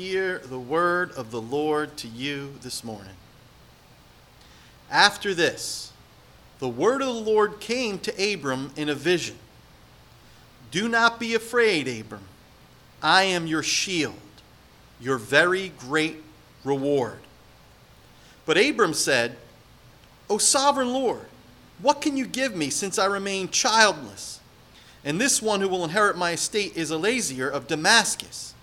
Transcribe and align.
hear 0.00 0.38
the 0.38 0.58
word 0.58 1.12
of 1.12 1.30
the 1.30 1.42
Lord 1.42 1.94
to 1.98 2.08
you 2.08 2.54
this 2.62 2.82
morning. 2.82 3.12
After 4.90 5.34
this, 5.34 5.92
the 6.58 6.70
word 6.70 7.02
of 7.02 7.08
the 7.08 7.30
Lord 7.30 7.60
came 7.60 7.98
to 7.98 8.32
Abram 8.32 8.72
in 8.76 8.88
a 8.88 8.94
vision. 8.94 9.36
Do 10.70 10.88
not 10.88 11.20
be 11.20 11.34
afraid, 11.34 11.86
Abram. 11.86 12.22
I 13.02 13.24
am 13.24 13.46
your 13.46 13.62
shield, 13.62 14.14
your 15.02 15.18
very 15.18 15.68
great 15.68 16.24
reward. 16.64 17.18
But 18.46 18.56
Abram 18.56 18.94
said, 18.94 19.36
O 20.30 20.38
sovereign 20.38 20.94
Lord, 20.94 21.26
what 21.82 22.00
can 22.00 22.16
you 22.16 22.26
give 22.26 22.56
me 22.56 22.70
since 22.70 22.98
I 22.98 23.04
remain 23.04 23.50
childless? 23.50 24.40
And 25.04 25.20
this 25.20 25.42
one 25.42 25.60
who 25.60 25.68
will 25.68 25.84
inherit 25.84 26.16
my 26.16 26.32
estate 26.32 26.74
is 26.74 26.90
Eliezer 26.90 27.50
of 27.50 27.66
Damascus. 27.66 28.54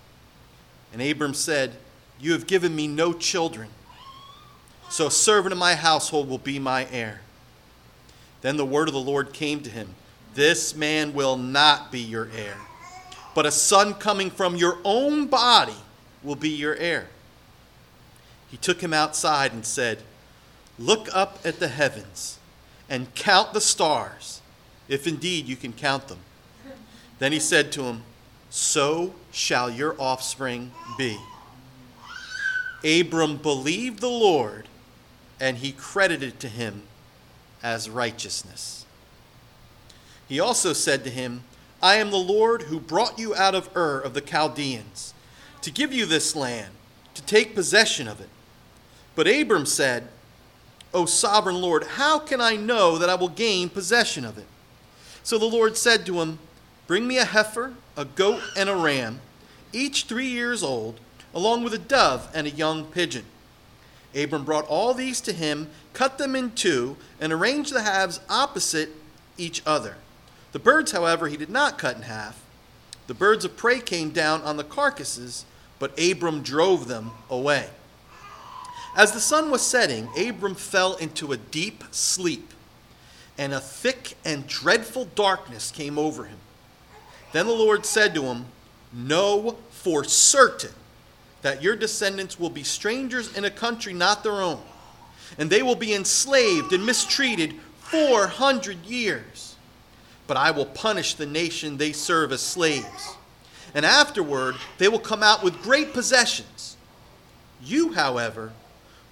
And 0.92 1.02
Abram 1.02 1.34
said, 1.34 1.72
You 2.18 2.32
have 2.32 2.46
given 2.46 2.74
me 2.74 2.88
no 2.88 3.12
children, 3.12 3.68
so 4.88 5.06
a 5.06 5.10
servant 5.10 5.52
of 5.52 5.58
my 5.58 5.74
household 5.74 6.28
will 6.28 6.38
be 6.38 6.58
my 6.58 6.86
heir. 6.90 7.20
Then 8.40 8.56
the 8.56 8.66
word 8.66 8.88
of 8.88 8.94
the 8.94 9.00
Lord 9.00 9.32
came 9.32 9.60
to 9.62 9.70
him 9.70 9.94
This 10.34 10.74
man 10.74 11.12
will 11.12 11.36
not 11.36 11.92
be 11.92 12.00
your 12.00 12.28
heir, 12.34 12.56
but 13.34 13.46
a 13.46 13.50
son 13.50 13.94
coming 13.94 14.30
from 14.30 14.56
your 14.56 14.78
own 14.84 15.26
body 15.26 15.76
will 16.22 16.36
be 16.36 16.50
your 16.50 16.76
heir. 16.76 17.08
He 18.50 18.56
took 18.56 18.80
him 18.80 18.94
outside 18.94 19.52
and 19.52 19.64
said, 19.64 19.98
Look 20.78 21.08
up 21.12 21.38
at 21.44 21.58
the 21.58 21.68
heavens 21.68 22.38
and 22.88 23.14
count 23.14 23.52
the 23.52 23.60
stars, 23.60 24.40
if 24.88 25.06
indeed 25.06 25.46
you 25.46 25.56
can 25.56 25.72
count 25.72 26.08
them. 26.08 26.18
Then 27.18 27.32
he 27.32 27.40
said 27.40 27.72
to 27.72 27.82
him, 27.82 28.02
So 28.50 29.14
shall 29.30 29.70
your 29.70 29.94
offspring 30.00 30.72
be. 30.96 31.18
Abram 32.84 33.36
believed 33.36 34.00
the 34.00 34.08
Lord, 34.08 34.68
and 35.40 35.58
he 35.58 35.72
credited 35.72 36.40
to 36.40 36.48
him 36.48 36.82
as 37.62 37.90
righteousness. 37.90 38.86
He 40.28 40.40
also 40.40 40.72
said 40.72 41.04
to 41.04 41.10
him, 41.10 41.44
I 41.82 41.96
am 41.96 42.10
the 42.10 42.16
Lord 42.16 42.62
who 42.62 42.80
brought 42.80 43.18
you 43.18 43.34
out 43.34 43.54
of 43.54 43.74
Ur 43.76 44.00
of 44.00 44.14
the 44.14 44.20
Chaldeans, 44.20 45.14
to 45.62 45.70
give 45.70 45.92
you 45.92 46.06
this 46.06 46.36
land, 46.36 46.72
to 47.14 47.22
take 47.22 47.54
possession 47.54 48.08
of 48.08 48.20
it. 48.20 48.28
But 49.14 49.26
Abram 49.26 49.66
said, 49.66 50.08
O 50.94 51.04
sovereign 51.04 51.60
Lord, 51.60 51.84
how 51.84 52.18
can 52.18 52.40
I 52.40 52.56
know 52.56 52.98
that 52.98 53.10
I 53.10 53.14
will 53.14 53.28
gain 53.28 53.68
possession 53.68 54.24
of 54.24 54.38
it? 54.38 54.46
So 55.22 55.38
the 55.38 55.44
Lord 55.44 55.76
said 55.76 56.06
to 56.06 56.20
him, 56.20 56.38
Bring 56.88 57.06
me 57.06 57.18
a 57.18 57.26
heifer, 57.26 57.74
a 57.98 58.06
goat, 58.06 58.40
and 58.56 58.70
a 58.70 58.74
ram, 58.74 59.20
each 59.74 60.04
three 60.04 60.26
years 60.26 60.62
old, 60.62 60.98
along 61.34 61.62
with 61.62 61.74
a 61.74 61.78
dove 61.78 62.30
and 62.34 62.46
a 62.46 62.50
young 62.50 62.86
pigeon. 62.86 63.26
Abram 64.16 64.46
brought 64.46 64.66
all 64.66 64.94
these 64.94 65.20
to 65.20 65.34
him, 65.34 65.68
cut 65.92 66.16
them 66.16 66.34
in 66.34 66.52
two, 66.52 66.96
and 67.20 67.30
arranged 67.30 67.74
the 67.74 67.82
halves 67.82 68.20
opposite 68.30 68.88
each 69.36 69.62
other. 69.66 69.96
The 70.52 70.58
birds, 70.58 70.92
however, 70.92 71.28
he 71.28 71.36
did 71.36 71.50
not 71.50 71.76
cut 71.76 71.96
in 71.96 72.02
half. 72.02 72.42
The 73.06 73.12
birds 73.12 73.44
of 73.44 73.58
prey 73.58 73.80
came 73.80 74.08
down 74.08 74.40
on 74.40 74.56
the 74.56 74.64
carcasses, 74.64 75.44
but 75.78 75.92
Abram 76.00 76.42
drove 76.42 76.88
them 76.88 77.10
away. 77.28 77.68
As 78.96 79.12
the 79.12 79.20
sun 79.20 79.50
was 79.50 79.60
setting, 79.60 80.08
Abram 80.18 80.54
fell 80.54 80.94
into 80.94 81.32
a 81.32 81.36
deep 81.36 81.84
sleep, 81.90 82.54
and 83.36 83.52
a 83.52 83.60
thick 83.60 84.14
and 84.24 84.46
dreadful 84.46 85.04
darkness 85.14 85.70
came 85.70 85.98
over 85.98 86.24
him. 86.24 86.38
Then 87.32 87.46
the 87.46 87.52
Lord 87.52 87.84
said 87.84 88.14
to 88.14 88.22
him, 88.22 88.46
Know 88.92 89.58
for 89.70 90.04
certain 90.04 90.72
that 91.42 91.62
your 91.62 91.76
descendants 91.76 92.38
will 92.38 92.50
be 92.50 92.62
strangers 92.62 93.36
in 93.36 93.44
a 93.44 93.50
country 93.50 93.92
not 93.92 94.22
their 94.22 94.40
own, 94.42 94.62
and 95.38 95.50
they 95.50 95.62
will 95.62 95.76
be 95.76 95.94
enslaved 95.94 96.72
and 96.72 96.84
mistreated 96.84 97.54
400 97.80 98.84
years. 98.86 99.56
But 100.26 100.36
I 100.36 100.50
will 100.50 100.66
punish 100.66 101.14
the 101.14 101.26
nation 101.26 101.76
they 101.76 101.92
serve 101.92 102.32
as 102.32 102.42
slaves, 102.42 103.16
and 103.74 103.84
afterward 103.86 104.56
they 104.78 104.88
will 104.88 104.98
come 104.98 105.22
out 105.22 105.42
with 105.42 105.62
great 105.62 105.92
possessions. 105.92 106.76
You, 107.62 107.92
however, 107.92 108.52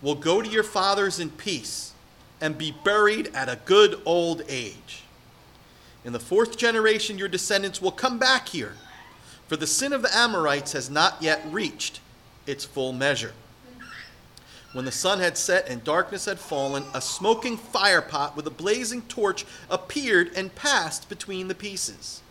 will 0.02 0.14
go 0.14 0.42
to 0.42 0.48
your 0.48 0.62
fathers 0.62 1.20
in 1.20 1.30
peace 1.30 1.92
and 2.40 2.58
be 2.58 2.74
buried 2.84 3.28
at 3.34 3.48
a 3.48 3.58
good 3.64 4.00
old 4.04 4.42
age. 4.48 5.05
In 6.06 6.12
the 6.12 6.20
fourth 6.20 6.56
generation, 6.56 7.18
your 7.18 7.26
descendants 7.26 7.82
will 7.82 7.90
come 7.90 8.16
back 8.16 8.50
here, 8.50 8.74
for 9.48 9.56
the 9.56 9.66
sin 9.66 9.92
of 9.92 10.02
the 10.02 10.16
Amorites 10.16 10.70
has 10.70 10.88
not 10.88 11.20
yet 11.20 11.44
reached 11.50 11.98
its 12.46 12.64
full 12.64 12.92
measure. 12.92 13.32
When 14.72 14.84
the 14.84 14.92
sun 14.92 15.18
had 15.18 15.36
set 15.36 15.68
and 15.68 15.82
darkness 15.82 16.26
had 16.26 16.38
fallen, 16.38 16.84
a 16.94 17.00
smoking 17.00 17.58
firepot 17.58 18.36
with 18.36 18.46
a 18.46 18.52
blazing 18.52 19.02
torch 19.02 19.44
appeared 19.68 20.30
and 20.36 20.54
passed 20.54 21.08
between 21.08 21.48
the 21.48 21.56
pieces. 21.56 22.22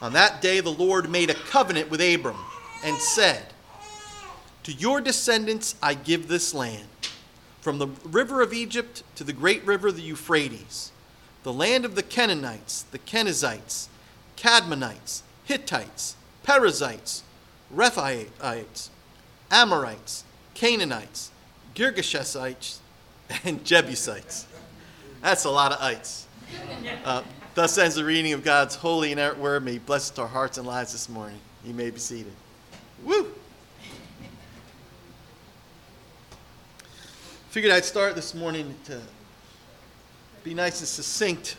On 0.00 0.12
that 0.12 0.40
day, 0.40 0.60
the 0.60 0.70
Lord 0.70 1.10
made 1.10 1.30
a 1.30 1.34
covenant 1.34 1.90
with 1.90 2.00
Abram 2.00 2.38
and 2.84 2.96
said, 2.98 3.46
To 4.62 4.72
your 4.72 5.00
descendants 5.00 5.74
I 5.82 5.94
give 5.94 6.28
this 6.28 6.54
land, 6.54 6.86
from 7.60 7.78
the 7.78 7.88
river 8.04 8.40
of 8.40 8.52
Egypt 8.52 9.02
to 9.16 9.24
the 9.24 9.32
great 9.32 9.66
river, 9.66 9.90
the 9.90 10.00
Euphrates, 10.00 10.92
the 11.42 11.52
land 11.52 11.84
of 11.84 11.94
the 11.94 12.02
Kenites, 12.02 12.84
the 12.90 12.98
Kenizzites, 12.98 13.88
Kadmonites, 14.36 15.22
Hittites, 15.44 16.16
Perizzites, 16.42 17.22
Rephaites, 17.74 18.88
Amorites, 19.50 20.24
Canaanites, 20.54 21.30
Girgashites, 21.74 22.78
and 23.44 23.64
Jebusites. 23.64 24.46
That's 25.22 25.44
a 25.44 25.50
lot 25.50 25.72
of 25.72 25.80
ites. 25.80 26.26
Uh, 27.04 27.22
thus 27.54 27.78
ends 27.78 27.94
the 27.94 28.04
reading 28.04 28.32
of 28.32 28.42
God's 28.42 28.74
holy 28.74 29.12
and 29.12 29.20
inerrant 29.20 29.38
word. 29.38 29.64
May 29.64 29.72
he 29.72 29.78
bless 29.78 30.16
our 30.18 30.26
hearts 30.26 30.58
and 30.58 30.66
lives 30.66 30.92
this 30.92 31.08
morning. 31.08 31.38
You 31.64 31.74
may 31.74 31.90
be 31.90 31.98
seated. 31.98 32.32
Woo! 33.04 33.28
Figured 37.50 37.72
I'd 37.72 37.84
start 37.84 38.14
this 38.14 38.34
morning 38.34 38.74
to 38.84 39.00
be 40.42 40.54
nice 40.54 40.80
and 40.80 40.88
succinct 40.88 41.56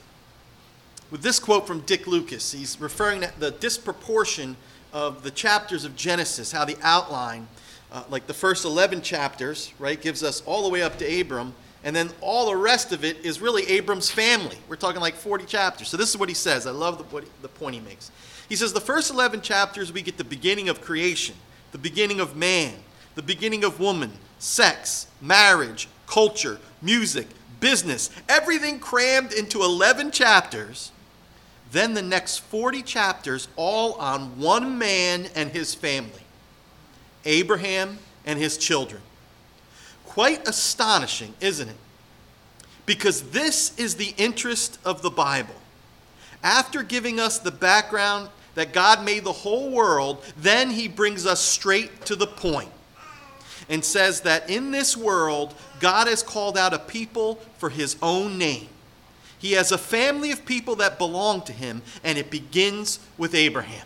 with 1.12 1.22
this 1.22 1.40
quote 1.40 1.68
from 1.68 1.82
Dick 1.82 2.08
Lucas. 2.08 2.52
He's 2.52 2.80
referring 2.80 3.22
to 3.22 3.32
the 3.40 3.52
disproportion 3.52 4.56
of 4.92 5.22
the 5.24 5.30
chapters 5.30 5.86
of 5.86 5.96
Genesis, 5.96 6.52
how 6.52 6.66
the 6.66 6.78
outline, 6.82 7.48
uh, 7.92 8.04
like 8.10 8.26
the 8.26 8.34
first 8.34 8.66
11 8.66 9.02
chapters, 9.02 9.72
right, 9.78 10.02
gives 10.02 10.24
us 10.24 10.42
all 10.48 10.64
the 10.64 10.70
way 10.70 10.82
up 10.82 10.98
to 10.98 11.22
Abram, 11.22 11.54
and 11.84 11.96
then 11.96 12.10
all 12.22 12.48
the 12.48 12.56
rest 12.56 12.92
of 12.92 13.06
it 13.06 13.24
is 13.24 13.40
really 13.40 13.64
Abram's 13.70 14.10
family. 14.10 14.58
We're 14.68 14.76
talking 14.78 15.02
like 15.02 15.16
40 15.16 15.46
chapters. 15.46 15.88
So 15.88 15.98
this 15.98 16.10
is 16.10 16.18
what 16.18 16.30
he 16.30 16.36
says. 16.36 16.66
I 16.66 16.72
love 16.72 16.98
the, 16.98 17.04
what, 17.06 17.26
the 17.42 17.50
point 17.50 17.76
he 17.76 17.82
makes. 17.82 18.12
He 18.50 18.56
says 18.56 18.74
the 18.74 18.82
first 18.82 19.12
11 19.12 19.42
chapters, 19.42 19.94
we 19.94 20.02
get 20.02 20.18
the 20.18 20.24
beginning 20.24 20.70
of 20.70 20.82
creation, 20.82 21.36
the 21.72 21.78
beginning 21.78 22.20
of 22.20 22.36
man, 22.36 22.74
the 23.14 23.22
beginning 23.22 23.64
of 23.64 23.80
woman, 23.80 24.12
sex, 24.40 25.08
marriage, 25.22 25.88
culture, 26.08 26.60
music, 26.82 27.28
business, 27.62 28.10
everything 28.28 28.80
crammed 28.80 29.32
into 29.32 29.62
11 29.62 30.12
chapters. 30.12 30.92
Then 31.72 31.94
the 31.94 32.02
next 32.02 32.40
40 32.40 32.82
chapters, 32.82 33.48
all 33.56 33.94
on 33.94 34.38
one 34.38 34.78
man 34.78 35.28
and 35.36 35.50
his 35.52 35.74
family 35.74 36.24
Abraham 37.24 38.00
and 38.26 38.38
his 38.38 38.58
children. 38.58 39.02
Quite 40.06 40.48
astonishing, 40.48 41.34
isn't 41.40 41.70
it? 41.70 41.76
Because 42.86 43.30
this 43.30 43.78
is 43.78 43.96
the 43.96 44.14
interest 44.18 44.80
of 44.84 45.02
the 45.02 45.10
Bible. 45.10 45.56
After 46.44 46.84
giving 46.84 47.20
us 47.20 47.40
the 47.40 47.52
background 47.52 48.30
that 48.56 48.74
God 48.74 49.06
made 49.06 49.24
the 49.24 49.32
whole 49.32 49.70
world, 49.70 50.26
then 50.36 50.72
he 50.72 50.88
brings 50.88 51.26
us 51.26 51.40
straight 51.40 52.06
to 52.06 52.16
the 52.16 52.28
point 52.28 52.72
and 53.70 53.84
says 53.84 54.22
that 54.22 54.50
in 54.50 54.72
this 54.72 54.96
world, 54.96 55.54
God 55.80 56.08
has 56.08 56.24
called 56.24 56.58
out 56.58 56.74
a 56.74 56.80
people 56.80 57.36
for 57.58 57.70
his 57.70 57.96
own 58.02 58.38
name. 58.38 58.68
He 59.40 59.54
has 59.54 59.72
a 59.72 59.78
family 59.78 60.32
of 60.32 60.46
people 60.46 60.76
that 60.76 60.98
belong 60.98 61.42
to 61.44 61.54
him, 61.54 61.82
and 62.04 62.18
it 62.18 62.30
begins 62.30 63.00
with 63.18 63.34
Abraham. 63.34 63.86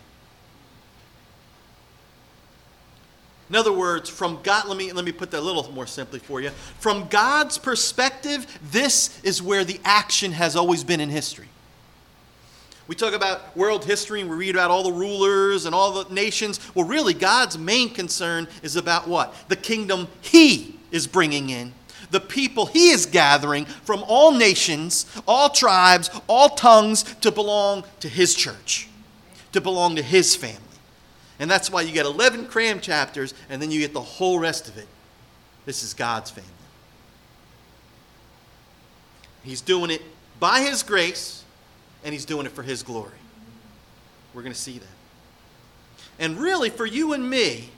In 3.50 3.56
other 3.56 3.72
words, 3.72 4.10
from 4.10 4.40
God, 4.42 4.68
let 4.68 4.76
me, 4.76 4.92
let 4.92 5.06
me 5.06 5.12
put 5.12 5.32
that 5.32 5.40
a 5.40 5.42
little 5.42 5.72
more 5.72 5.86
simply 5.86 6.20
for 6.20 6.42
you. 6.42 6.50
From 6.80 7.08
God's 7.08 7.58
perspective, 7.58 8.60
this 8.72 9.22
is 9.24 9.42
where 9.42 9.64
the 9.64 9.80
action 9.86 10.32
has 10.32 10.56
always 10.56 10.84
been 10.84 11.00
in 11.00 11.10
history. 11.10 11.48
We 12.88 12.96
talk 12.96 13.14
about 13.14 13.56
world 13.58 13.84
history 13.84 14.22
and 14.22 14.30
we 14.30 14.36
read 14.36 14.56
about 14.56 14.70
all 14.70 14.84
the 14.84 14.92
rulers 14.92 15.66
and 15.66 15.74
all 15.74 16.04
the 16.04 16.14
nations. 16.14 16.60
Well, 16.76 16.86
really, 16.86 17.14
God's 17.14 17.58
main 17.58 17.90
concern 17.90 18.48
is 18.62 18.76
about 18.76 19.08
what? 19.08 19.34
The 19.48 19.56
kingdom 19.56 20.08
He 20.22 20.80
is 20.92 21.08
bringing 21.08 21.50
in, 21.50 21.74
the 22.12 22.20
people 22.20 22.68
He 22.68 22.90
is 22.90 23.08
gathering 23.08 23.66
from 23.66 24.04
all 24.08 24.32
nations, 24.32 25.08
all 25.28 25.50
tribes, 25.50 26.12
all 26.28 26.50
tongues 26.50 27.04
to 27.22 27.32
belong 27.32 27.84
to 28.02 28.08
His 28.08 28.36
church, 28.36 28.88
to 29.52 29.62
belong 29.62 29.96
to 29.96 30.04
His 30.04 30.36
family. 30.36 30.62
And 31.40 31.50
that's 31.50 31.72
why 31.72 31.82
you 31.82 31.92
get 31.92 32.06
11 32.06 32.46
cram 32.46 32.80
chapters 32.80 33.34
and 33.50 33.60
then 33.62 33.72
you 33.72 33.80
get 33.80 33.94
the 33.94 34.02
whole 34.02 34.38
rest 34.38 34.68
of 34.68 34.78
it. 34.78 34.88
This 35.66 35.82
is 35.82 35.96
God's 35.96 36.30
family. 36.30 36.50
He's 39.44 39.62
doing 39.62 39.90
it 39.90 40.04
by 40.40 40.62
His 40.62 40.84
grace 40.84 41.45
and 42.06 42.14
He's 42.14 42.24
doing 42.24 42.46
it 42.46 42.54
for 42.54 42.64
His 42.64 42.84
glory. 42.84 43.12
We're 44.34 44.44
going 44.44 44.54
to 44.54 44.60
see 44.60 44.78
that. 44.78 44.88
And 46.20 46.38
really, 46.40 46.70
for 46.70 46.86
you 46.86 47.12
and 47.12 47.30
me, 47.30 47.70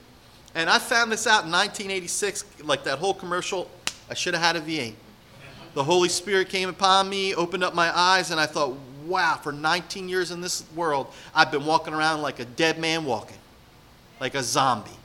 and 0.53 0.69
I 0.69 0.77
found 0.77 1.11
this 1.11 1.25
out 1.25 1.45
in 1.45 1.51
1986, 1.51 2.45
like 2.63 2.83
that 2.83 2.99
whole 2.99 3.13
commercial, 3.13 3.69
I 4.09 4.13
should 4.13 4.35
have 4.35 4.43
had 4.43 4.55
a 4.55 4.61
V8. 4.61 4.93
The 5.73 5.83
Holy 5.83 6.09
Spirit 6.09 6.49
came 6.49 6.69
upon 6.69 7.09
me, 7.09 7.35
opened 7.35 7.63
up 7.63 7.73
my 7.73 7.95
eyes, 7.95 8.31
and 8.31 8.39
I 8.39 8.45
thought, 8.47 8.75
wow, 9.05 9.39
for 9.41 9.51
19 9.51 10.09
years 10.09 10.31
in 10.31 10.41
this 10.41 10.63
world, 10.75 11.13
I've 11.33 11.51
been 11.51 11.65
walking 11.65 11.93
around 11.93 12.21
like 12.21 12.39
a 12.39 12.45
dead 12.45 12.79
man 12.79 13.05
walking, 13.05 13.37
like 14.19 14.35
a 14.35 14.43
zombie. 14.43 14.96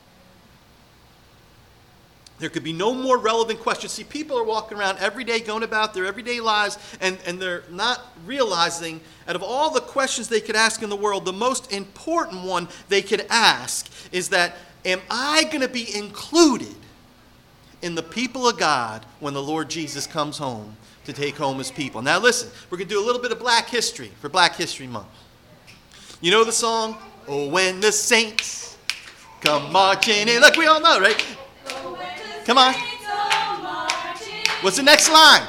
There 2.43 2.51
could 2.51 2.65
be 2.65 2.73
no 2.73 2.93
more 2.93 3.19
relevant 3.19 3.61
question. 3.61 3.89
See, 3.89 4.03
people 4.03 4.37
are 4.37 4.43
walking 4.43 4.77
around 4.77 4.99
every 4.99 5.23
day, 5.23 5.39
going 5.39 5.63
about 5.63 5.95
their 5.95 6.07
everyday 6.07 6.41
lives, 6.41 6.77
and, 7.01 7.17
and 7.25 7.41
they're 7.41 7.63
not 7.71 8.01
realizing, 8.27 9.01
out 9.29 9.37
of 9.37 9.45
all 9.45 9.71
the 9.71 9.81
questions 9.81 10.27
they 10.27 10.41
could 10.41 10.57
ask 10.57 10.83
in 10.83 10.91
the 10.91 10.97
world, 10.97 11.25
the 11.25 11.33
most 11.33 11.73
important 11.73 12.43
one 12.43 12.67
they 12.89 13.01
could 13.01 13.25
ask 13.31 13.89
is 14.11 14.31
that, 14.31 14.57
Am 14.85 15.01
I 15.09 15.45
going 15.45 15.61
to 15.61 15.69
be 15.69 15.97
included 15.97 16.75
in 17.81 17.95
the 17.95 18.03
people 18.03 18.49
of 18.49 18.59
God 18.59 19.07
when 19.21 19.35
the 19.35 19.43
Lord 19.43 19.71
Jesus 19.71 20.09
comes 20.09 20.37
home 20.37 20.77
to 21.05 21.13
take 21.13 21.37
home 21.37 21.59
his 21.59 21.71
people? 21.71 22.03
Now, 22.03 22.19
listen, 22.19 22.51
we're 22.69 22.79
going 22.79 22.89
to 22.89 22.95
do 22.95 23.01
a 23.01 23.07
little 23.07 23.23
bit 23.23 23.31
of 23.31 23.39
black 23.39 23.69
history 23.69 24.11
for 24.21 24.29
Black 24.29 24.57
History 24.57 24.89
Month. 24.89 25.07
You 26.21 26.33
know 26.33 26.43
the 26.43 26.51
song? 26.51 26.99
Oh, 27.29 27.49
when 27.49 27.79
the 27.79 27.93
saints 27.93 28.77
come 29.43 29.73
marching 29.73 30.27
in. 30.27 30.41
Look, 30.41 30.57
we 30.57 30.67
all 30.67 30.81
know, 30.81 30.99
right? 30.99 31.25
Come 32.45 32.59
on. 32.59 32.75
What's 34.63 34.77
the 34.77 34.83
next 34.83 35.11
line? 35.11 35.43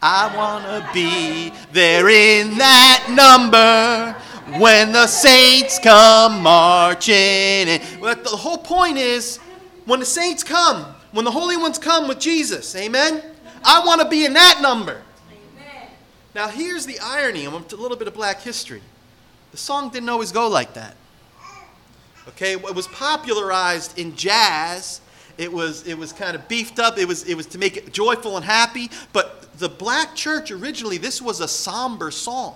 I 0.00 0.34
want 0.34 0.64
to 0.64 0.92
be 0.92 1.52
there 1.72 2.08
in 2.08 2.58
that 2.58 3.06
number 3.10 4.14
when 4.58 4.92
the 4.92 5.06
saints 5.06 5.78
come 5.78 6.42
marching 6.42 7.14
in. 7.14 7.80
Well, 8.00 8.14
the 8.16 8.30
whole 8.30 8.58
point 8.58 8.98
is 8.98 9.38
when 9.84 10.00
the 10.00 10.06
saints 10.06 10.42
come, 10.42 10.94
when 11.12 11.24
the 11.24 11.30
holy 11.30 11.56
ones 11.56 11.78
come 11.78 12.08
with 12.08 12.18
Jesus, 12.18 12.74
amen? 12.76 13.22
I 13.64 13.84
want 13.84 14.00
to 14.00 14.08
be 14.08 14.24
in 14.24 14.32
that 14.32 14.60
number. 14.60 15.02
Amen. 15.30 15.88
Now, 16.34 16.48
here's 16.48 16.84
the 16.84 16.98
irony. 17.00 17.44
A 17.44 17.50
little 17.50 17.96
bit 17.96 18.08
of 18.08 18.14
black 18.14 18.40
history. 18.40 18.82
The 19.50 19.56
song 19.58 19.90
didn't 19.90 20.08
always 20.08 20.32
go 20.32 20.48
like 20.48 20.74
that. 20.74 20.96
Okay, 22.28 22.52
it 22.52 22.74
was 22.74 22.86
popularized 22.88 23.98
in 23.98 24.16
jazz 24.16 25.00
it 25.38 25.52
was, 25.52 25.86
it 25.86 25.96
was 25.96 26.12
kind 26.12 26.34
of 26.34 26.46
beefed 26.48 26.78
up. 26.78 26.98
It 26.98 27.06
was, 27.06 27.28
it 27.28 27.34
was 27.34 27.46
to 27.46 27.58
make 27.58 27.76
it 27.76 27.92
joyful 27.92 28.36
and 28.36 28.44
happy. 28.44 28.90
But 29.12 29.58
the 29.58 29.68
black 29.68 30.14
church 30.14 30.50
originally, 30.50 30.98
this 30.98 31.22
was 31.22 31.40
a 31.40 31.48
somber 31.48 32.10
song. 32.10 32.54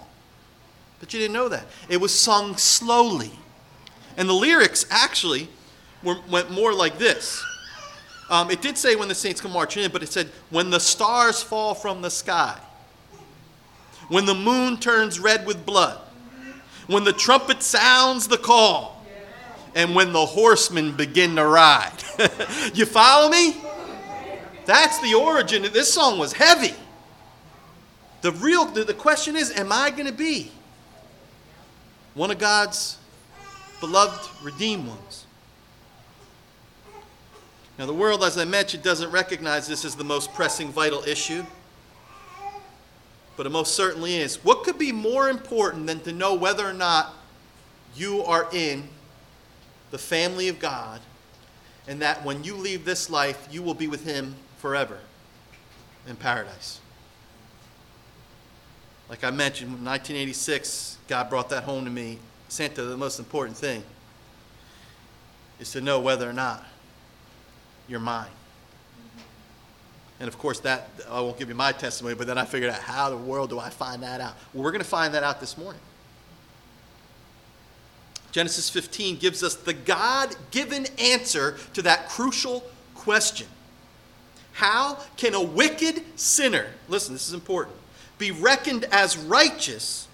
But 1.01 1.13
you 1.13 1.21
didn't 1.21 1.35
know 1.35 1.49
that. 1.49 1.67
It 1.89 1.99
was 1.99 2.15
sung 2.15 2.57
slowly. 2.57 3.33
And 4.17 4.29
the 4.29 4.35
lyrics 4.35 4.87
actually 4.91 5.49
were, 6.03 6.17
went 6.31 6.51
more 6.51 6.73
like 6.73 6.99
this. 6.99 7.45
Um, 8.29 8.51
it 8.51 8.61
did 8.61 8.77
say 8.77 8.97
when 8.97 9.09
the 9.09 9.15
saints 9.15 9.41
come 9.41 9.53
marching 9.53 9.85
in, 9.85 9.91
but 9.91 10.03
it 10.03 10.09
said, 10.09 10.31
when 10.51 10.71
the 10.71 10.81
stars 10.81 11.43
fall 11.43 11.75
from 11.75 12.03
the 12.03 12.11
sky, 12.11 12.59
when 14.09 14.25
the 14.25 14.35
moon 14.35 14.79
turns 14.79 15.21
red 15.21 15.47
with 15.47 15.65
blood, 15.65 15.99
when 16.87 17.05
the 17.05 17.13
trumpet 17.13 17.63
sounds 17.63 18.27
the 18.27 18.39
call 18.39 18.96
and 19.77 19.95
when 19.95 20.13
the 20.15 20.25
horsemen 20.25 20.97
begin 20.97 21.37
to 21.37 21.47
ride. 21.47 21.93
you 22.75 22.87
follow 22.87 23.29
me? 23.29 23.55
That's 24.65 24.99
the 25.01 25.15
origin. 25.15 25.63
This 25.63 25.93
song 25.93 26.19
was 26.19 26.33
heavy. 26.33 26.75
The 28.23 28.33
real 28.33 28.65
the, 28.65 28.85
the 28.85 28.95
question 28.95 29.37
is, 29.37 29.53
am 29.53 29.71
I 29.71 29.91
going 29.91 30.07
to 30.07 30.13
be 30.13 30.51
one 32.15 32.31
of 32.31 32.39
God's 32.39 32.97
beloved, 33.79 34.29
redeemed 34.43 34.89
ones? 34.89 35.27
Now, 37.79 37.85
the 37.85 37.93
world, 37.93 38.25
as 38.25 38.39
I 38.39 38.47
mentioned, 38.47 38.83
doesn't 38.83 39.11
recognize 39.11 39.69
this 39.69 39.85
as 39.85 39.95
the 39.95 40.05
most 40.05 40.33
pressing, 40.33 40.71
vital 40.71 41.05
issue. 41.05 41.45
But 43.37 43.45
it 43.45 43.51
most 43.51 43.75
certainly 43.75 44.17
is. 44.17 44.43
What 44.43 44.65
could 44.65 44.79
be 44.79 44.91
more 44.91 45.29
important 45.29 45.87
than 45.87 46.01
to 46.01 46.13
know 46.13 46.35
whether 46.35 46.67
or 46.67 46.73
not 46.73 47.13
you 47.95 48.25
are 48.25 48.49
in 48.51 48.89
the 49.91 49.99
family 49.99 50.49
of 50.49 50.59
God, 50.59 51.01
and 51.89 52.03
that 52.03 52.25
when 52.25 52.45
you 52.45 52.55
leave 52.55 52.85
this 52.85 53.09
life, 53.09 53.49
you 53.51 53.63
will 53.63 53.75
be 53.75 53.87
with 53.87 54.05
Him 54.05 54.35
forever 54.59 54.99
in 56.09 56.17
paradise. 56.17 56.81
Like 59.09 59.23
I 59.23 59.31
mentioned, 59.31 59.69
in 59.69 59.85
1986, 59.85 60.99
God 61.07 61.31
brought 61.31 61.49
that 61.51 61.63
home 61.63 61.85
to 61.85 61.91
me. 61.91 62.19
Santa, 62.49 62.83
the 62.83 62.97
most 62.97 63.19
important 63.19 63.57
thing 63.57 63.83
is 65.61 65.71
to 65.73 65.81
know 65.81 66.01
whether 66.01 66.29
or 66.29 66.33
not 66.33 66.65
you're 67.89 68.01
mine. 68.01 68.27
And 70.19 70.29
of 70.29 70.39
course, 70.39 70.61
that 70.61 70.89
I 71.11 71.21
won't 71.21 71.39
give 71.39 71.49
you 71.49 71.55
my 71.55 71.73
testimony, 71.73 72.15
but 72.15 72.27
then 72.27 72.39
I 72.39 72.45
figured 72.45 72.73
out 72.73 72.81
how 72.81 73.11
the 73.11 73.17
world 73.17 73.51
do 73.51 73.59
I 73.59 73.71
find 73.71 74.03
that 74.03 74.21
out? 74.21 74.35
Well, 74.53 74.65
we're 74.65 74.73
going 74.73 74.83
to 74.83 74.89
find 74.89 75.15
that 75.15 75.23
out 75.23 75.41
this 75.41 75.59
morning. 75.59 75.81
Genesis 78.33 78.69
15 78.69 79.17
gives 79.17 79.43
us 79.43 79.55
the 79.55 79.73
God 79.73 80.35
given 80.51 80.87
answer 80.99 81.57
to 81.75 81.83
that 81.83 82.09
crucial 82.09 82.65
question 82.95 83.47
How 84.53 84.99
can 85.17 85.35
a 85.35 85.43
wicked 85.43 86.03
sinner, 86.19 86.67
listen, 86.89 87.15
this 87.15 87.29
is 87.29 87.35
important, 87.35 87.77
be 88.19 88.31
reckoned 88.31 88.85
as 88.91 89.17
righteous 89.17 90.09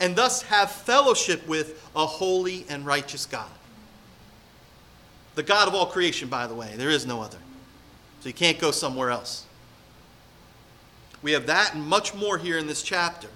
and 0.00 0.16
thus 0.16 0.42
have 0.42 0.70
fellowship 0.70 1.46
with 1.46 1.88
a 1.94 2.06
holy 2.06 2.66
and 2.68 2.84
righteous 2.84 3.26
God? 3.26 3.50
The 5.34 5.42
God 5.42 5.68
of 5.68 5.74
all 5.74 5.86
creation, 5.86 6.28
by 6.28 6.46
the 6.46 6.54
way, 6.54 6.74
there 6.76 6.90
is 6.90 7.06
no 7.06 7.20
other. 7.20 7.38
So 8.20 8.28
you 8.28 8.34
can't 8.34 8.58
go 8.58 8.70
somewhere 8.70 9.10
else. 9.10 9.46
We 11.22 11.32
have 11.32 11.46
that 11.46 11.74
and 11.74 11.82
much 11.82 12.14
more 12.14 12.38
here 12.38 12.58
in 12.58 12.66
this 12.66 12.82
chapter. 12.82 13.28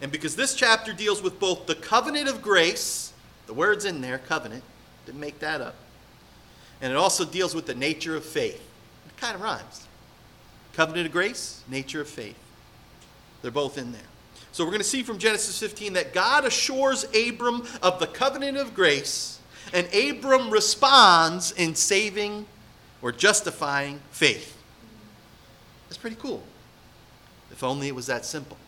And 0.00 0.12
because 0.12 0.36
this 0.36 0.54
chapter 0.54 0.92
deals 0.92 1.22
with 1.22 1.40
both 1.40 1.66
the 1.66 1.74
covenant 1.74 2.28
of 2.28 2.42
grace 2.42 3.07
the 3.48 3.54
word's 3.54 3.86
in 3.86 4.02
there, 4.02 4.18
covenant. 4.18 4.62
Didn't 5.06 5.20
make 5.20 5.38
that 5.40 5.62
up. 5.62 5.74
And 6.82 6.92
it 6.92 6.96
also 6.96 7.24
deals 7.24 7.54
with 7.54 7.66
the 7.66 7.74
nature 7.74 8.14
of 8.14 8.24
faith. 8.24 8.60
It 9.06 9.16
kind 9.16 9.34
of 9.34 9.40
rhymes. 9.40 9.88
Covenant 10.74 11.06
of 11.06 11.12
grace, 11.12 11.64
nature 11.66 12.02
of 12.02 12.08
faith. 12.08 12.38
They're 13.40 13.50
both 13.50 13.78
in 13.78 13.90
there. 13.92 14.02
So 14.52 14.64
we're 14.64 14.70
going 14.70 14.82
to 14.82 14.86
see 14.88 15.02
from 15.02 15.18
Genesis 15.18 15.58
15 15.58 15.94
that 15.94 16.12
God 16.12 16.44
assures 16.44 17.04
Abram 17.16 17.66
of 17.82 17.98
the 18.00 18.06
covenant 18.06 18.58
of 18.58 18.74
grace, 18.74 19.40
and 19.72 19.88
Abram 19.94 20.50
responds 20.50 21.52
in 21.52 21.74
saving 21.74 22.44
or 23.00 23.12
justifying 23.12 24.00
faith. 24.10 24.56
That's 25.88 25.98
pretty 25.98 26.16
cool. 26.16 26.42
If 27.50 27.64
only 27.64 27.88
it 27.88 27.94
was 27.94 28.08
that 28.08 28.26
simple. 28.26 28.58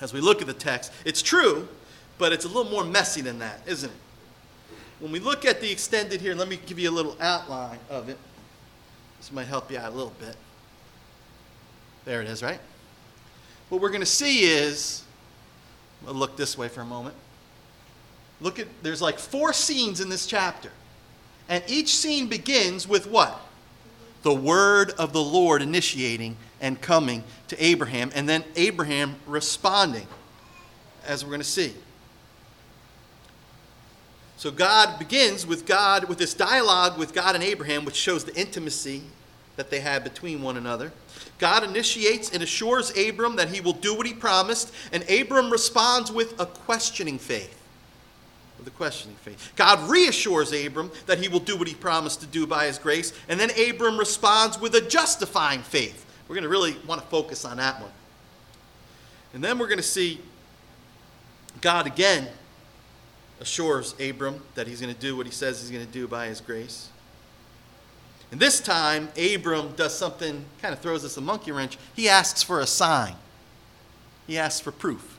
As 0.00 0.12
we 0.12 0.20
look 0.20 0.40
at 0.40 0.46
the 0.46 0.54
text, 0.54 0.92
it's 1.04 1.20
true 1.20 1.68
but 2.18 2.32
it's 2.32 2.44
a 2.44 2.48
little 2.48 2.70
more 2.70 2.84
messy 2.84 3.20
than 3.20 3.38
that, 3.40 3.60
isn't 3.66 3.90
it? 3.90 3.96
When 5.00 5.12
we 5.12 5.18
look 5.18 5.44
at 5.44 5.60
the 5.60 5.70
extended 5.70 6.20
here, 6.20 6.34
let 6.34 6.48
me 6.48 6.58
give 6.66 6.78
you 6.78 6.88
a 6.88 6.92
little 6.92 7.16
outline 7.20 7.78
of 7.90 8.08
it. 8.08 8.18
This 9.18 9.32
might 9.32 9.46
help 9.46 9.70
you 9.70 9.78
out 9.78 9.92
a 9.92 9.94
little 9.94 10.14
bit. 10.20 10.36
There 12.04 12.20
it 12.22 12.28
is, 12.28 12.42
right? 12.42 12.60
What 13.68 13.80
we're 13.80 13.88
going 13.88 14.00
to 14.00 14.06
see 14.06 14.44
is, 14.44 15.02
we'll 16.04 16.14
look 16.14 16.36
this 16.36 16.56
way 16.56 16.68
for 16.68 16.82
a 16.82 16.86
moment. 16.86 17.14
Look 18.40 18.58
at, 18.58 18.68
there's 18.82 19.02
like 19.02 19.18
four 19.18 19.52
scenes 19.52 20.00
in 20.00 20.08
this 20.08 20.26
chapter. 20.26 20.70
And 21.48 21.64
each 21.66 21.94
scene 21.94 22.28
begins 22.28 22.86
with 22.86 23.06
what? 23.06 23.40
The 24.22 24.34
word 24.34 24.90
of 24.92 25.12
the 25.12 25.22
Lord 25.22 25.60
initiating 25.60 26.36
and 26.60 26.80
coming 26.80 27.24
to 27.48 27.62
Abraham, 27.62 28.10
and 28.14 28.28
then 28.28 28.44
Abraham 28.56 29.16
responding, 29.26 30.06
as 31.06 31.24
we're 31.24 31.30
going 31.30 31.40
to 31.40 31.46
see. 31.46 31.74
So 34.44 34.50
God 34.50 34.98
begins 34.98 35.46
with 35.46 35.64
God, 35.64 36.04
with 36.04 36.18
this 36.18 36.34
dialogue 36.34 36.98
with 36.98 37.14
God 37.14 37.34
and 37.34 37.42
Abraham, 37.42 37.86
which 37.86 37.94
shows 37.94 38.24
the 38.24 38.38
intimacy 38.38 39.00
that 39.56 39.70
they 39.70 39.80
had 39.80 40.04
between 40.04 40.42
one 40.42 40.58
another. 40.58 40.92
God 41.38 41.64
initiates 41.64 42.30
and 42.30 42.42
assures 42.42 42.90
Abram 42.94 43.36
that 43.36 43.48
he 43.48 43.62
will 43.62 43.72
do 43.72 43.94
what 43.94 44.06
he 44.06 44.12
promised, 44.12 44.70
and 44.92 45.02
Abram 45.08 45.50
responds 45.50 46.12
with 46.12 46.38
a 46.38 46.44
questioning 46.44 47.18
faith. 47.18 47.58
With 48.58 48.68
a 48.68 48.70
questioning 48.72 49.16
faith. 49.16 49.50
God 49.56 49.88
reassures 49.88 50.52
Abram 50.52 50.90
that 51.06 51.16
he 51.16 51.28
will 51.28 51.40
do 51.40 51.56
what 51.56 51.66
he 51.66 51.74
promised 51.74 52.20
to 52.20 52.26
do 52.26 52.46
by 52.46 52.66
his 52.66 52.78
grace, 52.78 53.14
and 53.30 53.40
then 53.40 53.48
Abram 53.58 53.98
responds 53.98 54.60
with 54.60 54.74
a 54.74 54.82
justifying 54.82 55.62
faith. 55.62 56.04
We're 56.28 56.34
going 56.34 56.42
to 56.42 56.50
really 56.50 56.76
want 56.86 57.00
to 57.00 57.06
focus 57.06 57.46
on 57.46 57.56
that 57.56 57.80
one. 57.80 57.92
And 59.32 59.42
then 59.42 59.58
we're 59.58 59.68
going 59.68 59.78
to 59.78 59.82
see 59.82 60.20
God 61.62 61.86
again 61.86 62.28
assures 63.40 63.94
Abram 64.00 64.42
that 64.54 64.66
he's 64.66 64.80
going 64.80 64.94
to 64.94 65.00
do 65.00 65.16
what 65.16 65.26
he 65.26 65.32
says 65.32 65.60
he's 65.60 65.70
going 65.70 65.84
to 65.84 65.92
do 65.92 66.06
by 66.06 66.26
his 66.26 66.40
grace. 66.40 66.88
And 68.30 68.40
this 68.40 68.60
time, 68.60 69.08
Abram 69.16 69.74
does 69.76 69.96
something, 69.96 70.44
kind 70.60 70.74
of 70.74 70.80
throws 70.80 71.04
us 71.04 71.16
a 71.16 71.20
monkey 71.20 71.52
wrench. 71.52 71.78
He 71.94 72.08
asks 72.08 72.42
for 72.42 72.60
a 72.60 72.66
sign, 72.66 73.14
he 74.26 74.38
asks 74.38 74.60
for 74.60 74.72
proof. 74.72 75.18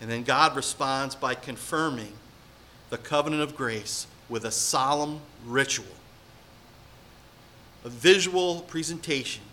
And 0.00 0.10
then 0.10 0.24
God 0.24 0.56
responds 0.56 1.14
by 1.14 1.34
confirming 1.34 2.12
the 2.90 2.98
covenant 2.98 3.42
of 3.42 3.56
grace 3.56 4.08
with 4.28 4.44
a 4.44 4.50
solemn 4.50 5.20
ritual, 5.46 5.86
a 7.84 7.88
visual 7.88 8.60
presentation 8.62 9.44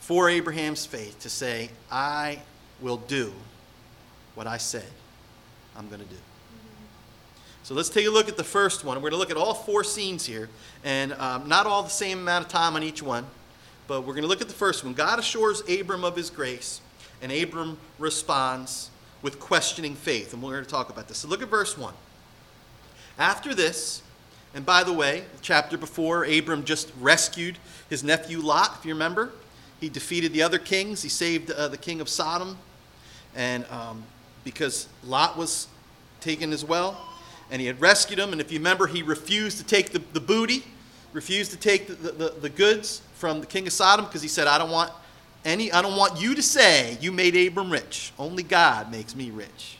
for 0.00 0.28
Abraham's 0.28 0.84
faith 0.84 1.18
to 1.20 1.30
say, 1.30 1.70
I 1.90 2.42
will 2.80 2.98
do 2.98 3.32
what 4.34 4.46
I 4.46 4.58
said 4.58 4.84
I'm 5.76 5.88
going 5.88 6.00
to 6.00 6.06
do. 6.06 6.16
So 7.62 7.74
let's 7.74 7.88
take 7.88 8.06
a 8.06 8.10
look 8.10 8.28
at 8.28 8.36
the 8.36 8.44
first 8.44 8.84
one. 8.84 8.96
We're 8.98 9.10
going 9.10 9.12
to 9.12 9.18
look 9.18 9.30
at 9.30 9.36
all 9.36 9.52
four 9.52 9.82
scenes 9.82 10.24
here, 10.24 10.48
and 10.84 11.12
um, 11.14 11.48
not 11.48 11.66
all 11.66 11.82
the 11.82 11.90
same 11.90 12.20
amount 12.20 12.46
of 12.46 12.50
time 12.50 12.76
on 12.76 12.82
each 12.82 13.02
one, 13.02 13.26
but 13.88 14.02
we're 14.02 14.12
going 14.12 14.22
to 14.22 14.28
look 14.28 14.40
at 14.40 14.48
the 14.48 14.54
first 14.54 14.84
one. 14.84 14.94
God 14.94 15.18
assures 15.18 15.68
Abram 15.68 16.04
of 16.04 16.14
his 16.14 16.30
grace, 16.30 16.80
and 17.20 17.32
Abram 17.32 17.76
responds 17.98 18.90
with 19.20 19.40
questioning 19.40 19.96
faith, 19.96 20.32
and 20.32 20.42
we're 20.42 20.52
going 20.52 20.64
to 20.64 20.70
talk 20.70 20.90
about 20.90 21.08
this. 21.08 21.18
So 21.18 21.28
look 21.28 21.42
at 21.42 21.48
verse 21.48 21.76
1. 21.76 21.92
After 23.18 23.54
this, 23.54 24.02
and 24.54 24.64
by 24.64 24.84
the 24.84 24.92
way, 24.92 25.24
the 25.34 25.42
chapter 25.42 25.76
before, 25.76 26.24
Abram 26.24 26.64
just 26.64 26.92
rescued 27.00 27.58
his 27.90 28.04
nephew 28.04 28.40
Lot, 28.40 28.76
if 28.78 28.86
you 28.86 28.94
remember. 28.94 29.32
He 29.80 29.88
defeated 29.88 30.32
the 30.32 30.42
other 30.42 30.58
kings. 30.58 31.02
He 31.02 31.08
saved 31.08 31.50
uh, 31.50 31.68
the 31.68 31.76
king 31.76 32.00
of 32.00 32.08
Sodom, 32.08 32.56
and 33.34 33.66
um, 33.70 34.04
because 34.46 34.86
Lot 35.04 35.36
was 35.36 35.66
taken 36.20 36.52
as 36.52 36.64
well 36.64 36.96
and 37.50 37.60
he 37.60 37.66
had 37.66 37.80
rescued 37.80 38.18
him. 38.18 38.30
And 38.30 38.40
if 38.40 38.52
you 38.52 38.58
remember, 38.58 38.86
he 38.86 39.02
refused 39.02 39.58
to 39.58 39.64
take 39.64 39.90
the, 39.90 39.98
the 40.12 40.20
booty, 40.20 40.64
refused 41.12 41.50
to 41.50 41.56
take 41.56 41.88
the, 41.88 41.94
the, 41.94 42.34
the 42.40 42.48
goods 42.48 43.02
from 43.14 43.40
the 43.40 43.46
king 43.46 43.66
of 43.66 43.72
Sodom 43.72 44.06
because 44.06 44.22
he 44.22 44.28
said, 44.28 44.46
I 44.46 44.56
don't 44.56 44.70
want 44.70 44.92
any, 45.44 45.72
I 45.72 45.82
don't 45.82 45.96
want 45.96 46.20
you 46.20 46.36
to 46.36 46.42
say 46.42 46.96
you 47.00 47.10
made 47.10 47.36
Abram 47.36 47.70
rich. 47.70 48.12
Only 48.20 48.44
God 48.44 48.90
makes 48.90 49.16
me 49.16 49.32
rich. 49.32 49.78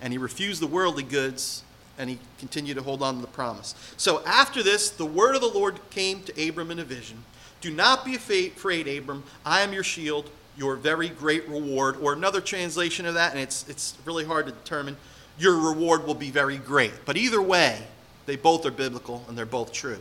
And 0.00 0.12
he 0.12 0.18
refused 0.18 0.60
the 0.60 0.66
worldly 0.66 1.04
goods 1.04 1.62
and 1.98 2.10
he 2.10 2.18
continued 2.38 2.74
to 2.74 2.82
hold 2.82 3.00
on 3.00 3.14
to 3.14 3.20
the 3.20 3.28
promise. 3.28 3.76
So 3.96 4.24
after 4.24 4.64
this, 4.64 4.90
the 4.90 5.06
word 5.06 5.36
of 5.36 5.40
the 5.40 5.48
Lord 5.48 5.78
came 5.90 6.22
to 6.24 6.48
Abram 6.48 6.72
in 6.72 6.80
a 6.80 6.84
vision. 6.84 7.24
Do 7.60 7.70
not 7.70 8.04
be 8.04 8.16
afraid, 8.16 8.88
Abram. 8.88 9.22
I 9.44 9.60
am 9.62 9.72
your 9.72 9.84
shield, 9.84 10.30
your 10.58 10.76
very 10.76 11.08
great 11.08 11.48
reward. 11.48 11.96
Or 12.02 12.12
another 12.12 12.40
translation 12.40 13.06
of 13.06 13.14
that, 13.14 13.32
and 13.32 13.40
it's, 13.40 13.66
it's 13.68 13.96
really 14.04 14.24
hard 14.24 14.46
to 14.46 14.52
determine 14.52 14.96
your 15.38 15.56
reward 15.56 16.06
will 16.06 16.14
be 16.14 16.30
very 16.30 16.58
great. 16.58 16.92
But 17.04 17.16
either 17.16 17.40
way, 17.40 17.80
they 18.26 18.36
both 18.36 18.66
are 18.66 18.70
biblical 18.70 19.24
and 19.28 19.38
they're 19.38 19.46
both 19.46 19.72
true. 19.72 20.00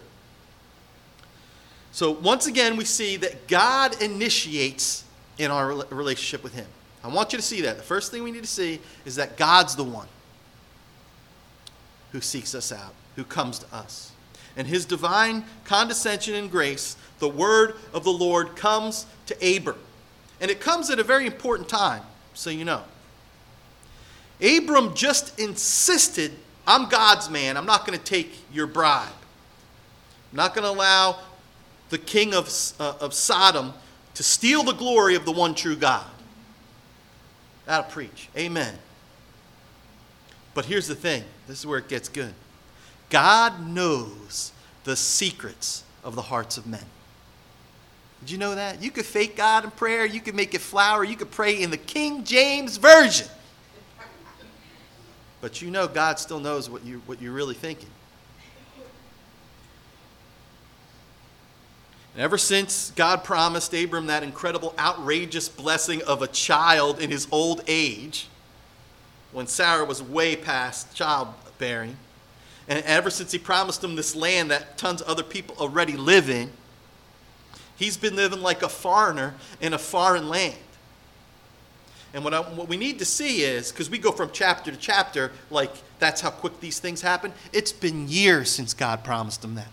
So 1.92 2.12
once 2.12 2.48
again, 2.48 2.76
we 2.76 2.86
see 2.86 3.18
that 3.18 3.48
God 3.48 4.02
initiates 4.02 5.04
in 5.38 5.52
our 5.52 5.74
relationship 5.90 6.44
with 6.44 6.54
Him. 6.54 6.68
I 7.04 7.08
want 7.08 7.32
you 7.32 7.38
to 7.38 7.44
see 7.44 7.62
that. 7.62 7.78
The 7.78 7.84
first 7.84 8.12
thing 8.12 8.24
we 8.24 8.32
need 8.32 8.44
to 8.44 8.50
see 8.50 8.80
is 9.06 9.16
that 9.16 9.38
God's 9.38 9.76
the 9.76 9.84
one 9.84 10.08
who 12.12 12.22
seeks 12.22 12.56
us 12.56 12.72
out, 12.72 12.94
who 13.16 13.24
comes 13.24 13.60
to 13.60 13.76
us. 13.76 14.12
And 14.56 14.68
His 14.68 14.86
divine 14.86 15.46
condescension 15.64 16.34
and 16.36 16.50
grace, 16.50 16.98
the 17.20 17.30
word 17.30 17.76
of 17.94 18.04
the 18.04 18.12
Lord 18.12 18.56
comes 18.56 19.06
to 19.28 19.56
Abram. 19.56 19.78
And 20.40 20.52
it 20.52 20.60
comes 20.60 20.90
at 20.90 21.00
a 21.00 21.04
very 21.04 21.26
important 21.26 21.68
time, 21.68 22.04
so 22.34 22.50
you 22.50 22.66
know. 22.66 22.84
Abram 24.42 24.94
just 24.94 25.40
insisted, 25.40 26.32
I'm 26.68 26.90
God's 26.90 27.30
man. 27.30 27.58
I'm 27.58 27.66
not 27.66 27.88
going 27.88 27.98
to 27.98 28.04
take 28.04 28.32
your 28.54 28.68
bribe. 28.68 29.08
I'm 30.32 30.38
not 30.38 30.54
going 30.54 30.64
to 30.64 30.70
allow 30.70 31.20
the 31.90 31.98
king 31.98 32.34
of, 32.34 32.46
uh, 32.80 32.94
of 33.00 33.14
Sodom 33.14 33.74
to 34.14 34.24
steal 34.24 34.64
the 34.64 34.74
glory 34.74 35.16
of 35.16 35.26
the 35.26 35.32
one 35.32 35.56
true 35.56 35.76
God. 35.76 36.06
That'll 37.66 37.90
preach. 37.90 38.30
Amen. 38.38 38.76
But 40.54 40.66
here's 40.66 40.88
the 40.88 40.96
thing 40.96 41.24
this 41.48 41.60
is 41.60 41.66
where 41.66 41.80
it 41.80 41.88
gets 41.88 42.10
good 42.10 42.34
God 43.10 43.68
knows 43.68 44.52
the 44.84 44.96
secrets 44.96 45.84
of 46.04 46.16
the 46.16 46.22
hearts 46.24 46.58
of 46.58 46.66
men. 46.66 46.86
Did 48.22 48.32
you 48.32 48.38
know 48.38 48.56
that? 48.56 48.82
You 48.82 48.92
could 48.92 49.06
fake 49.06 49.36
God 49.36 49.64
in 49.64 49.72
prayer, 49.72 50.06
you 50.06 50.20
could 50.20 50.36
make 50.36 50.54
it 50.54 50.62
flower, 50.62 51.04
you 51.04 51.16
could 51.16 51.32
pray 51.32 51.62
in 51.62 51.72
the 51.72 51.78
King 51.78 52.24
James 52.24 52.78
Version. 52.78 53.28
But 55.40 55.62
you 55.62 55.70
know 55.70 55.88
God 55.88 56.20
still 56.20 56.40
knows 56.40 56.70
what, 56.70 56.84
you, 56.84 57.02
what 57.06 57.22
you're 57.22 57.34
really 57.34 57.54
thinking. 57.54 57.90
And 62.16 62.24
ever 62.24 62.40
since 62.40 62.92
God 62.96 63.24
promised 63.24 63.76
Abram 63.76 64.08
that 64.08 64.24
incredible, 64.24 64.74
outrageous 64.80 65.48
blessing 65.48 66.02
of 66.02 66.24
a 66.24 66.28
child 66.28 67.00
in 67.00 67.12
his 67.12 67.28
old 67.30 67.62
age, 67.68 68.28
when 69.32 69.46
Sarah 69.46 69.86
was 69.86 70.02
way 70.02 70.36
past 70.36 70.96
childbearing, 70.96 71.96
and 72.68 72.84
ever 72.86 73.12
since 73.12 73.32
he 73.32 73.38
promised 73.38 73.84
him 73.84 73.96
this 73.96 74.16
land 74.16 74.50
that 74.50 74.80
tons 74.80 75.02
of 75.02 75.08
other 75.08 75.22
people 75.22 75.56
already 75.60 75.96
live 75.96 76.28
in, 76.28 76.52
he's 77.78 77.98
been 77.98 78.16
living 78.16 78.42
like 78.42 78.64
a 78.64 78.70
foreigner 78.70 79.36
in 79.62 79.74
a 79.74 79.78
foreign 79.78 80.30
land. 80.30 80.56
And 82.14 82.24
what, 82.24 82.34
I, 82.34 82.40
what 82.40 82.68
we 82.68 82.78
need 82.78 83.00
to 83.00 83.06
see 83.06 83.44
is, 83.44 83.72
because 83.72 83.90
we 83.90 83.98
go 83.98 84.12
from 84.12 84.32
chapter 84.32 84.72
to 84.72 84.78
chapter, 84.78 85.32
like 85.50 85.72
that's 86.00 86.22
how 86.22 86.30
quick 86.30 86.60
these 86.60 86.80
things 86.80 87.02
happen. 87.02 87.34
It's 87.54 87.72
been 87.72 88.08
years 88.08 88.50
since 88.50 88.74
God 88.74 89.04
promised 89.04 89.44
him 89.44 89.56
that. 89.56 89.68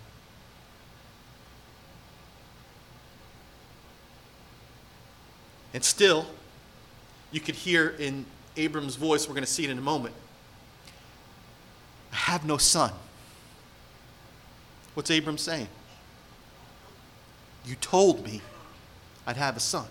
And 5.73 5.83
still, 5.83 6.25
you 7.31 7.41
could 7.41 7.55
hear 7.55 7.89
in 7.99 8.25
Abram's 8.55 8.95
voice, 8.95 9.27
we're 9.27 9.33
going 9.33 9.43
to 9.43 9.51
see 9.51 9.65
it 9.65 9.69
in 9.69 9.77
a 9.77 9.81
moment. 9.81 10.15
I 12.13 12.15
have 12.15 12.45
no 12.45 12.57
son. 12.57 12.91
What's 14.93 15.09
Abram 15.09 15.37
saying? 15.37 15.67
You 17.65 17.75
told 17.75 18.23
me 18.23 18.41
I'd 19.25 19.37
have 19.37 19.57
a 19.57 19.59
son. 19.59 19.87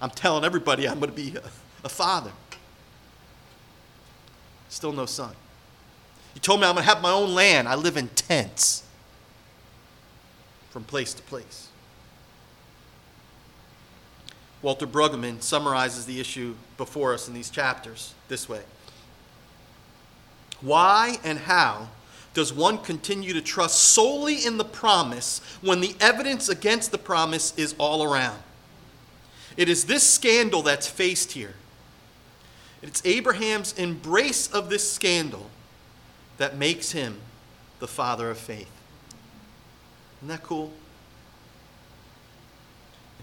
I'm 0.00 0.10
telling 0.10 0.44
everybody 0.44 0.88
I'm 0.88 1.00
going 1.00 1.10
to 1.10 1.16
be 1.16 1.36
a, 1.36 1.42
a 1.84 1.88
father. 1.88 2.32
Still 4.68 4.92
no 4.92 5.06
son. 5.06 5.34
You 6.34 6.40
told 6.40 6.60
me 6.60 6.66
I'm 6.66 6.74
going 6.74 6.84
to 6.84 6.90
have 6.92 7.02
my 7.02 7.12
own 7.12 7.34
land. 7.34 7.66
I 7.66 7.74
live 7.74 7.96
in 7.96 8.08
tents 8.08 8.84
from 10.70 10.84
place 10.84 11.14
to 11.14 11.22
place. 11.22 11.68
Walter 14.62 14.86
Brueggemann 14.86 15.42
summarizes 15.42 16.06
the 16.06 16.20
issue 16.20 16.54
before 16.76 17.14
us 17.14 17.28
in 17.28 17.34
these 17.34 17.50
chapters 17.50 18.14
this 18.28 18.48
way 18.48 18.62
Why 20.60 21.18
and 21.24 21.38
how 21.38 21.88
does 22.36 22.52
one 22.52 22.76
continue 22.76 23.32
to 23.32 23.40
trust 23.40 23.78
solely 23.78 24.44
in 24.44 24.58
the 24.58 24.64
promise 24.64 25.40
when 25.62 25.80
the 25.80 25.96
evidence 26.00 26.50
against 26.50 26.90
the 26.90 26.98
promise 26.98 27.56
is 27.56 27.74
all 27.78 28.04
around? 28.04 28.38
It 29.56 29.70
is 29.70 29.86
this 29.86 30.02
scandal 30.02 30.60
that's 30.60 30.86
faced 30.86 31.32
here. 31.32 31.54
It's 32.82 33.00
Abraham's 33.06 33.72
embrace 33.78 34.52
of 34.52 34.68
this 34.68 34.92
scandal 34.92 35.48
that 36.36 36.58
makes 36.58 36.92
him 36.92 37.16
the 37.78 37.88
father 37.88 38.30
of 38.30 38.36
faith. 38.36 38.70
Isn't 40.18 40.28
that 40.28 40.42
cool? 40.42 40.72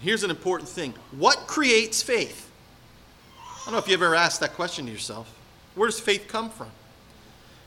Here's 0.00 0.24
an 0.24 0.30
important 0.30 0.68
thing 0.68 0.92
what 1.12 1.46
creates 1.46 2.02
faith? 2.02 2.50
I 3.38 3.66
don't 3.66 3.74
know 3.74 3.78
if 3.78 3.86
you 3.86 3.94
ever 3.94 4.16
asked 4.16 4.40
that 4.40 4.54
question 4.54 4.86
to 4.86 4.92
yourself. 4.92 5.32
Where 5.76 5.88
does 5.88 6.00
faith 6.00 6.26
come 6.26 6.50
from? 6.50 6.70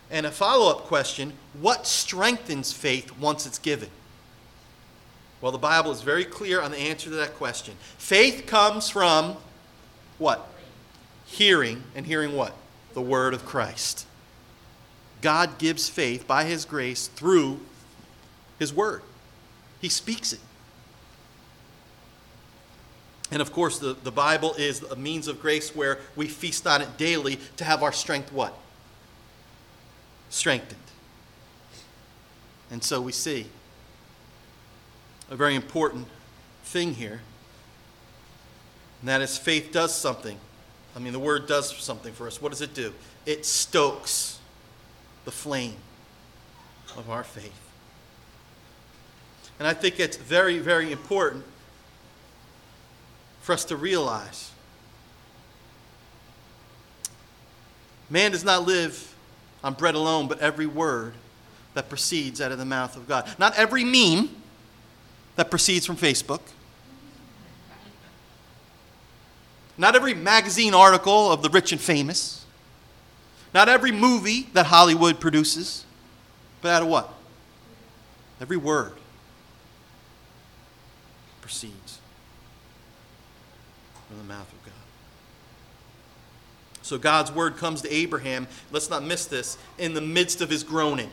And 0.09 0.25
a 0.25 0.31
follow 0.31 0.71
up 0.71 0.85
question 0.85 1.33
what 1.59 1.85
strengthens 1.85 2.71
faith 2.71 3.17
once 3.17 3.45
it's 3.45 3.59
given? 3.59 3.89
Well, 5.41 5.51
the 5.51 5.57
Bible 5.57 5.91
is 5.91 6.01
very 6.01 6.25
clear 6.25 6.61
on 6.61 6.71
the 6.71 6.77
answer 6.77 7.09
to 7.09 7.15
that 7.17 7.35
question. 7.35 7.75
Faith 7.97 8.45
comes 8.47 8.89
from 8.89 9.37
what? 10.17 10.49
Hearing, 11.25 11.83
and 11.95 12.05
hearing 12.05 12.35
what? 12.35 12.53
The 12.93 13.01
Word 13.01 13.33
of 13.33 13.45
Christ. 13.45 14.07
God 15.21 15.57
gives 15.57 15.89
faith 15.89 16.25
by 16.27 16.45
His 16.45 16.65
grace 16.65 17.07
through 17.07 17.59
His 18.57 18.73
Word, 18.73 19.01
He 19.79 19.89
speaks 19.89 20.33
it. 20.33 20.39
And 23.29 23.41
of 23.41 23.51
course, 23.51 23.77
the, 23.77 23.95
the 24.03 24.11
Bible 24.11 24.53
is 24.57 24.81
a 24.83 24.95
means 24.95 25.27
of 25.27 25.41
grace 25.41 25.75
where 25.75 25.99
we 26.15 26.27
feast 26.27 26.65
on 26.65 26.81
it 26.81 26.97
daily 26.97 27.39
to 27.57 27.65
have 27.65 27.83
our 27.83 27.91
strength 27.91 28.31
what? 28.31 28.57
Strengthened. 30.29 30.79
And 32.69 32.83
so 32.83 33.01
we 33.01 33.11
see 33.11 33.47
a 35.29 35.35
very 35.35 35.55
important 35.55 36.07
thing 36.63 36.95
here. 36.95 37.21
And 39.01 39.09
that 39.09 39.21
is 39.21 39.37
faith 39.37 39.71
does 39.71 39.95
something 39.95 40.39
I 40.97 40.99
mean, 40.99 41.13
the 41.13 41.19
word 41.19 41.45
does 41.45 41.77
something 41.77 42.11
for 42.11 42.25
us. 42.25 42.41
What 42.41 42.51
does 42.51 42.61
it 42.61 42.73
do? 42.73 42.91
It 43.27 43.45
stokes 43.45 44.39
the 45.25 45.31
flame 45.31 45.75
of 46.97 47.11
our 47.11 47.23
faith. 47.23 47.53
And 49.59 49.67
I 49.67 49.75
think 49.75 49.99
it's 49.99 50.17
very, 50.17 50.57
very 50.57 50.91
important 50.91 51.45
for 53.41 53.53
us 53.53 53.63
to 53.65 53.75
realize 53.75 54.49
man 58.09 58.31
does 58.31 58.43
not 58.43 58.65
live 58.65 59.15
on 59.63 59.73
bread 59.73 59.95
alone, 59.95 60.27
but 60.27 60.39
every 60.39 60.65
word 60.65 61.13
that 61.73 61.89
proceeds 61.89 62.41
out 62.41 62.51
of 62.51 62.57
the 62.57 62.65
mouth 62.65 62.95
of 62.95 63.07
God. 63.07 63.29
Not 63.37 63.57
every 63.57 63.83
meme 63.83 64.29
that 65.35 65.49
proceeds 65.49 65.85
from 65.85 65.95
Facebook. 65.95 66.41
Not 69.77 69.95
every 69.95 70.15
magazine 70.15 70.73
article 70.73 71.31
of 71.31 71.43
the 71.43 71.49
rich 71.49 71.71
and 71.71 71.79
famous. 71.79 72.45
Not 73.53 73.69
every 73.69 73.91
movie 73.91 74.49
that 74.53 74.65
Hollywood 74.65 75.19
produces. 75.19 75.85
But 76.61 76.69
out 76.69 76.81
of 76.81 76.87
what? 76.87 77.13
Every 78.41 78.57
word 78.57 78.93
proceeds 81.41 81.99
from 84.07 84.17
the 84.17 84.23
mouth 84.23 84.51
of. 84.51 84.56
So 86.87 86.97
God's 86.97 87.33
word 87.33 87.57
comes 87.57 87.81
to 87.81 87.93
Abraham, 87.93 88.47
let's 88.71 88.89
not 88.89 89.03
miss 89.03 89.25
this, 89.25 89.57
in 89.77 89.93
the 89.93 89.99
midst 89.99 90.39
of 90.39 90.49
his 90.49 90.63
groaning. 90.63 91.11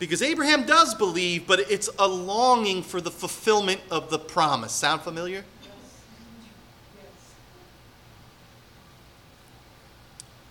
Because 0.00 0.22
Abraham 0.22 0.66
does 0.66 0.92
believe, 0.92 1.46
but 1.46 1.60
it's 1.70 1.88
a 2.00 2.08
longing 2.08 2.82
for 2.82 3.00
the 3.00 3.12
fulfillment 3.12 3.80
of 3.92 4.10
the 4.10 4.18
promise. 4.18 4.72
Sound 4.72 5.02
familiar? 5.02 5.44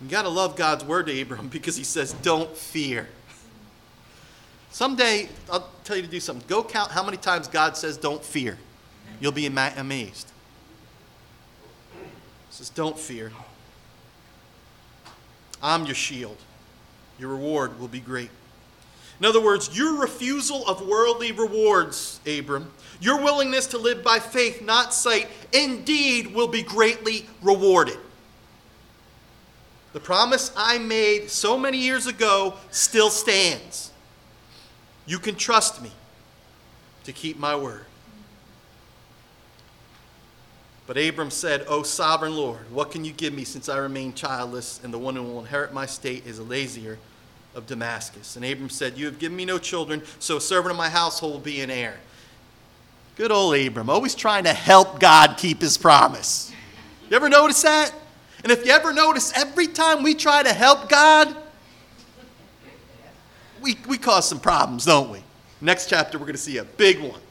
You 0.01 0.07
got 0.07 0.21
to 0.21 0.29
love 0.29 0.55
God's 0.55 0.85
word 0.85 1.07
to 1.07 1.11
Abraham 1.11 1.47
because 1.49 1.75
he 1.75 1.83
says, 1.83 2.13
Don't 2.13 2.55
fear. 2.55 3.09
Someday, 4.71 5.27
I'll 5.51 5.69
tell 5.83 5.97
you 5.97 6.03
to 6.03 6.07
do 6.09 6.21
something. 6.21 6.47
Go 6.47 6.63
count 6.63 6.91
how 6.91 7.03
many 7.03 7.17
times 7.17 7.49
God 7.49 7.75
says, 7.75 7.97
Don't 7.97 8.23
fear. 8.23 8.57
You'll 9.19 9.33
be 9.33 9.45
amazed. 9.45 10.31
He 11.93 11.99
says, 12.49 12.69
Don't 12.69 12.97
fear. 12.97 13.33
I'm 15.65 15.85
your 15.85 15.95
shield. 15.95 16.37
Your 17.17 17.31
reward 17.31 17.79
will 17.79 17.87
be 17.87 17.99
great. 17.99 18.29
In 19.19 19.25
other 19.25 19.41
words, 19.41 19.75
your 19.75 19.99
refusal 19.99 20.67
of 20.67 20.85
worldly 20.85 21.31
rewards, 21.31 22.19
Abram, 22.27 22.71
your 23.01 23.23
willingness 23.23 23.65
to 23.67 23.79
live 23.79 24.03
by 24.03 24.19
faith, 24.19 24.61
not 24.61 24.93
sight, 24.93 25.27
indeed 25.53 26.35
will 26.35 26.47
be 26.47 26.61
greatly 26.61 27.25
rewarded. 27.41 27.97
The 29.93 29.99
promise 29.99 30.51
I 30.55 30.77
made 30.77 31.31
so 31.31 31.57
many 31.57 31.79
years 31.79 32.05
ago 32.05 32.55
still 32.69 33.09
stands. 33.09 33.91
You 35.07 35.17
can 35.17 35.35
trust 35.35 35.81
me 35.81 35.91
to 37.05 37.11
keep 37.11 37.39
my 37.39 37.55
word. 37.55 37.85
But 40.87 40.97
Abram 40.97 41.31
said, 41.31 41.65
O 41.67 41.83
sovereign 41.83 42.35
Lord, 42.35 42.71
what 42.71 42.91
can 42.91 43.03
you 43.03 43.11
give 43.11 43.33
me 43.33 43.43
since 43.43 43.69
I 43.69 43.77
remain 43.77 44.13
childless, 44.13 44.79
and 44.83 44.93
the 44.93 44.99
one 44.99 45.15
who 45.15 45.23
will 45.23 45.39
inherit 45.39 45.73
my 45.73 45.85
state 45.85 46.27
is 46.27 46.39
Eliezer 46.39 46.99
of 47.55 47.65
Damascus? 47.65 48.35
And 48.35 48.45
Abram 48.45 48.69
said, 48.69 48.97
You 48.97 49.05
have 49.05 49.17
given 49.17 49.35
me 49.35 49.45
no 49.45 49.57
children, 49.57 50.03
so 50.19 50.37
a 50.37 50.41
servant 50.41 50.71
of 50.71 50.77
my 50.77 50.89
household 50.89 51.33
will 51.33 51.39
be 51.39 51.61
an 51.61 51.71
heir. 51.71 51.95
Good 53.15 53.31
old 53.31 53.55
Abram, 53.55 53.89
always 53.89 54.13
trying 54.13 54.43
to 54.43 54.53
help 54.53 54.99
God 54.99 55.37
keep 55.37 55.61
his 55.61 55.77
promise. 55.77 56.51
You 57.09 57.15
ever 57.15 57.29
notice 57.29 57.61
that? 57.63 57.91
And 58.43 58.51
if 58.51 58.65
you 58.65 58.71
ever 58.71 58.93
notice, 58.93 59.33
every 59.35 59.67
time 59.67 60.03
we 60.03 60.13
try 60.13 60.43
to 60.43 60.53
help 60.53 60.89
God, 60.89 61.35
we, 63.61 63.77
we 63.87 63.97
cause 63.97 64.27
some 64.27 64.39
problems, 64.39 64.85
don't 64.85 65.09
we? 65.09 65.23
Next 65.61 65.89
chapter, 65.89 66.19
we're 66.19 66.25
going 66.25 66.35
to 66.35 66.41
see 66.41 66.57
a 66.57 66.63
big 66.63 66.99
one. 66.99 67.21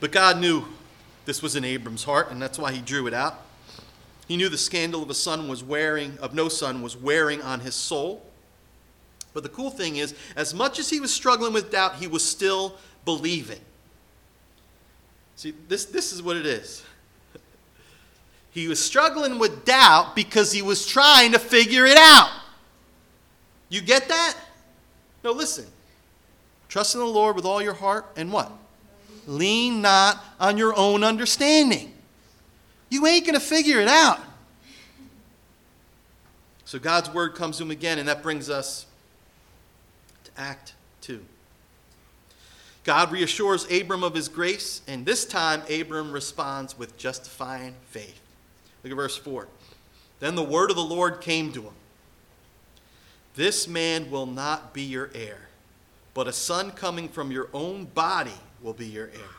But 0.00 0.12
God 0.12 0.38
knew 0.38 0.64
this 1.26 1.42
was 1.42 1.54
in 1.54 1.64
Abram's 1.64 2.04
heart, 2.04 2.30
and 2.30 2.40
that's 2.40 2.58
why 2.58 2.72
he 2.72 2.80
drew 2.80 3.06
it 3.06 3.14
out. 3.14 3.42
He 4.26 4.36
knew 4.36 4.48
the 4.48 4.58
scandal 4.58 5.02
of 5.02 5.10
a 5.10 5.14
son 5.14 5.48
was 5.48 5.62
wearing, 5.62 6.18
of 6.18 6.34
no 6.34 6.48
son 6.48 6.82
was 6.82 6.96
wearing 6.96 7.42
on 7.42 7.60
his 7.60 7.74
soul. 7.74 8.24
But 9.32 9.42
the 9.42 9.48
cool 9.48 9.70
thing 9.70 9.96
is, 9.96 10.14
as 10.36 10.54
much 10.54 10.78
as 10.78 10.90
he 10.90 11.00
was 11.00 11.12
struggling 11.12 11.52
with 11.52 11.70
doubt, 11.70 11.96
he 11.96 12.06
was 12.06 12.24
still 12.24 12.76
believing. 13.04 13.60
See, 15.36 15.54
this, 15.68 15.84
this 15.84 16.12
is 16.12 16.22
what 16.22 16.36
it 16.36 16.46
is. 16.46 16.84
He 18.52 18.66
was 18.66 18.82
struggling 18.84 19.38
with 19.38 19.64
doubt 19.64 20.16
because 20.16 20.50
he 20.50 20.60
was 20.60 20.84
trying 20.84 21.30
to 21.32 21.38
figure 21.38 21.86
it 21.86 21.96
out. 21.96 22.28
You 23.68 23.80
get 23.80 24.08
that? 24.08 24.36
No, 25.22 25.30
listen. 25.30 25.66
Trust 26.68 26.96
in 26.96 27.00
the 27.00 27.06
Lord 27.06 27.36
with 27.36 27.44
all 27.44 27.62
your 27.62 27.74
heart 27.74 28.06
and 28.16 28.32
what? 28.32 28.50
Lean 29.30 29.80
not 29.80 30.22
on 30.40 30.58
your 30.58 30.76
own 30.76 31.04
understanding. 31.04 31.92
You 32.88 33.06
ain't 33.06 33.24
going 33.24 33.38
to 33.38 33.40
figure 33.40 33.80
it 33.80 33.86
out. 33.86 34.18
So 36.64 36.80
God's 36.80 37.08
word 37.10 37.36
comes 37.36 37.58
to 37.58 37.62
him 37.62 37.70
again, 37.70 38.00
and 38.00 38.08
that 38.08 38.24
brings 38.24 38.50
us 38.50 38.86
to 40.24 40.30
Act 40.36 40.74
2. 41.02 41.24
God 42.82 43.12
reassures 43.12 43.70
Abram 43.70 44.02
of 44.02 44.14
his 44.14 44.28
grace, 44.28 44.82
and 44.88 45.06
this 45.06 45.24
time 45.24 45.62
Abram 45.70 46.10
responds 46.10 46.76
with 46.76 46.96
justifying 46.96 47.76
faith. 47.90 48.20
Look 48.82 48.90
at 48.90 48.96
verse 48.96 49.16
4. 49.16 49.46
Then 50.18 50.34
the 50.34 50.42
word 50.42 50.70
of 50.70 50.76
the 50.76 50.82
Lord 50.82 51.20
came 51.20 51.52
to 51.52 51.62
him 51.62 51.74
This 53.36 53.68
man 53.68 54.10
will 54.10 54.26
not 54.26 54.74
be 54.74 54.82
your 54.82 55.10
heir, 55.14 55.48
but 56.14 56.26
a 56.26 56.32
son 56.32 56.72
coming 56.72 57.08
from 57.08 57.30
your 57.30 57.48
own 57.52 57.84
body 57.84 58.32
will 58.62 58.72
be 58.72 58.86
your 58.86 59.06
heir. 59.06 59.30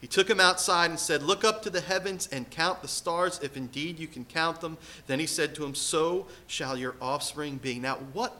He 0.00 0.08
took 0.08 0.28
him 0.28 0.40
outside 0.40 0.90
and 0.90 0.98
said, 0.98 1.22
Look 1.22 1.44
up 1.44 1.62
to 1.62 1.70
the 1.70 1.80
heavens 1.80 2.28
and 2.32 2.50
count 2.50 2.82
the 2.82 2.88
stars, 2.88 3.38
if 3.42 3.56
indeed 3.56 4.00
you 4.00 4.08
can 4.08 4.24
count 4.24 4.60
them. 4.60 4.76
Then 5.06 5.20
he 5.20 5.26
said 5.26 5.54
to 5.54 5.64
him, 5.64 5.76
So 5.76 6.26
shall 6.48 6.76
your 6.76 6.96
offspring 7.00 7.58
be. 7.58 7.78
Now, 7.78 7.98
what 8.12 8.36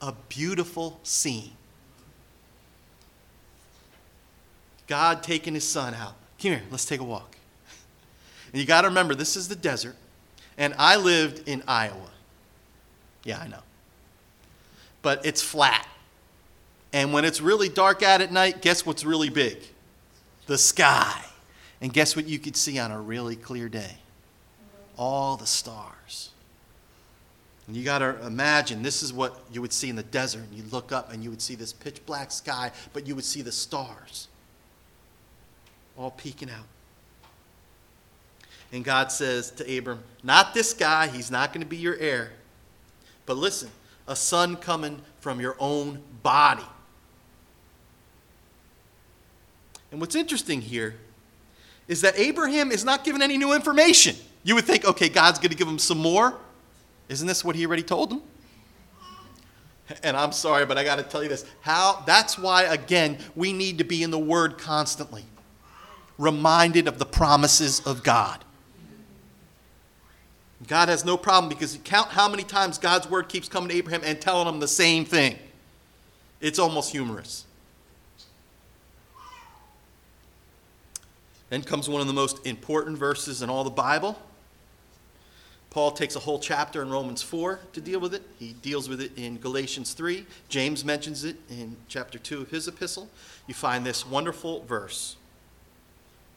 a 0.00 0.12
beautiful 0.28 0.98
scene. 1.04 1.52
God 4.88 5.22
taking 5.22 5.54
his 5.54 5.66
son 5.66 5.94
out. 5.94 6.14
Come 6.42 6.50
here, 6.52 6.62
let's 6.70 6.84
take 6.84 7.00
a 7.00 7.04
walk. 7.04 7.36
And 8.52 8.60
you 8.60 8.66
got 8.66 8.82
to 8.82 8.88
remember, 8.88 9.14
this 9.14 9.36
is 9.36 9.48
the 9.48 9.56
desert, 9.56 9.96
and 10.58 10.74
I 10.78 10.96
lived 10.96 11.48
in 11.48 11.62
Iowa. 11.66 12.10
Yeah, 13.22 13.38
I 13.38 13.48
know. 13.48 13.62
But 15.00 15.24
it's 15.24 15.42
flat. 15.42 15.86
And 16.94 17.12
when 17.12 17.24
it's 17.24 17.40
really 17.40 17.68
dark 17.68 18.04
out 18.04 18.20
at 18.20 18.30
night, 18.30 18.62
guess 18.62 18.86
what's 18.86 19.04
really 19.04 19.28
big? 19.28 19.58
The 20.46 20.56
sky. 20.56 21.20
And 21.80 21.92
guess 21.92 22.14
what 22.14 22.26
you 22.26 22.38
could 22.38 22.56
see 22.56 22.78
on 22.78 22.92
a 22.92 23.00
really 23.00 23.34
clear 23.34 23.68
day? 23.68 23.96
All 24.96 25.36
the 25.36 25.44
stars. 25.44 26.30
And 27.66 27.74
you 27.74 27.82
got 27.82 27.98
to 27.98 28.24
imagine 28.24 28.84
this 28.84 29.02
is 29.02 29.12
what 29.12 29.40
you 29.50 29.60
would 29.60 29.72
see 29.72 29.90
in 29.90 29.96
the 29.96 30.04
desert. 30.04 30.42
And 30.42 30.54
you 30.54 30.62
look 30.70 30.92
up 30.92 31.12
and 31.12 31.24
you 31.24 31.30
would 31.30 31.42
see 31.42 31.56
this 31.56 31.72
pitch 31.72 31.98
black 32.06 32.30
sky, 32.30 32.70
but 32.92 33.08
you 33.08 33.16
would 33.16 33.24
see 33.24 33.42
the 33.42 33.50
stars 33.50 34.28
all 35.98 36.12
peeking 36.12 36.48
out. 36.48 36.66
And 38.70 38.84
God 38.84 39.10
says 39.10 39.50
to 39.52 39.78
Abram, 39.78 40.04
Not 40.22 40.54
this 40.54 40.72
guy, 40.72 41.08
he's 41.08 41.32
not 41.32 41.52
going 41.52 41.62
to 41.62 41.68
be 41.68 41.76
your 41.76 41.96
heir. 41.96 42.30
But 43.26 43.36
listen, 43.36 43.70
a 44.06 44.14
son 44.14 44.54
coming 44.54 45.00
from 45.18 45.40
your 45.40 45.56
own 45.58 46.00
body. 46.22 46.62
And 49.94 50.00
what's 50.00 50.16
interesting 50.16 50.60
here 50.60 50.96
is 51.86 52.00
that 52.00 52.18
Abraham 52.18 52.72
is 52.72 52.84
not 52.84 53.04
given 53.04 53.22
any 53.22 53.38
new 53.38 53.52
information. 53.52 54.16
You 54.42 54.56
would 54.56 54.64
think, 54.64 54.84
okay, 54.84 55.08
God's 55.08 55.38
going 55.38 55.52
to 55.52 55.56
give 55.56 55.68
him 55.68 55.78
some 55.78 55.98
more. 55.98 56.34
Isn't 57.08 57.28
this 57.28 57.44
what 57.44 57.54
he 57.54 57.64
already 57.64 57.84
told 57.84 58.10
him? 58.10 58.20
And 60.02 60.16
I'm 60.16 60.32
sorry, 60.32 60.66
but 60.66 60.76
I 60.76 60.82
got 60.82 60.96
to 60.96 61.04
tell 61.04 61.22
you 61.22 61.28
this. 61.28 61.46
How 61.60 62.02
that's 62.08 62.36
why 62.36 62.64
again 62.64 63.18
we 63.36 63.52
need 63.52 63.78
to 63.78 63.84
be 63.84 64.02
in 64.02 64.10
the 64.10 64.18
word 64.18 64.58
constantly. 64.58 65.22
Reminded 66.18 66.88
of 66.88 66.98
the 66.98 67.06
promises 67.06 67.78
of 67.86 68.02
God. 68.02 68.44
God 70.66 70.88
has 70.88 71.04
no 71.04 71.16
problem 71.16 71.48
because 71.48 71.78
count 71.84 72.08
how 72.08 72.28
many 72.28 72.42
times 72.42 72.78
God's 72.78 73.08
word 73.08 73.28
keeps 73.28 73.48
coming 73.48 73.68
to 73.68 73.76
Abraham 73.76 74.00
and 74.04 74.20
telling 74.20 74.48
him 74.48 74.58
the 74.58 74.66
same 74.66 75.04
thing. 75.04 75.38
It's 76.40 76.58
almost 76.58 76.90
humorous. 76.90 77.46
Then 81.54 81.62
comes 81.62 81.88
one 81.88 82.00
of 82.00 82.08
the 82.08 82.12
most 82.12 82.44
important 82.44 82.98
verses 82.98 83.40
in 83.40 83.48
all 83.48 83.62
the 83.62 83.70
Bible. 83.70 84.18
Paul 85.70 85.92
takes 85.92 86.16
a 86.16 86.18
whole 86.18 86.40
chapter 86.40 86.82
in 86.82 86.90
Romans 86.90 87.22
4 87.22 87.60
to 87.74 87.80
deal 87.80 88.00
with 88.00 88.12
it. 88.12 88.22
He 88.40 88.54
deals 88.54 88.88
with 88.88 89.00
it 89.00 89.12
in 89.16 89.38
Galatians 89.38 89.92
3. 89.92 90.26
James 90.48 90.84
mentions 90.84 91.22
it 91.22 91.36
in 91.48 91.76
chapter 91.86 92.18
2 92.18 92.40
of 92.40 92.50
his 92.50 92.66
epistle. 92.66 93.08
You 93.46 93.54
find 93.54 93.86
this 93.86 94.04
wonderful 94.04 94.64
verse 94.64 95.14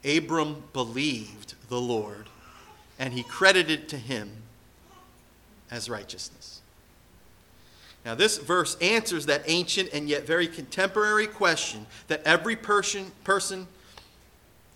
Abram 0.06 0.62
believed 0.72 1.56
the 1.68 1.82
Lord, 1.82 2.30
and 3.00 3.12
he 3.12 3.24
credited 3.24 3.90
to 3.90 3.98
him 3.98 4.44
as 5.72 5.90
righteousness. 5.90 6.62
Now, 8.06 8.14
this 8.14 8.38
verse 8.38 8.78
answers 8.82 9.26
that 9.26 9.42
ancient 9.48 9.90
and 9.94 10.08
yet 10.08 10.28
very 10.28 10.48
contemporary 10.48 11.26
question 11.26 11.88
that 12.08 12.22
every 12.24 12.56
person, 12.56 13.14
person 13.24 13.66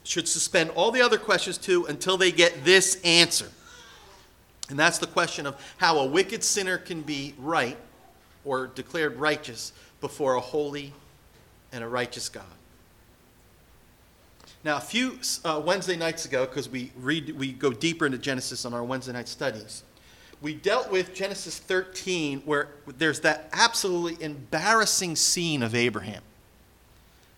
should 0.04 0.28
suspend 0.28 0.70
all 0.72 0.92
the 0.92 1.02
other 1.02 1.18
questions 1.18 1.58
too 1.58 1.86
until 1.86 2.18
they 2.18 2.32
get 2.32 2.66
this 2.66 3.00
answer. 3.04 3.50
And 4.70 4.80
that's 4.80 4.98
the 4.98 5.08
question 5.08 5.46
of 5.46 5.56
how 5.78 6.00
a 6.00 6.06
wicked 6.06 6.44
sinner 6.44 6.78
can 6.78 7.02
be 7.02 7.36
right 7.38 7.78
or 8.46 8.68
declared 8.68 9.18
righteous 9.18 9.74
before 10.00 10.36
a 10.36 10.40
holy 10.40 10.94
and 11.72 11.84
a 11.84 11.88
righteous 11.88 12.30
God. 12.30 12.46
Now, 14.64 14.78
a 14.78 14.82
few 14.82 15.18
uh, 15.44 15.62
Wednesday 15.64 15.98
nights 15.98 16.26
ago, 16.26 16.46
because 16.46 16.70
we 16.70 16.92
read, 16.98 17.36
we 17.38 17.52
go 17.52 17.72
deeper 17.72 18.06
into 18.06 18.18
Genesis 18.18 18.64
on 18.64 18.74
our 18.74 18.84
Wednesday 18.84 19.14
night 19.14 19.28
studies, 19.28 19.84
we 20.40 20.54
dealt 20.54 20.92
with 20.92 21.14
Genesis 21.14 21.60
13, 21.60 22.42
where 22.46 22.70
there's 22.98 23.20
that 23.22 23.50
absolutely 23.54 24.24
embarrassing 24.24 25.16
scene 25.16 25.64
of 25.64 25.76
Abraham. 25.76 26.22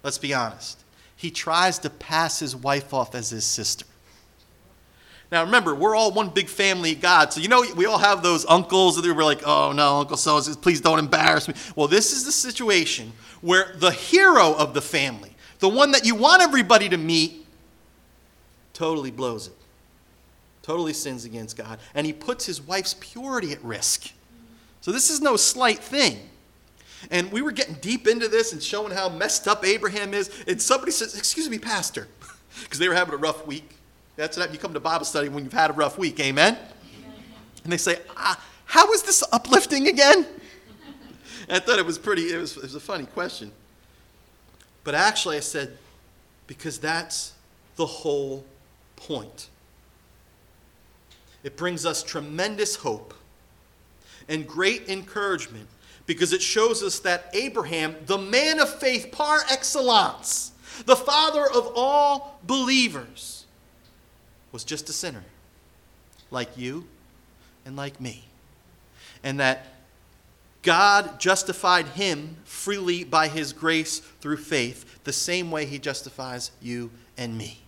Let's 0.03 0.17
be 0.17 0.33
honest. 0.33 0.83
He 1.23 1.31
tries 1.31 1.79
to 1.79 1.89
pass 1.89 2.37
his 2.37 2.53
wife 2.53 2.93
off 2.93 3.15
as 3.15 3.29
his 3.29 3.45
sister. 3.45 3.85
Now 5.31 5.45
remember, 5.45 5.73
we're 5.73 5.95
all 5.95 6.11
one 6.11 6.27
big 6.27 6.49
family 6.49 6.95
God. 6.95 7.31
So 7.31 7.39
you 7.39 7.47
know 7.47 7.63
we 7.77 7.85
all 7.85 7.97
have 7.97 8.21
those 8.21 8.45
uncles 8.45 9.01
that 9.01 9.15
we're 9.15 9.23
like, 9.23 9.39
oh 9.45 9.71
no, 9.71 9.99
Uncle 9.99 10.17
so 10.17 10.41
please 10.55 10.81
don't 10.81 10.99
embarrass 10.99 11.47
me. 11.47 11.53
Well, 11.77 11.87
this 11.87 12.11
is 12.11 12.25
the 12.25 12.31
situation 12.33 13.13
where 13.39 13.73
the 13.77 13.91
hero 13.91 14.53
of 14.53 14.73
the 14.73 14.81
family, 14.81 15.33
the 15.59 15.69
one 15.69 15.91
that 15.91 16.05
you 16.05 16.13
want 16.13 16.41
everybody 16.41 16.89
to 16.89 16.97
meet, 16.97 17.47
totally 18.73 19.09
blows 19.09 19.47
it. 19.47 19.53
Totally 20.61 20.91
sins 20.91 21.23
against 21.23 21.55
God. 21.55 21.79
And 21.95 22.05
he 22.05 22.11
puts 22.11 22.45
his 22.45 22.61
wife's 22.61 22.95
purity 22.99 23.53
at 23.53 23.63
risk. 23.63 24.11
So 24.81 24.91
this 24.91 25.09
is 25.09 25.21
no 25.21 25.37
slight 25.37 25.79
thing. 25.79 26.19
And 27.11 27.31
we 27.31 27.41
were 27.41 27.51
getting 27.51 27.75
deep 27.75 28.07
into 28.07 28.27
this 28.27 28.53
and 28.53 28.61
showing 28.61 28.91
how 28.91 29.09
messed 29.09 29.47
up 29.47 29.65
Abraham 29.65 30.13
is. 30.13 30.31
And 30.47 30.61
somebody 30.61 30.91
says, 30.91 31.17
Excuse 31.17 31.49
me, 31.49 31.59
Pastor, 31.59 32.07
because 32.63 32.79
they 32.79 32.87
were 32.87 32.95
having 32.95 33.13
a 33.13 33.17
rough 33.17 33.45
week. 33.45 33.77
That's 34.15 34.37
what 34.37 34.53
you 34.53 34.59
come 34.59 34.73
to 34.73 34.79
Bible 34.79 35.05
study 35.05 35.29
when 35.29 35.43
you've 35.43 35.53
had 35.53 35.69
a 35.69 35.73
rough 35.73 35.97
week. 35.97 36.19
Amen? 36.19 36.57
And 37.63 37.71
they 37.71 37.77
say, 37.77 37.99
ah, 38.15 38.41
How 38.65 38.91
is 38.93 39.03
this 39.03 39.23
uplifting 39.31 39.87
again? 39.87 40.25
I 41.49 41.59
thought 41.59 41.79
it 41.79 41.85
was 41.85 41.97
pretty, 41.97 42.33
it 42.33 42.37
was, 42.37 42.55
it 42.57 42.63
was 42.63 42.75
a 42.75 42.79
funny 42.79 43.05
question. 43.05 43.51
But 44.83 44.95
actually, 44.95 45.37
I 45.37 45.41
said, 45.41 45.77
Because 46.47 46.79
that's 46.79 47.33
the 47.75 47.85
whole 47.85 48.45
point. 48.95 49.49
It 51.43 51.57
brings 51.57 51.85
us 51.85 52.03
tremendous 52.03 52.77
hope 52.77 53.13
and 54.29 54.47
great 54.47 54.87
encouragement 54.89 55.67
because 56.05 56.33
it 56.33 56.41
shows 56.41 56.83
us 56.83 56.99
that 56.99 57.29
Abraham, 57.33 57.95
the 58.05 58.17
man 58.17 58.59
of 58.59 58.73
faith 58.79 59.11
par 59.11 59.41
excellence, 59.49 60.51
the 60.85 60.95
father 60.95 61.45
of 61.45 61.71
all 61.75 62.39
believers, 62.43 63.45
was 64.51 64.63
just 64.63 64.89
a 64.89 64.93
sinner, 64.93 65.23
like 66.29 66.57
you 66.57 66.85
and 67.65 67.75
like 67.75 67.99
me. 67.99 68.25
And 69.23 69.39
that 69.39 69.67
God 70.61 71.19
justified 71.19 71.87
him 71.87 72.37
freely 72.45 73.03
by 73.03 73.27
his 73.27 73.53
grace 73.53 73.99
through 73.99 74.37
faith, 74.37 75.03
the 75.03 75.13
same 75.13 75.51
way 75.51 75.65
he 75.65 75.79
justifies 75.79 76.51
you 76.61 76.91
and 77.17 77.37
me. 77.37 77.62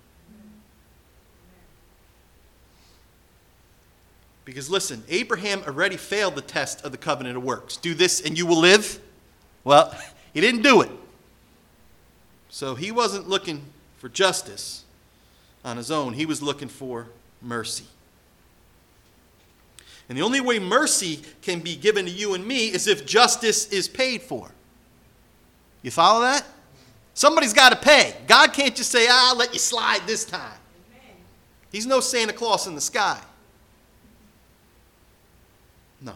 Because 4.45 4.69
listen, 4.69 5.03
Abraham 5.09 5.63
already 5.65 5.97
failed 5.97 6.35
the 6.35 6.41
test 6.41 6.85
of 6.85 6.91
the 6.91 6.97
covenant 6.97 7.35
of 7.35 7.43
works. 7.43 7.77
Do 7.77 7.93
this 7.93 8.21
and 8.21 8.37
you 8.37 8.45
will 8.45 8.59
live. 8.59 8.99
Well, 9.63 9.93
he 10.33 10.41
didn't 10.41 10.61
do 10.61 10.81
it. 10.81 10.91
So 12.49 12.75
he 12.75 12.91
wasn't 12.91 13.27
looking 13.27 13.63
for 13.97 14.07
justice 14.07 14.83
on 15.65 15.77
his 15.77 15.91
own. 15.91 16.13
He 16.13 16.25
was 16.25 16.41
looking 16.41 16.69
for 16.69 17.07
mercy. 17.41 17.85
And 20.07 20.17
the 20.17 20.21
only 20.21 20.39
way 20.39 20.59
mercy 20.59 21.21
can 21.41 21.59
be 21.59 21.75
given 21.75 22.05
to 22.05 22.11
you 22.11 22.35
and 22.35 22.45
me 22.47 22.67
is 22.67 22.87
if 22.87 23.05
justice 23.05 23.67
is 23.69 23.87
paid 23.87 24.21
for. 24.21 24.51
You 25.81 25.91
follow 25.91 26.21
that? 26.21 26.45
Somebody's 27.15 27.53
got 27.53 27.69
to 27.69 27.75
pay. 27.77 28.15
God 28.27 28.53
can't 28.53 28.75
just 28.75 28.91
say, 28.91 29.07
ah, 29.09 29.31
I'll 29.31 29.37
let 29.37 29.53
you 29.53 29.59
slide 29.59 30.01
this 30.05 30.25
time. 30.25 30.59
He's 31.71 31.85
no 31.85 31.99
Santa 31.99 32.33
Claus 32.33 32.67
in 32.67 32.75
the 32.75 32.81
sky. 32.81 33.19
No. 36.01 36.15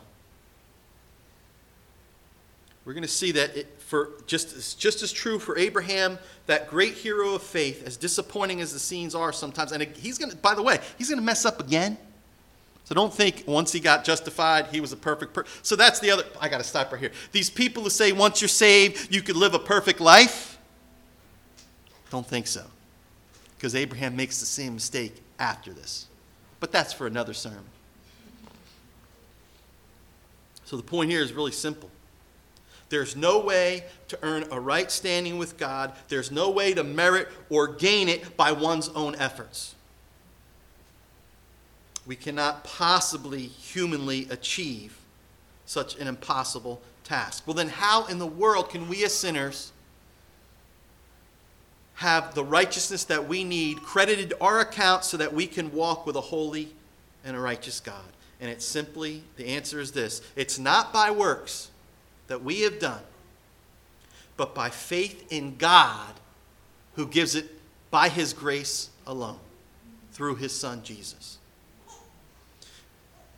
We're 2.90 2.94
going 2.94 3.04
to 3.04 3.08
see 3.08 3.34
that 3.34 3.56
it, 3.56 3.68
for 3.78 4.14
just, 4.26 4.80
just 4.80 5.04
as 5.04 5.12
true 5.12 5.38
for 5.38 5.56
Abraham, 5.60 6.18
that 6.48 6.68
great 6.68 6.96
hero 6.96 7.36
of 7.36 7.44
faith, 7.44 7.86
as 7.86 7.96
disappointing 7.98 8.62
as 8.62 8.74
the 8.74 8.80
scenes 8.80 9.14
are 9.14 9.32
sometimes. 9.32 9.72
And 9.74 9.84
he's 9.96 10.18
going 10.18 10.32
to, 10.32 10.38
by 10.38 10.56
the 10.56 10.64
way, 10.64 10.80
he's 10.98 11.08
going 11.08 11.20
to 11.20 11.24
mess 11.24 11.46
up 11.46 11.60
again. 11.60 12.00
So 12.86 12.96
don't 12.96 13.14
think 13.14 13.44
once 13.46 13.72
he 13.72 13.80
got 13.80 14.06
justified, 14.06 14.70
he 14.72 14.82
was 14.82 14.92
a 14.92 14.98
perfect 14.98 15.36
person. 15.36 15.52
So 15.62 15.76
that's 15.76 16.00
the 16.00 16.10
other, 16.10 16.24
I 16.42 16.50
got 16.50 16.58
to 16.58 16.64
stop 16.64 16.92
right 16.92 17.00
here. 17.00 17.12
These 17.32 17.52
people 17.52 17.84
who 17.84 17.92
say 17.92 18.12
once 18.12 18.42
you're 18.42 18.48
saved, 18.48 19.14
you 19.14 19.22
could 19.22 19.36
live 19.36 19.54
a 19.54 19.60
perfect 19.60 20.02
life, 20.02 20.58
don't 22.10 22.26
think 22.26 22.48
so. 22.48 22.66
Because 23.56 23.76
Abraham 23.76 24.16
makes 24.16 24.40
the 24.40 24.48
same 24.48 24.74
mistake 24.74 25.22
after 25.38 25.74
this. 25.74 26.08
But 26.60 26.72
that's 26.72 26.92
for 26.92 27.06
another 27.06 27.36
sermon. 27.36 27.66
So 30.66 30.76
the 30.76 30.82
point 30.82 31.12
here 31.12 31.22
is 31.22 31.34
really 31.34 31.52
simple. 31.52 31.92
There's 32.90 33.16
no 33.16 33.40
way 33.40 33.84
to 34.08 34.20
earn 34.24 34.46
a 34.52 34.60
right 34.60 34.92
standing 34.92 35.38
with 35.38 35.58
God. 35.58 35.94
There's 36.08 36.32
no 36.32 36.50
way 36.50 36.74
to 36.74 36.84
merit 36.84 37.28
or 37.50 37.68
gain 37.68 38.10
it 38.10 38.36
by 38.36 38.52
one's 38.52 38.90
own 38.90 39.16
efforts. 39.16 39.76
We 42.08 42.16
cannot 42.16 42.64
possibly 42.64 43.44
humanly 43.44 44.28
achieve 44.32 44.98
such 45.66 45.96
an 45.98 46.08
impossible 46.08 46.82
task. 47.04 47.44
Well, 47.46 47.54
then, 47.54 47.70
how 47.70 48.08
in 48.08 48.18
the 48.18 48.26
world 48.26 48.72
can 48.72 48.90
we 48.90 49.04
as 49.04 49.14
sinners 49.14 49.72
have 51.96 52.34
the 52.34 52.44
righteousness 52.44 53.04
that 53.04 53.28
we 53.28 53.44
need 53.44 53.84
credited 53.84 54.32
to 54.32 54.42
our 54.42 54.62
account 54.62 55.04
so 55.04 55.18
that 55.18 55.34
we 55.34 55.46
can 55.46 55.72
walk 55.72 56.08
with 56.08 56.16
a 56.16 56.22
holy 56.22 56.74
and 57.24 57.38
a 57.38 57.40
righteous 57.40 57.80
God? 57.80 58.02
And 58.42 58.50
it's 58.50 58.66
simply, 58.66 59.22
the 59.36 59.48
answer 59.48 59.80
is 59.80 59.92
this 59.92 60.24
it's 60.36 60.58
not 60.58 60.92
by 60.92 61.12
works 61.12 61.69
that 62.30 62.44
we 62.44 62.62
have 62.62 62.80
done, 62.80 63.02
but 64.38 64.56
by 64.56 64.70
faith 64.70 65.26
in 65.32 65.58
God 65.58 66.14
who 66.96 67.06
gives 67.06 67.36
it 67.36 67.46
by 67.92 68.08
his 68.08 68.32
grace 68.34 68.90
alone 69.06 69.40
through 70.14 70.36
his 70.36 70.54
son 70.54 70.82
Jesus. 70.84 71.38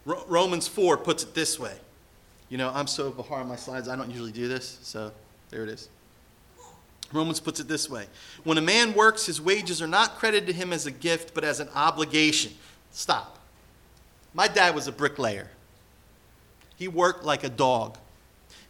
Romans 0.06 0.68
4 0.68 0.98
puts 0.98 1.24
it 1.24 1.34
this 1.34 1.60
way. 1.60 1.76
You 2.50 2.58
know, 2.58 2.72
I'm 2.74 2.88
so 2.88 3.12
behind 3.12 3.48
my 3.48 3.56
slides, 3.56 3.88
I 3.88 3.96
don't 3.96 4.10
usually 4.10 4.32
do 4.32 4.48
this, 4.48 4.80
so 4.82 5.12
there 5.50 5.64
it 5.64 5.70
is. 5.70 5.90
Romans 7.14 7.40
puts 7.40 7.60
it 7.60 7.68
this 7.68 7.90
way 7.90 8.06
When 8.44 8.58
a 8.58 8.62
man 8.62 8.94
works, 8.94 9.26
his 9.26 9.42
wages 9.42 9.82
are 9.82 9.88
not 9.88 10.16
credited 10.18 10.48
to 10.48 10.54
him 10.54 10.74
as 10.74 10.86
a 10.86 10.92
gift, 10.92 11.34
but 11.34 11.44
as 11.44 11.60
an 11.60 11.70
obligation. 11.76 12.54
Stop. 12.92 13.38
My 14.34 14.48
dad 14.48 14.76
was 14.76 14.88
a 14.88 14.92
bricklayer, 14.92 15.50
he 16.76 16.88
worked 16.88 17.24
like 17.24 17.44
a 17.44 17.50
dog. 17.50 17.98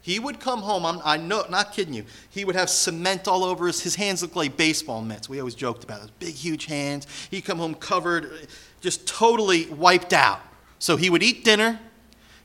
He 0.01 0.17
would 0.17 0.39
come 0.39 0.61
home, 0.61 0.85
I'm 0.85 0.99
I 1.03 1.17
know, 1.17 1.45
not 1.49 1.73
kidding 1.73 1.93
you. 1.93 2.05
He 2.29 2.43
would 2.43 2.55
have 2.55 2.69
cement 2.69 3.27
all 3.27 3.43
over 3.43 3.67
his, 3.67 3.81
his 3.81 3.95
hands 3.95 4.21
looked 4.21 4.35
like 4.35 4.57
baseball 4.57 5.01
mitts. 5.01 5.29
We 5.29 5.39
always 5.39 5.53
joked 5.53 5.83
about 5.83 6.01
those 6.01 6.11
big, 6.11 6.33
huge 6.33 6.65
hands. 6.65 7.05
He'd 7.29 7.43
come 7.43 7.59
home 7.59 7.75
covered, 7.75 8.47
just 8.81 9.07
totally 9.07 9.67
wiped 9.67 10.13
out. 10.13 10.41
So 10.79 10.97
he 10.97 11.11
would 11.11 11.21
eat 11.21 11.45
dinner. 11.45 11.79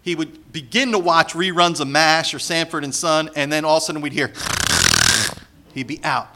He 0.03 0.15
would 0.15 0.53
begin 0.53 0.93
to 0.93 0.99
watch 0.99 1.33
reruns 1.33 1.81
of 1.81 1.89
MASH 1.89 2.35
or 2.35 2.39
Sanford 2.39 2.85
and 2.85 2.95
Son, 2.95 3.31
and 3.35 3.51
then 3.51 3.65
all 3.65 3.79
of 3.79 3.83
a 3.83 3.87
sudden 3.87 4.03
we'd 4.03 4.13
hear, 4.13 4.33
he'd 5.75 5.87
be 5.87 6.03
out. 6.05 6.29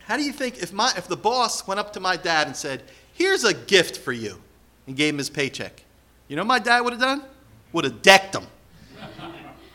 How 0.00 0.16
do 0.16 0.22
you 0.22 0.32
think 0.32 0.58
if, 0.62 0.72
my, 0.72 0.92
if 0.96 1.08
the 1.08 1.16
boss 1.16 1.66
went 1.66 1.80
up 1.80 1.92
to 1.94 2.00
my 2.00 2.16
dad 2.16 2.46
and 2.46 2.54
said, 2.54 2.82
Here's 3.14 3.42
a 3.42 3.52
gift 3.52 3.96
for 3.96 4.12
you, 4.12 4.40
and 4.86 4.96
gave 4.96 5.14
him 5.14 5.18
his 5.18 5.28
paycheck? 5.28 5.82
You 6.28 6.36
know 6.36 6.44
my 6.44 6.60
dad 6.60 6.82
would 6.82 6.92
have 6.92 7.02
done? 7.02 7.24
Would 7.72 7.84
have 7.84 8.02
decked 8.02 8.36
him. 8.36 8.44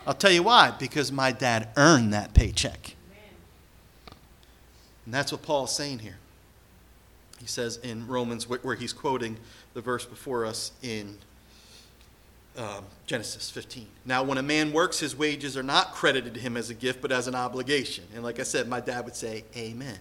I'll 0.06 0.14
tell 0.14 0.32
you 0.32 0.42
why. 0.42 0.72
Because 0.78 1.10
my 1.10 1.32
dad 1.32 1.68
earned 1.76 2.12
that 2.12 2.34
paycheck. 2.34 2.96
And 5.04 5.12
that's 5.12 5.32
what 5.32 5.42
Paul 5.42 5.64
is 5.64 5.70
saying 5.70 6.00
here. 6.00 6.16
He 7.40 7.46
says 7.46 7.76
in 7.78 8.06
Romans, 8.06 8.48
where 8.48 8.74
he's 8.74 8.92
quoting 8.92 9.36
the 9.74 9.82
verse 9.82 10.06
before 10.06 10.46
us 10.46 10.72
in 10.82 11.18
um, 12.56 12.84
Genesis 13.06 13.50
15. 13.50 13.86
Now, 14.06 14.22
when 14.22 14.38
a 14.38 14.42
man 14.42 14.72
works, 14.72 15.00
his 15.00 15.16
wages 15.16 15.56
are 15.56 15.62
not 15.62 15.92
credited 15.92 16.34
to 16.34 16.40
him 16.40 16.56
as 16.56 16.70
a 16.70 16.74
gift, 16.74 17.02
but 17.02 17.12
as 17.12 17.26
an 17.26 17.34
obligation. 17.34 18.04
And 18.14 18.22
like 18.22 18.40
I 18.40 18.44
said, 18.44 18.68
my 18.68 18.80
dad 18.80 19.04
would 19.04 19.16
say, 19.16 19.44
Amen. 19.56 19.98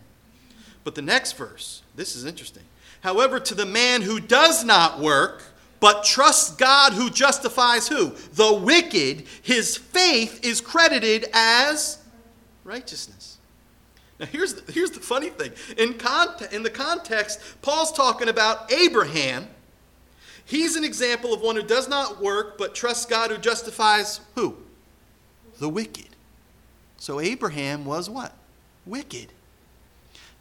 But 0.84 0.96
the 0.96 1.02
next 1.02 1.34
verse, 1.34 1.82
this 1.96 2.16
is 2.16 2.26
interesting. 2.26 2.64
However, 3.02 3.40
to 3.40 3.56
the 3.56 3.66
man 3.66 4.02
who 4.02 4.20
does 4.20 4.64
not 4.64 5.00
work, 5.00 5.44
but 5.84 6.06
trusts 6.06 6.56
God 6.56 6.94
who 6.94 7.10
justifies 7.10 7.90
who? 7.90 8.12
The 8.36 8.54
wicked, 8.54 9.26
his 9.42 9.76
faith 9.76 10.40
is 10.42 10.62
credited 10.62 11.26
as 11.34 11.98
righteousness. 12.64 13.38
Now, 14.18 14.28
here's 14.28 14.54
the, 14.54 14.72
here's 14.72 14.92
the 14.92 15.02
funny 15.02 15.30
thing. 15.30 15.52
In, 15.78 15.96
cont- 15.96 16.54
in 16.54 16.64
the 16.64 16.70
context, 16.70 17.42
Paul's 17.62 17.92
talking 17.92 18.30
about 18.30 18.72
Abraham. 18.72 19.50
He's 20.46 20.78
an 20.78 20.86
example 20.86 21.34
of 21.34 21.42
one 21.42 21.58
who 21.58 21.64
does 21.64 21.90
not 21.90 22.22
work, 22.22 22.58
but 22.58 22.74
trusts 22.74 23.06
God 23.06 23.30
who 23.30 23.38
justifies 23.38 24.22
who? 24.36 24.56
The 25.60 25.68
wicked. 25.68 26.16
So 26.96 27.20
Abraham 27.20 27.84
was 27.84 28.10
what? 28.10 28.32
Wicked. 28.86 29.34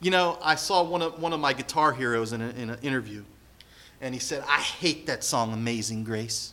You 0.01 0.13
know, 0.13 0.39
I 0.41 0.55
saw 0.55 0.85
one 0.85 1.03
of, 1.03 1.21
one 1.21 1.33
of 1.33 1.41
my 1.41 1.53
guitar 1.53 1.93
heroes 1.93 2.33
in, 2.33 2.43
a, 2.43 2.51
in 2.51 2.71
an 2.71 2.79
interview, 2.81 3.25
and 4.03 4.13
he 4.13 4.21
said, 4.21 4.45
I 4.49 4.59
hate 4.59 5.07
that 5.07 5.23
song, 5.23 5.53
Amazing 5.53 6.03
Grace. 6.03 6.53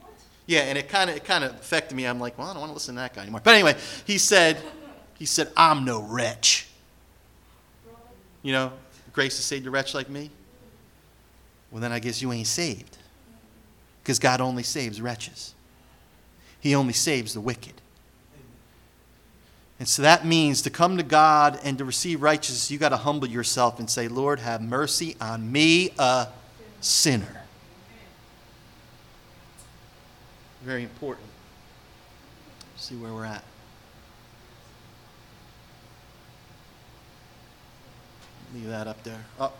What? 0.00 0.12
Yeah, 0.46 0.62
and 0.62 0.76
it 0.76 0.88
kind 0.88 1.08
of 1.08 1.16
it 1.16 1.24
kind 1.24 1.44
of 1.44 1.52
affected 1.52 1.94
me. 1.94 2.04
I'm 2.04 2.18
like, 2.18 2.36
well, 2.36 2.48
I 2.48 2.52
don't 2.52 2.60
want 2.60 2.70
to 2.70 2.74
listen 2.74 2.96
to 2.96 3.00
that 3.00 3.14
guy 3.14 3.22
anymore. 3.22 3.40
But 3.42 3.54
anyway, 3.54 3.76
he 4.04 4.18
said, 4.18 4.60
he 5.16 5.24
said, 5.24 5.50
I'm 5.56 5.84
no 5.84 6.02
wretch. 6.02 6.66
You 8.42 8.52
know, 8.52 8.72
grace 9.12 9.36
has 9.36 9.44
saved 9.44 9.66
a 9.66 9.70
wretch 9.70 9.94
like 9.94 10.10
me. 10.10 10.30
Well, 11.70 11.80
then 11.80 11.92
I 11.92 12.00
guess 12.00 12.20
you 12.20 12.32
ain't 12.32 12.48
saved. 12.48 12.98
Because 14.02 14.18
God 14.18 14.40
only 14.40 14.64
saves 14.64 15.00
wretches, 15.00 15.54
He 16.60 16.74
only 16.74 16.92
saves 16.92 17.34
the 17.34 17.40
wicked. 17.40 17.74
And 19.78 19.88
so 19.88 20.02
that 20.02 20.24
means 20.24 20.62
to 20.62 20.70
come 20.70 20.98
to 20.98 21.02
God 21.02 21.58
and 21.64 21.78
to 21.78 21.84
receive 21.84 22.22
righteousness, 22.22 22.70
you 22.70 22.78
got 22.78 22.90
to 22.90 22.96
humble 22.96 23.26
yourself 23.26 23.80
and 23.80 23.90
say, 23.90 24.06
Lord, 24.06 24.38
have 24.38 24.62
mercy 24.62 25.16
on 25.20 25.50
me, 25.50 25.90
a 25.98 26.28
sinner. 26.84 27.42
Very 30.62 30.82
important. 30.82 31.26
See 32.76 32.96
where 32.96 33.12
we're 33.12 33.24
at. 33.24 33.44
Leave 38.54 38.68
that 38.68 38.86
up 38.86 39.02
there. 39.02 39.24
Oh. 39.40 39.52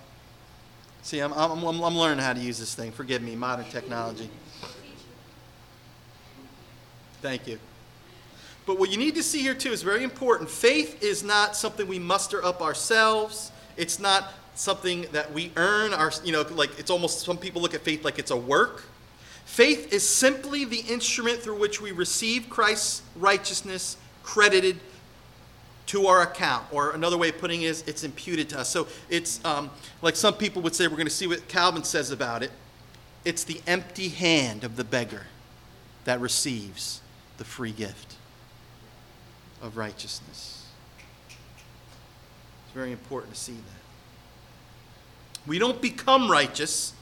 See, 1.02 1.20
I'm, 1.20 1.32
I'm, 1.32 1.62
I'm, 1.64 1.82
I'm 1.82 1.96
learning 1.96 2.24
how 2.24 2.32
to 2.32 2.40
use 2.40 2.58
this 2.58 2.74
thing. 2.74 2.92
Forgive 2.92 3.22
me, 3.22 3.34
modern 3.34 3.66
technology. 3.66 4.30
Thank 7.20 7.46
you. 7.46 7.58
But 8.66 8.78
what 8.78 8.90
you 8.90 8.96
need 8.96 9.14
to 9.16 9.22
see 9.22 9.40
here, 9.40 9.54
too, 9.54 9.72
is 9.72 9.82
very 9.82 10.04
important. 10.04 10.48
Faith 10.48 11.02
is 11.02 11.22
not 11.22 11.56
something 11.56 11.86
we 11.86 11.98
muster 11.98 12.44
up 12.44 12.62
ourselves. 12.62 13.50
It's 13.76 13.98
not 13.98 14.32
something 14.54 15.06
that 15.12 15.32
we 15.32 15.52
earn. 15.56 15.92
Our, 15.92 16.12
you 16.24 16.32
know, 16.32 16.42
like 16.42 16.78
it's 16.78 16.90
almost, 16.90 17.20
some 17.20 17.38
people 17.38 17.62
look 17.62 17.74
at 17.74 17.82
faith 17.82 18.04
like 18.04 18.18
it's 18.18 18.30
a 18.30 18.36
work. 18.36 18.84
Faith 19.44 19.92
is 19.92 20.08
simply 20.08 20.64
the 20.64 20.80
instrument 20.80 21.40
through 21.40 21.58
which 21.58 21.80
we 21.80 21.92
receive 21.92 22.48
Christ's 22.48 23.02
righteousness 23.14 23.96
credited 24.22 24.80
to 25.86 26.06
our 26.06 26.22
account. 26.22 26.66
Or 26.72 26.92
another 26.92 27.18
way 27.18 27.28
of 27.28 27.38
putting 27.38 27.62
it 27.62 27.66
is, 27.66 27.84
it's 27.86 28.04
imputed 28.04 28.48
to 28.50 28.60
us. 28.60 28.68
So 28.68 28.86
it's 29.10 29.44
um, 29.44 29.70
like 30.02 30.16
some 30.16 30.34
people 30.34 30.62
would 30.62 30.74
say, 30.74 30.86
we're 30.86 30.96
going 30.96 31.06
to 31.06 31.10
see 31.10 31.26
what 31.26 31.46
Calvin 31.46 31.84
says 31.84 32.10
about 32.10 32.42
it. 32.42 32.50
It's 33.24 33.44
the 33.44 33.60
empty 33.66 34.08
hand 34.08 34.64
of 34.64 34.76
the 34.76 34.84
beggar 34.84 35.26
that 36.04 36.20
receives 36.20 37.00
the 37.38 37.44
free 37.44 37.72
gift 37.72 38.14
of 39.62 39.76
righteousness. 39.76 40.66
It's 41.26 42.74
very 42.74 42.92
important 42.92 43.34
to 43.34 43.40
see 43.40 43.52
that. 43.52 43.83
We 45.46 45.58
don't 45.58 45.80
become 45.80 46.30
righteous 46.30 46.92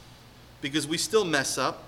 because 0.60 0.86
we 0.86 0.98
still 0.98 1.24
mess 1.24 1.58
up. 1.58 1.84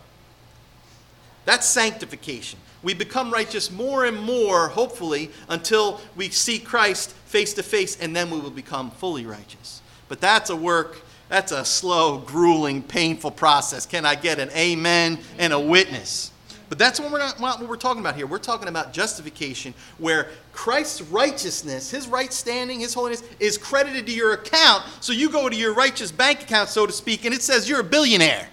That's 1.45 1.67
sanctification. 1.67 2.59
We 2.83 2.95
become 2.95 3.33
righteous 3.33 3.71
more 3.71 4.05
and 4.05 4.21
more, 4.21 4.69
hopefully, 4.69 5.31
until 5.49 6.01
we 6.17 6.29
see 6.31 6.59
Christ 6.59 7.13
face 7.27 7.55
to 7.55 7.63
face, 7.63 7.99
and 7.99 8.15
then 8.15 8.31
we 8.31 8.39
will 8.39 8.51
become 8.51 8.91
fully 8.91 9.27
righteous. 9.27 9.81
But 10.09 10.21
that's 10.21 10.51
a 10.51 10.57
work, 10.57 11.01
that's 11.29 11.51
a 11.51 11.65
slow, 11.65 12.19
grueling, 12.19 12.83
painful 12.83 13.31
process. 13.31 13.87
Can 13.87 14.05
I 14.05 14.15
get 14.15 14.39
an 14.39 14.51
amen 14.51 15.19
and 15.39 15.53
a 15.53 15.59
witness? 15.59 16.31
But 16.75 16.81
that's 16.81 16.99
what 16.99 17.13
we're, 17.13 17.21
not, 17.21 17.39
what 17.39 17.61
we're 17.69 17.77
talking 17.77 18.01
about 18.01 18.17
here. 18.17 18.27
We're 18.27 18.39
talking 18.39 18.67
about 18.67 18.93
justification, 18.93 19.75
where 19.99 20.31
Christ's 20.53 21.03
righteousness, 21.03 21.89
his 21.89 22.09
right 22.09 22.33
standing, 22.33 22.81
his 22.81 22.93
holiness, 22.93 23.23
is 23.39 23.57
credited 23.57 24.07
to 24.07 24.13
your 24.13 24.33
account. 24.33 24.83
So 24.99 25.13
you 25.13 25.31
go 25.31 25.49
to 25.49 25.55
your 25.55 25.73
righteous 25.73 26.11
bank 26.11 26.43
account, 26.43 26.69
so 26.69 26.85
to 26.85 26.91
speak, 26.91 27.27
and 27.27 27.33
it 27.33 27.43
says 27.43 27.69
you're 27.69 27.79
a 27.79 27.85
billionaire. 27.85 28.49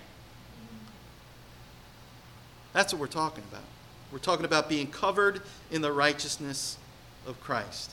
That's 2.74 2.94
what 2.94 3.00
we're 3.00 3.08
talking 3.08 3.44
about. 3.50 3.64
We're 4.12 4.20
talking 4.20 4.46
about 4.46 4.70
being 4.70 4.86
covered 4.86 5.42
in 5.72 5.82
the 5.82 5.92
righteousness 5.92 6.78
of 7.26 7.42
Christ. 7.42 7.90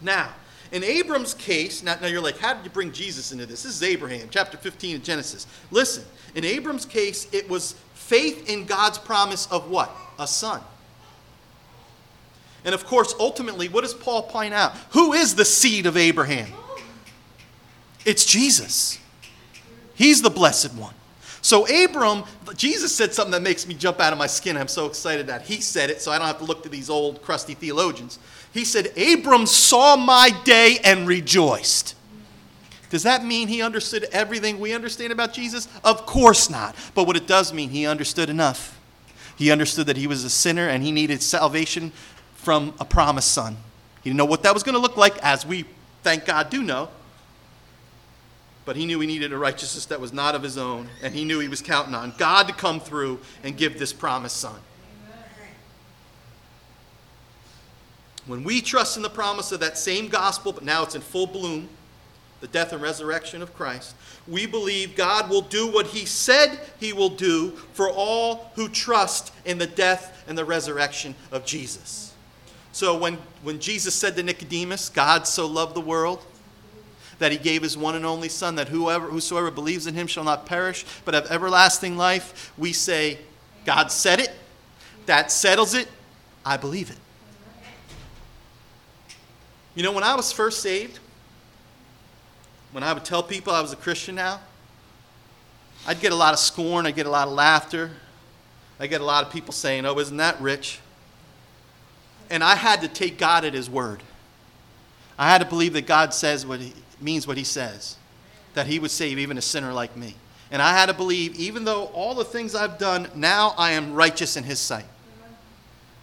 Now, 0.00 0.30
in 0.72 0.84
Abram's 0.84 1.34
case, 1.34 1.82
now, 1.82 1.96
now, 2.00 2.06
you're 2.06 2.20
like, 2.20 2.38
how 2.38 2.54
did 2.54 2.64
you 2.64 2.70
bring 2.70 2.92
Jesus 2.92 3.32
into 3.32 3.46
this? 3.46 3.62
This 3.62 3.74
is 3.74 3.82
Abraham, 3.82 4.28
chapter 4.30 4.56
15 4.56 4.96
of 4.96 5.02
Genesis. 5.02 5.46
Listen, 5.70 6.04
in 6.34 6.44
Abram's 6.44 6.86
case, 6.86 7.26
it 7.32 7.48
was 7.48 7.74
faith 8.10 8.50
in 8.50 8.66
God's 8.66 8.98
promise 8.98 9.46
of 9.52 9.70
what? 9.70 9.88
A 10.18 10.26
son. 10.26 10.60
And 12.64 12.74
of 12.74 12.84
course, 12.84 13.14
ultimately, 13.20 13.68
what 13.68 13.82
does 13.82 13.94
Paul 13.94 14.24
point 14.24 14.52
out? 14.52 14.72
Who 14.90 15.12
is 15.12 15.36
the 15.36 15.44
seed 15.44 15.86
of 15.86 15.96
Abraham? 15.96 16.48
It's 18.04 18.24
Jesus. 18.24 18.98
He's 19.94 20.22
the 20.22 20.28
blessed 20.28 20.74
one. 20.74 20.92
So, 21.40 21.66
Abram, 21.84 22.24
Jesus 22.56 22.94
said 22.94 23.14
something 23.14 23.30
that 23.30 23.42
makes 23.42 23.66
me 23.66 23.74
jump 23.74 24.00
out 24.00 24.12
of 24.12 24.18
my 24.18 24.26
skin. 24.26 24.56
I'm 24.56 24.68
so 24.68 24.86
excited 24.86 25.28
that 25.28 25.42
he 25.42 25.60
said 25.60 25.88
it, 25.88 26.02
so 26.02 26.10
I 26.10 26.18
don't 26.18 26.26
have 26.26 26.38
to 26.38 26.44
look 26.44 26.64
to 26.64 26.68
these 26.68 26.90
old, 26.90 27.22
crusty 27.22 27.54
theologians. 27.54 28.18
He 28.52 28.64
said, 28.64 28.92
Abram 28.98 29.46
saw 29.46 29.96
my 29.96 30.30
day 30.44 30.78
and 30.82 31.06
rejoiced. 31.06 31.94
Does 32.90 33.04
that 33.04 33.24
mean 33.24 33.48
he 33.48 33.62
understood 33.62 34.08
everything 34.12 34.58
we 34.58 34.74
understand 34.74 35.12
about 35.12 35.32
Jesus? 35.32 35.68
Of 35.84 36.06
course 36.06 36.50
not. 36.50 36.74
But 36.94 37.06
what 37.06 37.16
it 37.16 37.26
does 37.26 37.52
mean, 37.52 37.70
he 37.70 37.86
understood 37.86 38.28
enough. 38.28 38.78
He 39.36 39.50
understood 39.50 39.86
that 39.86 39.96
he 39.96 40.06
was 40.06 40.24
a 40.24 40.30
sinner 40.30 40.68
and 40.68 40.82
he 40.82 40.92
needed 40.92 41.22
salvation 41.22 41.92
from 42.34 42.74
a 42.80 42.84
promised 42.84 43.32
son. 43.32 43.56
He 44.02 44.10
didn't 44.10 44.18
know 44.18 44.24
what 44.24 44.42
that 44.42 44.52
was 44.52 44.62
going 44.62 44.74
to 44.74 44.80
look 44.80 44.96
like, 44.96 45.16
as 45.18 45.46
we, 45.46 45.64
thank 46.02 46.24
God, 46.24 46.50
do 46.50 46.62
know. 46.62 46.88
But 48.64 48.76
he 48.76 48.86
knew 48.86 49.00
he 49.00 49.06
needed 49.06 49.32
a 49.32 49.38
righteousness 49.38 49.86
that 49.86 50.00
was 50.00 50.12
not 50.12 50.34
of 50.34 50.42
his 50.42 50.58
own, 50.58 50.88
and 51.02 51.14
he 51.14 51.24
knew 51.24 51.38
he 51.38 51.48
was 51.48 51.62
counting 51.62 51.94
on 51.94 52.12
God 52.18 52.48
to 52.48 52.54
come 52.54 52.80
through 52.80 53.20
and 53.44 53.56
give 53.56 53.78
this 53.78 53.92
promised 53.92 54.36
son. 54.36 54.58
When 58.26 58.44
we 58.44 58.60
trust 58.60 58.96
in 58.96 59.02
the 59.02 59.10
promise 59.10 59.52
of 59.52 59.60
that 59.60 59.78
same 59.78 60.08
gospel, 60.08 60.52
but 60.52 60.64
now 60.64 60.82
it's 60.82 60.94
in 60.94 61.00
full 61.00 61.26
bloom, 61.26 61.68
the 62.40 62.48
death 62.48 62.72
and 62.72 62.80
resurrection 62.80 63.42
of 63.42 63.54
Christ, 63.54 63.94
we 64.26 64.46
believe 64.46 64.96
God 64.96 65.28
will 65.28 65.42
do 65.42 65.70
what 65.70 65.88
he 65.88 66.06
said 66.06 66.58
he 66.78 66.92
will 66.92 67.10
do 67.10 67.50
for 67.72 67.90
all 67.90 68.50
who 68.54 68.68
trust 68.68 69.32
in 69.44 69.58
the 69.58 69.66
death 69.66 70.24
and 70.26 70.36
the 70.36 70.44
resurrection 70.44 71.14
of 71.32 71.44
Jesus. 71.44 72.14
So 72.72 72.96
when, 72.96 73.18
when 73.42 73.58
Jesus 73.60 73.94
said 73.94 74.16
to 74.16 74.22
Nicodemus, 74.22 74.88
God 74.88 75.26
so 75.26 75.46
loved 75.46 75.74
the 75.74 75.80
world 75.80 76.24
that 77.18 77.32
he 77.32 77.38
gave 77.38 77.62
his 77.62 77.76
one 77.76 77.94
and 77.94 78.06
only 78.06 78.28
Son, 78.28 78.54
that 78.54 78.68
whoever, 78.68 79.08
whosoever 79.08 79.50
believes 79.50 79.86
in 79.86 79.94
him 79.94 80.06
shall 80.06 80.24
not 80.24 80.46
perish, 80.46 80.86
but 81.04 81.12
have 81.14 81.30
everlasting 81.30 81.96
life, 81.96 82.52
we 82.56 82.72
say, 82.72 83.18
God 83.66 83.92
said 83.92 84.20
it, 84.20 84.30
that 85.06 85.30
settles 85.30 85.74
it, 85.74 85.88
I 86.44 86.56
believe 86.56 86.90
it. 86.90 86.96
You 89.74 89.82
know, 89.82 89.92
when 89.92 90.04
I 90.04 90.14
was 90.14 90.32
first 90.32 90.62
saved, 90.62 90.98
when 92.72 92.84
I 92.84 92.92
would 92.92 93.04
tell 93.04 93.22
people 93.22 93.52
I 93.52 93.60
was 93.60 93.72
a 93.72 93.76
Christian 93.76 94.14
now, 94.14 94.40
I'd 95.86 96.00
get 96.00 96.12
a 96.12 96.16
lot 96.16 96.32
of 96.32 96.38
scorn, 96.38 96.86
I'd 96.86 96.94
get 96.94 97.06
a 97.06 97.10
lot 97.10 97.26
of 97.26 97.34
laughter, 97.34 97.90
I 98.78 98.86
get 98.86 99.00
a 99.00 99.04
lot 99.04 99.26
of 99.26 99.32
people 99.32 99.52
saying, 99.52 99.86
Oh, 99.86 99.98
isn't 99.98 100.16
that 100.16 100.40
rich? 100.40 100.78
And 102.30 102.44
I 102.44 102.54
had 102.54 102.80
to 102.82 102.88
take 102.88 103.18
God 103.18 103.44
at 103.44 103.54
His 103.54 103.68
word. 103.68 104.02
I 105.18 105.28
had 105.28 105.38
to 105.42 105.46
believe 105.46 105.72
that 105.74 105.86
God 105.86 106.14
says 106.14 106.46
what 106.46 106.60
He 106.60 106.72
means 107.00 107.26
what 107.26 107.36
He 107.36 107.44
says, 107.44 107.96
that 108.54 108.66
He 108.66 108.78
would 108.78 108.90
save 108.90 109.18
even 109.18 109.36
a 109.36 109.42
sinner 109.42 109.72
like 109.72 109.96
me. 109.96 110.14
And 110.50 110.60
I 110.60 110.72
had 110.72 110.86
to 110.86 110.94
believe, 110.94 111.34
even 111.36 111.64
though 111.64 111.86
all 111.86 112.14
the 112.14 112.24
things 112.24 112.54
I've 112.54 112.78
done, 112.78 113.08
now 113.14 113.54
I 113.56 113.72
am 113.72 113.94
righteous 113.94 114.36
in 114.36 114.44
His 114.44 114.58
sight. 114.58 114.86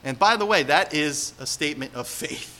And 0.04 0.18
by 0.18 0.38
the 0.38 0.46
way, 0.46 0.64
that 0.64 0.94
is 0.94 1.34
a 1.40 1.46
statement 1.46 1.96
of 1.96 2.08
faith. 2.08 2.57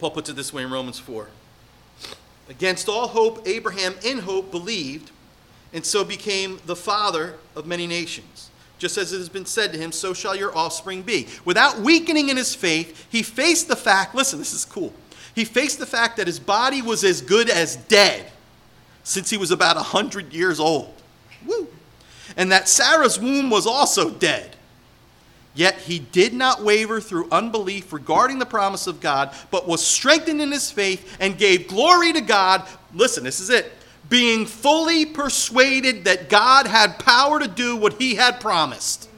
Paul 0.00 0.10
puts 0.10 0.30
it 0.30 0.36
this 0.36 0.52
way 0.52 0.62
in 0.62 0.70
Romans 0.70 0.98
4. 0.98 1.28
Against 2.48 2.88
all 2.88 3.08
hope, 3.08 3.46
Abraham 3.46 3.94
in 4.02 4.20
hope 4.20 4.50
believed, 4.50 5.10
and 5.72 5.84
so 5.84 6.04
became 6.04 6.58
the 6.66 6.74
father 6.74 7.34
of 7.54 7.66
many 7.66 7.86
nations. 7.86 8.50
Just 8.78 8.96
as 8.96 9.12
it 9.12 9.18
has 9.18 9.28
been 9.28 9.44
said 9.44 9.72
to 9.72 9.78
him, 9.78 9.92
so 9.92 10.14
shall 10.14 10.34
your 10.34 10.56
offspring 10.56 11.02
be. 11.02 11.28
Without 11.44 11.80
weakening 11.80 12.30
in 12.30 12.38
his 12.38 12.54
faith, 12.54 13.06
he 13.10 13.22
faced 13.22 13.68
the 13.68 13.76
fact 13.76 14.14
listen, 14.14 14.38
this 14.38 14.54
is 14.54 14.64
cool. 14.64 14.92
He 15.34 15.44
faced 15.44 15.78
the 15.78 15.86
fact 15.86 16.16
that 16.16 16.26
his 16.26 16.40
body 16.40 16.80
was 16.80 17.04
as 17.04 17.20
good 17.20 17.50
as 17.50 17.76
dead 17.76 18.32
since 19.04 19.28
he 19.28 19.36
was 19.36 19.50
about 19.50 19.76
100 19.76 20.32
years 20.32 20.58
old. 20.58 20.94
Woo! 21.46 21.68
And 22.36 22.50
that 22.50 22.68
Sarah's 22.68 23.20
womb 23.20 23.50
was 23.50 23.66
also 23.66 24.10
dead. 24.10 24.56
Yet 25.54 25.78
he 25.78 25.98
did 25.98 26.32
not 26.32 26.62
waver 26.62 27.00
through 27.00 27.28
unbelief 27.32 27.92
regarding 27.92 28.38
the 28.38 28.46
promise 28.46 28.86
of 28.86 29.00
God, 29.00 29.34
but 29.50 29.66
was 29.66 29.84
strengthened 29.84 30.40
in 30.40 30.52
his 30.52 30.70
faith 30.70 31.16
and 31.20 31.36
gave 31.36 31.66
glory 31.68 32.12
to 32.12 32.20
God. 32.20 32.66
Listen, 32.94 33.24
this 33.24 33.40
is 33.40 33.50
it 33.50 33.72
being 34.08 34.46
fully 34.46 35.06
persuaded 35.06 36.04
that 36.04 36.28
God 36.28 36.66
had 36.66 36.98
power 36.98 37.40
to 37.40 37.48
do 37.48 37.76
what 37.76 37.94
he 37.94 38.14
had 38.14 38.40
promised. 38.40 39.08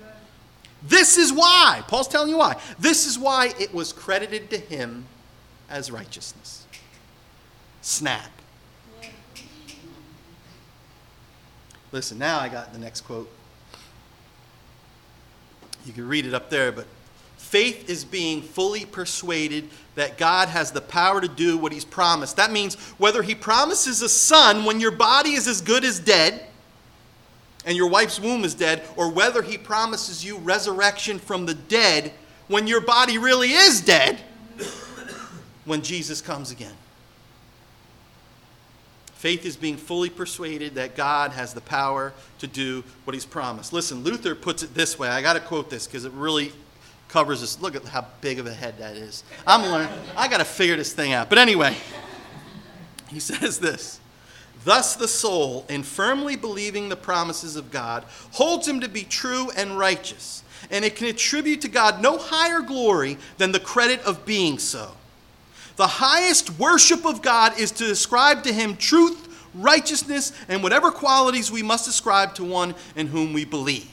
This 0.82 1.16
is 1.16 1.32
why, 1.32 1.82
Paul's 1.86 2.08
telling 2.08 2.30
you 2.30 2.38
why. 2.38 2.60
This 2.78 3.06
is 3.06 3.18
why 3.18 3.52
it 3.58 3.72
was 3.72 3.92
credited 3.92 4.50
to 4.50 4.58
him 4.58 5.06
as 5.70 5.90
righteousness. 5.90 6.66
Snap. 7.82 8.30
Listen, 11.92 12.18
now 12.18 12.38
I 12.40 12.48
got 12.48 12.72
the 12.72 12.78
next 12.78 13.02
quote. 13.02 13.30
You 15.84 15.92
can 15.92 16.06
read 16.06 16.26
it 16.26 16.34
up 16.34 16.50
there, 16.50 16.72
but 16.72 16.86
faith 17.36 17.88
is 17.90 18.04
being 18.04 18.42
fully 18.42 18.84
persuaded 18.84 19.68
that 19.94 20.16
God 20.16 20.48
has 20.48 20.70
the 20.70 20.80
power 20.80 21.20
to 21.20 21.28
do 21.28 21.58
what 21.58 21.72
he's 21.72 21.84
promised. 21.84 22.36
That 22.36 22.52
means 22.52 22.74
whether 22.98 23.22
he 23.22 23.34
promises 23.34 24.00
a 24.02 24.08
son 24.08 24.64
when 24.64 24.80
your 24.80 24.90
body 24.90 25.32
is 25.32 25.46
as 25.46 25.60
good 25.60 25.84
as 25.84 25.98
dead 25.98 26.46
and 27.64 27.76
your 27.76 27.88
wife's 27.88 28.18
womb 28.18 28.44
is 28.44 28.54
dead, 28.54 28.82
or 28.96 29.10
whether 29.10 29.42
he 29.42 29.56
promises 29.56 30.24
you 30.24 30.38
resurrection 30.38 31.18
from 31.18 31.46
the 31.46 31.54
dead 31.54 32.12
when 32.48 32.66
your 32.66 32.80
body 32.80 33.18
really 33.18 33.52
is 33.52 33.80
dead 33.80 34.18
when 35.64 35.80
Jesus 35.82 36.20
comes 36.20 36.50
again. 36.50 36.74
Faith 39.22 39.46
is 39.46 39.56
being 39.56 39.76
fully 39.76 40.10
persuaded 40.10 40.74
that 40.74 40.96
God 40.96 41.30
has 41.30 41.54
the 41.54 41.60
power 41.60 42.12
to 42.40 42.48
do 42.48 42.82
what 43.04 43.14
he's 43.14 43.24
promised. 43.24 43.72
Listen, 43.72 44.02
Luther 44.02 44.34
puts 44.34 44.64
it 44.64 44.74
this 44.74 44.98
way. 44.98 45.06
I 45.06 45.22
got 45.22 45.34
to 45.34 45.40
quote 45.40 45.70
this 45.70 45.86
because 45.86 46.04
it 46.04 46.10
really 46.10 46.50
covers 47.06 47.40
this. 47.40 47.62
Look 47.62 47.76
at 47.76 47.84
how 47.84 48.04
big 48.20 48.40
of 48.40 48.48
a 48.48 48.52
head 48.52 48.78
that 48.78 48.96
is. 48.96 49.22
I'm 49.46 49.62
learning. 49.70 49.96
I 50.16 50.26
got 50.26 50.38
to 50.38 50.44
figure 50.44 50.74
this 50.74 50.92
thing 50.92 51.12
out. 51.12 51.28
But 51.28 51.38
anyway, 51.38 51.76
he 53.10 53.20
says 53.20 53.60
this. 53.60 54.00
Thus, 54.64 54.96
the 54.96 55.06
soul, 55.06 55.66
in 55.68 55.84
firmly 55.84 56.34
believing 56.34 56.88
the 56.88 56.96
promises 56.96 57.54
of 57.54 57.70
God, 57.70 58.02
holds 58.32 58.66
him 58.66 58.80
to 58.80 58.88
be 58.88 59.04
true 59.04 59.52
and 59.56 59.78
righteous, 59.78 60.42
and 60.68 60.84
it 60.84 60.96
can 60.96 61.06
attribute 61.06 61.60
to 61.60 61.68
God 61.68 62.02
no 62.02 62.18
higher 62.18 62.60
glory 62.60 63.18
than 63.38 63.52
the 63.52 63.60
credit 63.60 64.00
of 64.00 64.26
being 64.26 64.58
so. 64.58 64.96
The 65.76 65.86
highest 65.86 66.58
worship 66.58 67.04
of 67.04 67.22
God 67.22 67.58
is 67.58 67.70
to 67.72 67.90
ascribe 67.90 68.44
to 68.44 68.52
him 68.52 68.76
truth, 68.76 69.28
righteousness, 69.54 70.32
and 70.48 70.62
whatever 70.62 70.90
qualities 70.90 71.50
we 71.50 71.62
must 71.62 71.88
ascribe 71.88 72.34
to 72.34 72.44
one 72.44 72.74
in 72.96 73.06
whom 73.06 73.32
we 73.32 73.44
believe. 73.44 73.88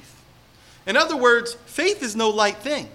In 0.85 0.97
other 0.97 1.15
words, 1.15 1.53
faith 1.65 2.03
is 2.03 2.15
no 2.15 2.29
light 2.29 2.57
thing. 2.57 2.89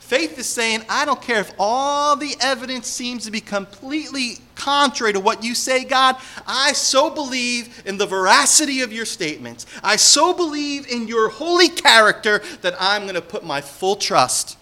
Faith 0.00 0.38
is 0.38 0.46
saying, 0.46 0.82
I 0.86 1.06
don't 1.06 1.22
care 1.22 1.40
if 1.40 1.52
all 1.58 2.14
the 2.14 2.34
evidence 2.38 2.86
seems 2.86 3.24
to 3.24 3.30
be 3.30 3.40
completely 3.40 4.36
contrary 4.54 5.14
to 5.14 5.20
what 5.20 5.42
you 5.42 5.54
say, 5.54 5.84
God. 5.84 6.16
I 6.46 6.74
so 6.74 7.08
believe 7.08 7.82
in 7.86 7.96
the 7.96 8.04
veracity 8.04 8.82
of 8.82 8.92
your 8.92 9.06
statements. 9.06 9.64
I 9.82 9.96
so 9.96 10.34
believe 10.34 10.86
in 10.88 11.08
your 11.08 11.30
holy 11.30 11.70
character 11.70 12.42
that 12.60 12.74
I'm 12.78 13.04
going 13.04 13.14
to 13.14 13.22
put 13.22 13.44
my 13.44 13.62
full 13.62 13.96
trust 13.96 14.58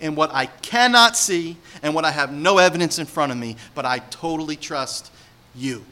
in 0.00 0.14
what 0.14 0.30
I 0.32 0.46
cannot 0.46 1.16
see 1.16 1.56
and 1.82 1.94
what 1.94 2.04
I 2.04 2.10
have 2.10 2.32
no 2.32 2.58
evidence 2.58 2.98
in 2.98 3.06
front 3.06 3.32
of 3.32 3.38
me, 3.38 3.56
but 3.74 3.84
I 3.84 3.98
totally 3.98 4.56
trust 4.56 5.10
you. 5.54 5.84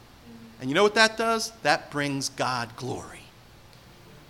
And 0.60 0.70
you 0.70 0.74
know 0.74 0.82
what 0.82 0.94
that 0.94 1.16
does? 1.16 1.52
That 1.62 1.90
brings 1.90 2.28
God 2.28 2.76
glory. 2.76 3.20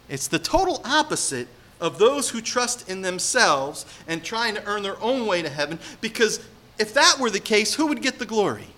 It's 0.08 0.28
the 0.28 0.38
total 0.38 0.80
opposite 0.84 1.48
of 1.80 1.98
those 1.98 2.30
who 2.30 2.40
trust 2.40 2.88
in 2.88 3.02
themselves 3.02 3.84
and 4.06 4.22
trying 4.22 4.54
to 4.54 4.64
earn 4.64 4.82
their 4.82 5.00
own 5.02 5.26
way 5.26 5.42
to 5.42 5.48
heaven, 5.48 5.78
because 6.00 6.40
if 6.78 6.94
that 6.94 7.18
were 7.18 7.30
the 7.30 7.40
case, 7.40 7.74
who 7.74 7.86
would 7.86 8.02
get 8.02 8.18
the 8.18 8.26
glory? 8.26 8.68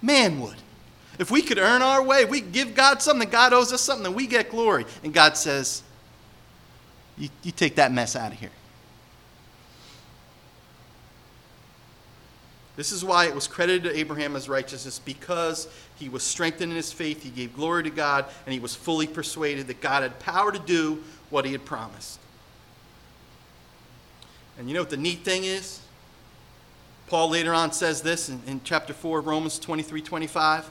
Man 0.00 0.40
would. 0.40 0.56
If 1.18 1.30
we 1.30 1.42
could 1.42 1.58
earn 1.58 1.82
our 1.82 2.02
way, 2.02 2.24
we 2.24 2.40
give 2.40 2.74
God 2.74 3.02
something, 3.02 3.28
God 3.28 3.52
owes 3.52 3.72
us 3.72 3.80
something, 3.80 4.04
then 4.04 4.14
we 4.14 4.26
get 4.26 4.50
glory. 4.50 4.84
And 5.04 5.12
God 5.12 5.36
says, 5.36 5.82
you, 7.18 7.28
you 7.42 7.52
take 7.52 7.76
that 7.76 7.92
mess 7.92 8.16
out 8.16 8.32
of 8.32 8.38
here. 8.38 8.50
This 12.74 12.90
is 12.90 13.04
why 13.04 13.26
it 13.26 13.34
was 13.34 13.46
credited 13.46 13.84
to 13.84 13.98
Abraham 13.98 14.34
as 14.34 14.48
righteousness 14.48 14.98
because 14.98 15.68
he 15.96 16.08
was 16.08 16.22
strengthened 16.22 16.72
in 16.72 16.76
his 16.76 16.92
faith, 16.92 17.22
he 17.22 17.28
gave 17.28 17.54
glory 17.54 17.82
to 17.82 17.90
God, 17.90 18.24
and 18.46 18.52
he 18.52 18.60
was 18.60 18.74
fully 18.74 19.06
persuaded 19.06 19.66
that 19.66 19.80
God 19.80 20.02
had 20.02 20.18
power 20.18 20.50
to 20.50 20.58
do 20.58 21.02
what 21.28 21.44
he 21.44 21.52
had 21.52 21.64
promised. 21.64 22.18
And 24.58 24.68
you 24.68 24.74
know 24.74 24.80
what 24.80 24.90
the 24.90 24.96
neat 24.96 25.24
thing 25.24 25.44
is? 25.44 25.80
Paul 27.08 27.28
later 27.28 27.52
on 27.52 27.72
says 27.72 28.00
this 28.00 28.30
in, 28.30 28.40
in 28.46 28.60
chapter 28.64 28.94
4 28.94 29.18
of 29.18 29.26
Romans 29.26 29.58
23 29.58 30.00
25. 30.00 30.70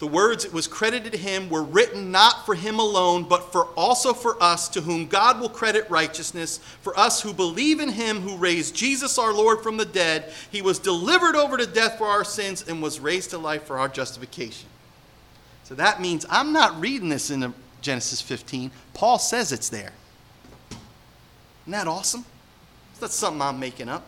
The 0.00 0.06
words 0.06 0.46
it 0.46 0.52
was 0.52 0.66
credited 0.66 1.12
to 1.12 1.18
him 1.18 1.50
were 1.50 1.62
written 1.62 2.10
not 2.10 2.46
for 2.46 2.54
him 2.54 2.78
alone, 2.78 3.24
but 3.24 3.52
for 3.52 3.66
also 3.76 4.14
for 4.14 4.42
us, 4.42 4.66
to 4.70 4.80
whom 4.80 5.06
God 5.06 5.38
will 5.38 5.50
credit 5.50 5.88
righteousness, 5.90 6.58
for 6.80 6.98
us 6.98 7.20
who 7.20 7.34
believe 7.34 7.80
in 7.80 7.90
him 7.90 8.22
who 8.22 8.38
raised 8.38 8.74
Jesus 8.74 9.18
our 9.18 9.34
Lord 9.34 9.62
from 9.62 9.76
the 9.76 9.84
dead. 9.84 10.32
He 10.50 10.62
was 10.62 10.78
delivered 10.78 11.36
over 11.36 11.58
to 11.58 11.66
death 11.66 11.98
for 11.98 12.06
our 12.06 12.24
sins 12.24 12.64
and 12.66 12.82
was 12.82 12.98
raised 12.98 13.30
to 13.30 13.38
life 13.38 13.64
for 13.64 13.78
our 13.78 13.88
justification. 13.88 14.70
So 15.64 15.74
that 15.74 16.00
means 16.00 16.24
I'm 16.30 16.54
not 16.54 16.80
reading 16.80 17.10
this 17.10 17.30
in 17.30 17.52
Genesis 17.82 18.22
15. 18.22 18.70
Paul 18.94 19.18
says 19.18 19.52
it's 19.52 19.68
there. 19.68 19.92
Isn't 20.70 21.72
that 21.72 21.86
awesome? 21.86 22.24
That's 23.00 23.14
something 23.14 23.42
I'm 23.42 23.60
making 23.60 23.90
up. 23.90 24.06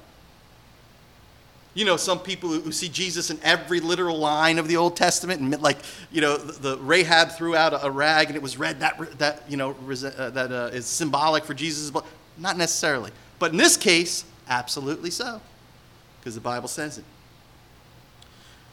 You 1.75 1.87
know, 1.87 1.97
some 1.97 2.19
people 2.19 2.51
who 2.51 2.71
see 2.71 2.89
Jesus 2.89 3.31
in 3.31 3.39
every 3.43 3.81
literal 3.81 4.19
line 4.19 4.59
of 4.59 4.69
the 4.69 4.77
Old 4.77 4.95
Testament, 4.95 5.41
and 5.41 5.63
like, 5.63 5.79
you 6.11 6.21
know, 6.21 6.37
the, 6.37 6.77
the 6.77 6.79
Rahab 6.79 7.33
threw 7.33 7.57
out 7.57 7.73
a, 7.73 7.87
a, 7.87 7.91
rag 7.91 8.27
and 8.27 8.37
it 8.37 8.43
was 8.43 8.59
red, 8.59 8.81
that, 8.81 9.19
that 9.19 9.43
you 9.49 9.57
know, 9.57 9.71
uh, 9.71 10.31
that 10.31 10.53
uh, 10.53 10.71
is 10.73 10.85
symbolic 10.85 11.45
for 11.45 11.55
Jesus' 11.55 11.91
blood. 11.91 12.05
Not 12.37 12.59
necessarily. 12.59 13.11
But 13.39 13.53
in 13.53 13.57
this 13.57 13.79
case, 13.79 14.25
absolutely 14.49 15.11
so, 15.11 15.41
because 16.21 16.35
the 16.35 16.43
Bible 16.43 16.69
says 16.69 16.99
it. 16.99 17.05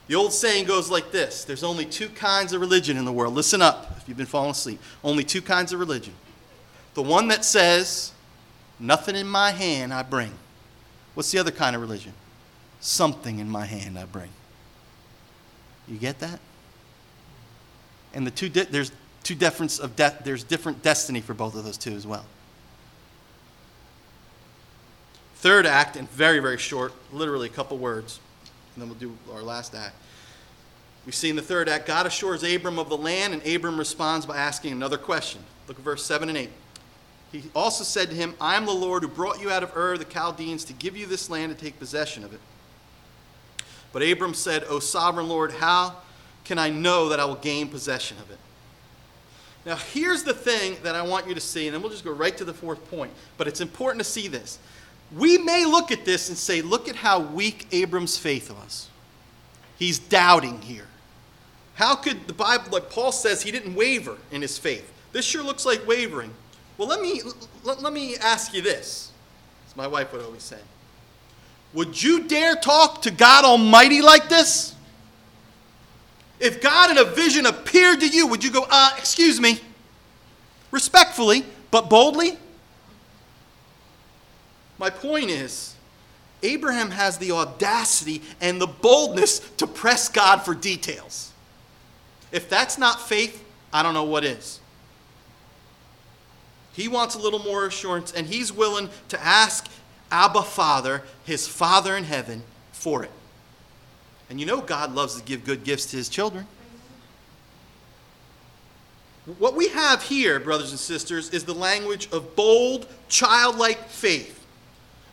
The 0.08 0.16
old 0.16 0.34
saying 0.34 0.66
goes 0.66 0.90
like 0.90 1.12
this 1.12 1.46
There's 1.46 1.64
only 1.64 1.86
two 1.86 2.10
kinds 2.10 2.52
of 2.52 2.60
religion 2.60 2.98
in 2.98 3.06
the 3.06 3.14
world. 3.14 3.34
Listen 3.34 3.62
up 3.62 3.96
if 3.98 4.10
you've 4.10 4.18
been 4.18 4.26
falling 4.26 4.52
asleep. 4.52 4.82
Only 5.04 5.24
two 5.24 5.42
kinds 5.42 5.72
of 5.72 5.80
religion. 5.80 6.14
The 6.96 7.04
one 7.04 7.30
that 7.30 7.46
says, 7.46 8.12
Nothing 8.80 9.16
in 9.16 9.28
my 9.28 9.52
hand 9.52 9.94
I 9.94 10.04
bring. 10.04 10.32
What's 11.14 11.32
the 11.32 11.40
other 11.40 11.52
kind 11.52 11.76
of 11.76 11.82
religion? 11.82 12.14
Something 12.80 13.40
in 13.40 13.50
my 13.50 13.66
hand 13.66 13.98
I 13.98 14.06
bring. 14.06 14.30
You 15.88 15.98
get 15.98 16.20
that? 16.20 16.40
And 18.14 18.26
the 18.26 18.32
two 18.32 18.50
di- 18.50 18.64
there's 18.64 18.92
two 19.24 19.36
difference 19.36 19.80
of 19.80 19.96
death. 19.96 20.22
There's 20.24 20.44
different 20.44 20.82
destiny 20.84 21.22
for 21.22 21.34
both 21.34 21.56
of 21.56 21.64
those 21.64 21.78
two 21.78 21.94
as 21.94 22.06
well. 22.06 22.26
Third 25.36 25.66
act, 25.66 25.96
and 25.96 26.10
very 26.10 26.40
very 26.40 26.58
short, 26.58 26.94
literally 27.12 27.48
a 27.48 27.52
couple 27.52 27.78
words, 27.78 28.20
and 28.74 28.82
then 28.82 28.90
we'll 28.90 29.00
do 29.00 29.16
our 29.34 29.42
last 29.42 29.74
act. 29.76 29.96
We 31.06 31.12
see 31.12 31.30
in 31.30 31.36
the 31.36 31.42
third 31.42 31.70
act, 31.70 31.88
God 31.88 32.06
assures 32.06 32.44
Abram 32.44 32.78
of 32.78 32.90
the 32.90 32.98
land, 32.98 33.34
and 33.34 33.46
Abram 33.48 33.80
responds 33.80 34.26
by 34.26 34.38
asking 34.38 34.74
another 34.74 34.98
question. 34.98 35.42
Look 35.68 35.80
at 35.80 35.84
verse 35.84 36.06
7 36.06 36.30
and 36.30 36.38
8. 36.38 36.50
He 37.32 37.44
also 37.56 37.84
said 37.84 38.10
to 38.10 38.16
him, 38.16 38.36
I 38.42 38.56
am 38.56 38.66
the 38.66 38.74
Lord 38.74 39.04
who 39.04 39.10
brought 39.10 39.40
you 39.40 39.50
out 39.50 39.64
of 39.64 39.76
Ur, 39.76 39.98
the 39.98 40.06
Chaldeans, 40.06 40.64
to 40.66 40.74
give 40.74 40.98
you 40.98 41.06
this 41.06 41.30
land 41.30 41.56
to 41.56 41.64
take 41.64 41.80
possession 41.80 42.24
of 42.24 42.34
it. 42.34 42.40
But 43.92 44.04
Abram 44.04 44.34
said, 44.34 44.64
O 44.68 44.80
sovereign 44.80 45.28
Lord, 45.28 45.52
how 45.52 45.96
can 46.44 46.58
I 46.58 46.70
know 46.70 47.10
that 47.10 47.20
I 47.20 47.26
will 47.26 47.36
gain 47.36 47.70
possession 47.70 48.18
of 48.18 48.30
it? 48.32 48.38
Now, 49.66 49.76
here's 49.76 50.24
the 50.24 50.34
thing 50.34 50.78
that 50.84 50.96
I 50.96 51.02
want 51.02 51.28
you 51.28 51.36
to 51.36 51.42
see, 51.42 51.68
and 51.68 51.76
then 51.76 51.82
we'll 51.82 51.92
just 51.92 52.06
go 52.06 52.12
right 52.12 52.36
to 52.38 52.46
the 52.46 52.54
fourth 52.54 52.90
point. 52.90 53.12
But 53.38 53.48
it's 53.48 53.62
important 53.62 54.04
to 54.04 54.10
see 54.10 54.28
this. 54.28 54.58
We 55.16 55.38
may 55.38 55.66
look 55.66 55.92
at 55.92 56.06
this 56.06 56.30
and 56.30 56.38
say, 56.38 56.62
look 56.62 56.88
at 56.88 56.96
how 56.96 57.20
weak 57.20 57.68
Abram's 57.72 58.18
faith 58.18 58.52
was. 58.52 58.90
He's 59.78 60.00
doubting 60.00 60.62
here. 60.62 60.88
How 61.76 61.96
could 61.96 62.28
the 62.28 62.34
Bible, 62.34 62.66
like 62.72 62.90
Paul 62.90 63.12
says, 63.12 63.42
he 63.42 63.52
didn't 63.52 63.74
waver 63.74 64.18
in 64.32 64.42
his 64.42 64.58
faith? 64.58 64.92
This 65.12 65.26
sure 65.26 65.44
looks 65.44 65.66
like 65.66 65.86
wavering. 65.88 66.34
Well, 66.78 66.88
let 66.88 67.02
me, 67.02 67.22
let, 67.64 67.82
let 67.82 67.94
me 67.94 68.16
ask 68.18 68.54
you 68.54 68.62
this, 68.62 69.12
as 69.68 69.76
my 69.76 69.88
wife 69.88 70.14
would 70.14 70.22
always 70.22 70.44
say. 70.44 70.60
Would 71.74 72.02
you 72.02 72.24
dare 72.24 72.56
talk 72.56 73.04
to 73.04 73.12
God 73.12 73.46
Almighty 73.46 74.02
like 74.02 74.28
this? 74.30 74.76
If 76.40 76.62
God 76.62 76.92
in 76.92 76.98
a 76.98 77.04
vision 77.04 77.46
appeared 77.46 78.00
to 78.00 78.08
you, 78.08 78.28
would 78.28 78.44
you 78.44 78.52
go, 78.52 78.66
uh, 78.70 78.92
excuse 78.98 79.40
me? 79.40 79.60
Respectfully, 80.72 81.46
but 81.70 81.90
boldly? 81.90 82.38
My 84.78 84.90
point 84.90 85.30
is, 85.30 85.76
Abraham 86.42 86.92
has 86.92 87.18
the 87.18 87.32
audacity 87.32 88.22
and 88.40 88.62
the 88.62 88.68
boldness 88.68 89.40
to 89.58 89.68
press 89.68 90.08
God 90.08 90.38
for 90.38 90.56
details. 90.56 91.34
If 92.32 92.50
that's 92.50 92.78
not 92.78 93.08
faith, 93.08 93.44
I 93.74 93.84
don't 93.84 93.94
know 93.94 94.04
what 94.06 94.24
is. 94.24 94.62
He 96.72 96.88
wants 96.88 97.16
a 97.16 97.20
little 97.20 97.40
more 97.40 97.66
assurance, 97.66 98.14
and 98.14 98.26
he's 98.26 98.54
willing 98.54 98.90
to 99.10 99.22
ask 99.22 99.68
Abba 100.12 100.44
Father, 100.44 101.04
his 101.26 101.48
Father 101.48 101.96
in 101.96 102.04
heaven, 102.04 102.44
for 102.72 103.04
it. 103.04 103.12
And 104.30 104.40
you 104.40 104.46
know 104.46 104.62
God 104.62 104.94
loves 104.94 105.16
to 105.16 105.24
give 105.24 105.44
good 105.44 105.64
gifts 105.64 105.88
to 105.88 105.98
his 105.98 106.10
children. 106.10 106.48
What 109.38 109.56
we 109.56 109.70
have 109.70 110.02
here, 110.02 110.40
brothers 110.40 110.72
and 110.72 110.80
sisters, 110.80 111.30
is 111.30 111.44
the 111.44 111.54
language 111.54 112.10
of 112.12 112.36
bold, 112.36 112.88
childlike 113.10 113.88
faith. 113.88 114.36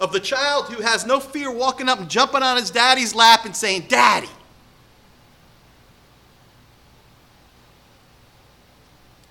Of 0.00 0.12
the 0.12 0.20
child 0.20 0.66
who 0.66 0.82
has 0.82 1.06
no 1.06 1.20
fear 1.20 1.50
walking 1.50 1.88
up 1.88 1.98
and 1.98 2.08
jumping 2.08 2.42
on 2.42 2.56
his 2.56 2.70
daddy's 2.70 3.14
lap 3.14 3.44
and 3.44 3.54
saying, 3.54 3.86
Daddy. 3.88 4.28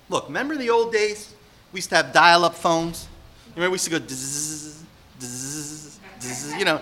Look, 0.08 0.26
remember 0.26 0.56
the 0.56 0.70
old 0.70 0.92
days? 0.92 1.34
We 1.72 1.78
used 1.78 1.90
to 1.90 1.96
have 1.96 2.12
dial 2.12 2.44
up 2.44 2.54
phones. 2.54 3.08
Remember, 3.54 3.70
we 3.70 3.74
used 3.74 3.84
to 3.86 3.98
go, 3.98 4.06
zzz, 4.06 4.82
you 6.58 6.64
know, 6.64 6.80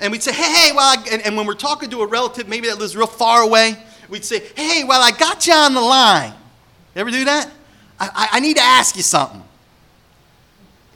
and 0.00 0.12
we'd 0.12 0.22
say, 0.22 0.32
hey, 0.32 0.52
hey, 0.52 0.72
well, 0.74 1.02
and, 1.10 1.22
and 1.22 1.36
when 1.36 1.46
we're 1.46 1.54
talking 1.54 1.90
to 1.90 2.02
a 2.02 2.06
relative, 2.06 2.48
maybe 2.48 2.68
that 2.68 2.78
lives 2.78 2.96
real 2.96 3.06
far 3.06 3.42
away, 3.42 3.76
we'd 4.08 4.24
say, 4.24 4.40
hey, 4.56 4.84
well, 4.84 5.02
I 5.02 5.10
got 5.10 5.46
you 5.46 5.54
on 5.54 5.74
the 5.74 5.80
line. 5.80 6.32
You 6.94 7.00
ever 7.00 7.10
do 7.10 7.24
that? 7.24 7.50
I, 7.98 8.10
I, 8.14 8.28
I 8.36 8.40
need 8.40 8.56
to 8.56 8.62
ask 8.62 8.96
you 8.96 9.02
something. 9.02 9.42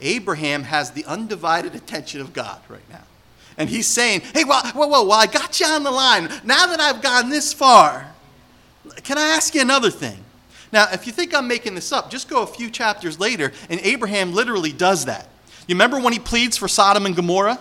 Abraham 0.01 0.63
has 0.63 0.91
the 0.91 1.05
undivided 1.05 1.75
attention 1.75 2.21
of 2.21 2.33
God 2.33 2.59
right 2.69 2.87
now. 2.89 3.03
And 3.57 3.69
he's 3.69 3.87
saying, 3.87 4.21
hey, 4.33 4.45
well, 4.45 4.65
whoa, 4.67 4.87
whoa, 4.87 5.03
well, 5.03 5.19
I 5.19 5.25
got 5.25 5.59
you 5.59 5.65
on 5.65 5.83
the 5.83 5.91
line. 5.91 6.29
Now 6.45 6.67
that 6.67 6.79
I've 6.79 7.01
gone 7.01 7.29
this 7.29 7.51
far, 7.51 8.09
can 9.03 9.17
I 9.17 9.29
ask 9.29 9.53
you 9.53 9.61
another 9.61 9.91
thing? 9.91 10.17
Now, 10.71 10.87
if 10.93 11.07
you 11.07 11.11
think 11.11 11.33
I'm 11.33 11.47
making 11.47 11.75
this 11.75 11.91
up, 11.91 12.09
just 12.09 12.29
go 12.29 12.43
a 12.43 12.47
few 12.47 12.69
chapters 12.69 13.19
later, 13.19 13.51
and 13.69 13.79
Abraham 13.81 14.33
literally 14.33 14.71
does 14.71 15.05
that. 15.05 15.27
You 15.67 15.75
remember 15.75 15.99
when 15.99 16.13
he 16.13 16.19
pleads 16.19 16.57
for 16.57 16.67
Sodom 16.67 17.05
and 17.05 17.15
Gomorrah? 17.15 17.59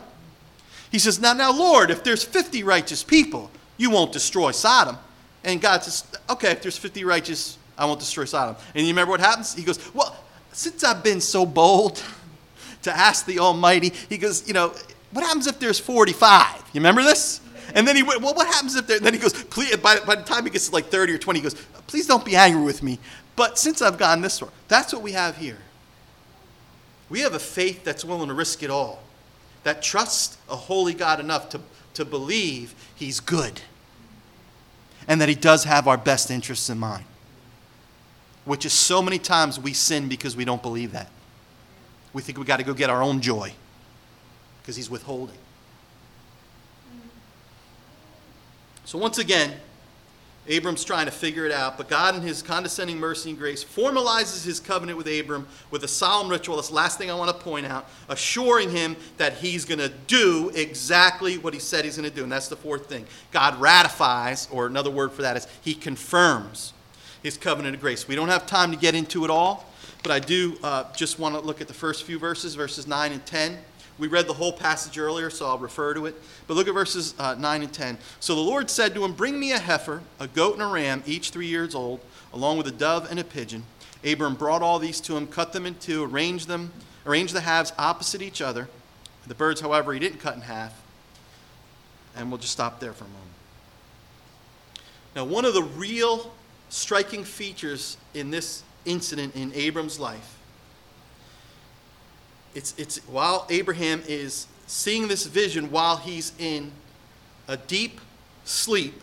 He 0.91 0.99
says, 0.99 1.20
Now, 1.20 1.32
now, 1.32 1.53
Lord, 1.53 1.91
if 1.91 2.05
there's 2.05 2.24
50 2.24 2.62
righteous 2.62 3.03
people, 3.03 3.51
you 3.76 3.91
won't 3.91 4.12
destroy 4.12 4.51
Sodom. 4.51 4.97
And 5.45 5.61
God 5.61 5.82
says, 5.84 6.05
Okay, 6.30 6.51
if 6.51 6.62
there's 6.62 6.78
50 6.78 7.05
righteous, 7.05 7.59
I 7.76 7.84
won't 7.84 8.01
destroy 8.01 8.24
Sodom. 8.24 8.57
And 8.74 8.86
you 8.86 8.93
remember 8.93 9.11
what 9.11 9.20
happens? 9.20 9.55
He 9.55 9.62
goes, 9.62 9.95
Well, 9.95 10.16
since 10.53 10.84
I've 10.84 11.05
been 11.05 11.20
so 11.20 11.47
bold 11.47 12.03
to 12.82 12.97
ask 12.97 13.26
the 13.26 13.39
Almighty, 13.39 13.93
he 14.09 14.18
goes, 14.18 14.47
You 14.47 14.55
know, 14.55 14.74
what 15.12 15.24
happens 15.24 15.47
if 15.47 15.59
there's 15.59 15.78
45? 15.78 16.57
You 16.72 16.80
remember 16.80 17.03
this? 17.03 17.41
And 17.74 17.86
then 17.86 17.97
he 17.97 18.03
went, 18.03 18.20
Well, 18.22 18.34
what 18.34 18.47
happens 18.47 18.76
if 18.76 18.86
there, 18.86 18.97
And 18.97 19.07
then 19.07 19.14
he 19.14 19.20
goes, 19.20 19.32
Please, 19.32 19.76
by, 19.76 20.01
by 20.01 20.16
the 20.16 20.22
time 20.22 20.45
he 20.45 20.51
gets 20.51 20.68
to 20.68 20.74
like 20.74 20.86
30 20.86 21.14
or 21.14 21.18
20, 21.18 21.39
he 21.39 21.43
goes, 21.43 21.55
Please 21.86 22.07
don't 22.07 22.24
be 22.24 22.36
angry 22.36 22.62
with 22.62 22.82
me. 22.82 22.99
But 23.36 23.59
since 23.59 23.82
I've 23.82 23.99
gone 23.99 24.20
this 24.20 24.41
far, 24.41 24.49
that's 24.66 24.93
what 24.93 25.03
we 25.03 25.12
have 25.12 25.36
here. 25.36 25.59
We 27.09 27.20
have 27.20 27.34
a 27.34 27.39
faith 27.39 27.84
that's 27.84 28.05
willing 28.05 28.28
to 28.28 28.34
risk 28.34 28.62
it 28.62 28.70
all, 28.70 29.03
that 29.64 29.82
trusts 29.82 30.38
a 30.48 30.56
holy 30.56 30.94
God 30.94 31.20
enough 31.20 31.48
to, 31.50 31.61
to 31.94 32.04
believe 32.04 32.74
he's 32.94 33.20
good 33.20 33.61
and 35.06 35.20
that 35.20 35.28
he 35.28 35.34
does 35.34 35.64
have 35.64 35.88
our 35.88 35.96
best 35.96 36.30
interests 36.30 36.68
in 36.68 36.78
mind. 36.78 37.04
Which 38.44 38.64
is 38.64 38.72
so 38.72 39.02
many 39.02 39.18
times 39.18 39.59
we 39.59 39.72
sin 39.72 40.09
because 40.09 40.36
we 40.36 40.44
don't 40.44 40.62
believe 40.62 40.92
that. 40.92 41.09
We 42.12 42.22
think 42.22 42.38
we 42.38 42.44
got 42.44 42.59
to 42.59 42.64
go 42.64 42.74
get 42.74 42.90
our 42.90 43.02
own 43.02 43.20
joy 43.20 43.52
because 44.61 44.76
he's 44.76 44.88
withholding. 44.90 45.36
So, 48.84 48.98
once 48.98 49.18
again, 49.18 49.52
Abram's 50.49 50.82
trying 50.82 51.05
to 51.05 51.12
figure 51.12 51.44
it 51.44 51.53
out, 51.53 51.76
but 51.76 51.88
God, 51.88 52.14
in 52.14 52.22
his 52.22 52.42
condescending 52.42 52.99
mercy 52.99 53.30
and 53.30 53.38
grace, 53.38 53.62
formalizes 53.62 54.44
his 54.44 54.61
covenant 54.61 54.96
with 54.96 55.07
Abram 55.07 55.46
with 55.70 55.84
a 55.84 55.88
solemn 55.88 56.28
ritual. 56.28 56.57
That's 56.57 56.68
the 56.68 56.74
last 56.74 56.99
thing 56.99 57.11
I 57.11 57.14
want 57.14 57.30
to 57.36 57.44
point 57.44 57.66
out, 57.66 57.86
assuring 58.09 58.70
him 58.70 58.96
that 59.18 59.34
he's 59.34 59.64
going 59.64 59.78
to 59.78 59.90
do 60.07 60.51
exactly 60.55 61.36
what 61.36 61.53
he 61.53 61.61
said 61.61 61.84
he's 61.84 61.96
going 61.96 62.09
to 62.09 62.14
do. 62.14 62.22
And 62.22 62.32
that's 62.32 62.49
the 62.49 62.57
fourth 62.57 62.86
thing. 62.86 63.07
God 63.30 63.61
ratifies, 63.61 64.49
or 64.51 64.66
another 64.66 64.90
word 64.90 65.12
for 65.12 65.22
that 65.22 65.36
is 65.36 65.46
he 65.61 65.74
confirms 65.74 66.72
his 67.22 67.36
covenant 67.36 67.74
of 67.74 67.80
grace. 67.80 68.09
We 68.09 68.14
don't 68.14 68.28
have 68.28 68.46
time 68.46 68.70
to 68.70 68.76
get 68.76 68.94
into 68.94 69.24
it 69.24 69.30
all, 69.30 69.66
but 70.03 70.12
I 70.12 70.18
do 70.18 70.57
uh, 70.62 70.84
just 70.94 71.18
want 71.18 71.34
to 71.34 71.40
look 71.40 71.61
at 71.61 71.68
the 71.68 71.74
first 71.74 72.05
few 72.05 72.18
verses, 72.18 72.55
verses 72.55 72.86
9 72.86 73.12
and 73.12 73.24
10. 73.26 73.59
We 73.99 74.07
read 74.07 74.28
the 74.28 74.34
whole 74.34 74.53
passage 74.53 74.96
earlier, 74.99 75.28
so 75.28 75.46
I'll 75.46 75.59
refer 75.59 75.92
to 75.94 76.07
it. 76.07 76.14
But 76.46 76.55
look 76.55 76.68
at 76.68 76.74
verses 76.74 77.14
uh, 77.18 77.34
9 77.34 77.62
and 77.62 77.72
10. 77.72 77.99
So 78.20 78.34
the 78.34 78.40
Lord 78.40 78.70
said 78.70 78.94
to 78.94 79.05
him, 79.05 79.12
Bring 79.12 79.40
me 79.40 79.53
a 79.53 79.59
heifer, 79.59 80.03
a 80.20 80.28
goat, 80.28 80.55
and 80.55 80.62
a 80.62 80.66
ram, 80.66 81.03
each 81.05 81.30
three 81.30 81.49
years 81.49 81.74
old, 81.74 82.01
along 82.32 82.59
with 82.59 82.68
a 82.68 82.72
dove 82.72 83.11
and 83.11 83.18
a 83.18 83.24
pigeon. 83.24 83.64
Abram 84.05 84.36
brought 84.36 84.62
all 84.62 84.78
these 84.78 85.01
to 85.03 85.16
him, 85.16 85.26
cut 85.26 85.53
them 85.53 85.66
in 85.66 85.74
two, 85.74 86.05
arranged 86.05 86.46
them, 86.46 86.72
arranged 87.05 87.34
the 87.34 87.40
halves 87.40 87.72
opposite 87.76 88.22
each 88.22 88.40
other. 88.40 88.68
The 89.26 89.34
birds, 89.34 89.61
however, 89.61 89.92
he 89.92 89.99
didn't 89.99 90.20
cut 90.20 90.36
in 90.36 90.42
half. 90.42 90.80
And 92.16 92.30
we'll 92.30 92.38
just 92.38 92.53
stop 92.53 92.78
there 92.80 92.92
for 92.92 93.05
a 93.05 93.09
moment. 93.09 93.26
Now, 95.16 95.24
one 95.24 95.44
of 95.44 95.55
the 95.55 95.62
real 95.62 96.32
striking 96.68 97.24
features 97.24 97.96
in 98.14 98.30
this 98.30 98.62
incident 98.84 99.34
in 99.34 99.53
Abram's 99.55 99.99
life 99.99 100.38
it's, 102.55 102.74
it's 102.78 102.99
while 103.09 103.46
Abraham 103.51 104.03
is 104.07 104.46
seeing 104.66 105.09
this 105.09 105.26
vision 105.26 105.70
while 105.70 105.96
he's 105.96 106.32
in 106.38 106.72
a 107.46 107.57
deep 107.57 108.01
sleep, 108.44 109.01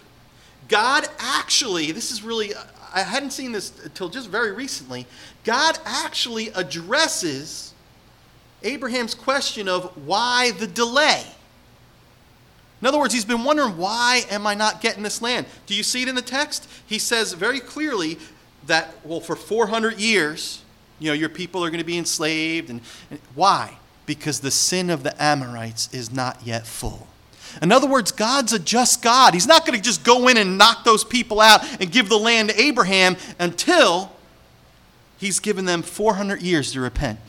God 0.67 1.07
actually, 1.19 1.91
this 1.91 2.11
is 2.11 2.23
really, 2.23 2.53
I 2.93 3.01
hadn't 3.01 3.31
seen 3.31 3.51
this 3.51 3.71
until 3.83 4.09
just 4.09 4.29
very 4.29 4.51
recently, 4.51 5.05
God 5.43 5.77
actually 5.85 6.49
addresses 6.49 7.73
Abraham's 8.63 9.13
question 9.13 9.67
of 9.69 9.85
why 10.05 10.51
the 10.51 10.67
delay. 10.67 11.23
In 12.81 12.87
other 12.87 12.99
words, 12.99 13.13
he's 13.13 13.25
been 13.25 13.43
wondering, 13.43 13.77
why 13.77 14.23
am 14.29 14.45
I 14.45 14.53
not 14.53 14.81
getting 14.81 15.03
this 15.03 15.21
land? 15.21 15.45
Do 15.65 15.75
you 15.75 15.83
see 15.83 16.01
it 16.01 16.07
in 16.07 16.15
the 16.15 16.21
text? 16.21 16.67
He 16.85 16.99
says 16.99 17.33
very 17.33 17.59
clearly 17.59 18.17
that, 18.67 18.93
well, 19.03 19.19
for 19.19 19.35
400 19.35 19.99
years, 19.99 20.61
you 20.99 21.09
know, 21.09 21.13
your 21.13 21.29
people 21.29 21.63
are 21.63 21.69
going 21.69 21.79
to 21.79 21.85
be 21.85 21.97
enslaved. 21.97 22.69
And, 22.69 22.81
and 23.09 23.19
why? 23.33 23.77
Because 24.05 24.39
the 24.39 24.51
sin 24.51 24.89
of 24.89 25.03
the 25.03 25.21
Amorites 25.21 25.93
is 25.93 26.11
not 26.11 26.39
yet 26.45 26.65
full. 26.65 27.07
In 27.61 27.71
other 27.71 27.87
words, 27.87 28.11
God's 28.11 28.53
a 28.53 28.59
just 28.59 29.01
God. 29.01 29.33
He's 29.33 29.47
not 29.47 29.65
going 29.65 29.77
to 29.77 29.83
just 29.83 30.03
go 30.03 30.27
in 30.27 30.37
and 30.37 30.57
knock 30.57 30.83
those 30.83 31.03
people 31.03 31.39
out 31.39 31.61
and 31.81 31.91
give 31.91 32.09
the 32.09 32.17
land 32.17 32.49
to 32.49 32.61
Abraham 32.61 33.15
until 33.39 34.11
he's 35.17 35.39
given 35.39 35.65
them 35.65 35.81
400 35.81 36.41
years 36.41 36.73
to 36.73 36.81
repent. 36.81 37.19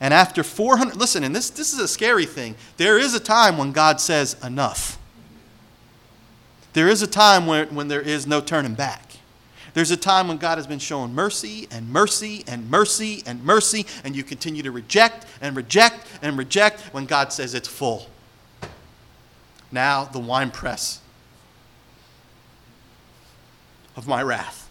And 0.00 0.14
after 0.14 0.42
400, 0.42 0.96
listen, 0.96 1.24
and 1.24 1.36
this, 1.36 1.50
this 1.50 1.74
is 1.74 1.78
a 1.78 1.88
scary 1.88 2.24
thing. 2.24 2.54
There 2.78 2.98
is 2.98 3.14
a 3.14 3.20
time 3.20 3.58
when 3.58 3.72
God 3.72 4.00
says, 4.00 4.34
enough. 4.42 4.98
There 6.72 6.88
is 6.88 7.02
a 7.02 7.06
time 7.06 7.46
when, 7.46 7.74
when 7.74 7.88
there 7.88 8.00
is 8.00 8.26
no 8.26 8.40
turning 8.40 8.74
back. 8.74 9.09
There's 9.74 9.90
a 9.90 9.96
time 9.96 10.28
when 10.28 10.38
God 10.38 10.58
has 10.58 10.66
been 10.66 10.78
showing 10.78 11.14
mercy 11.14 11.68
and 11.70 11.88
mercy 11.88 12.44
and 12.46 12.70
mercy 12.70 13.22
and 13.26 13.44
mercy, 13.44 13.86
and 14.04 14.16
you 14.16 14.24
continue 14.24 14.62
to 14.62 14.70
reject 14.70 15.26
and 15.40 15.56
reject 15.56 16.06
and 16.22 16.36
reject 16.36 16.80
when 16.92 17.06
God 17.06 17.32
says 17.32 17.54
it's 17.54 17.68
full. 17.68 18.06
Now, 19.72 20.04
the 20.04 20.18
winepress 20.18 21.00
of 23.96 24.08
my 24.08 24.22
wrath. 24.22 24.68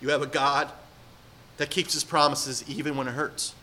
You 0.00 0.08
have 0.10 0.22
a 0.22 0.26
God 0.26 0.70
that 1.58 1.70
keeps 1.70 1.92
his 1.92 2.04
promises 2.04 2.64
even 2.66 2.96
when 2.96 3.06
it 3.06 3.12
hurts. 3.12 3.54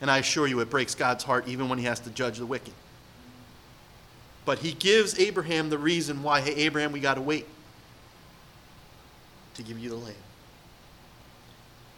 And 0.00 0.10
I 0.10 0.18
assure 0.18 0.46
you, 0.46 0.60
it 0.60 0.70
breaks 0.70 0.94
God's 0.94 1.24
heart 1.24 1.48
even 1.48 1.68
when 1.68 1.78
he 1.78 1.86
has 1.86 2.00
to 2.00 2.10
judge 2.10 2.38
the 2.38 2.46
wicked. 2.46 2.72
But 4.46 4.60
he 4.60 4.72
gives 4.72 5.18
Abraham 5.18 5.68
the 5.68 5.76
reason 5.76 6.22
why, 6.22 6.40
hey, 6.40 6.54
Abraham, 6.54 6.92
we 6.92 7.00
got 7.00 7.14
to 7.14 7.20
wait 7.20 7.46
to 9.54 9.62
give 9.62 9.78
you 9.78 9.90
the 9.90 9.96
land. 9.96 10.16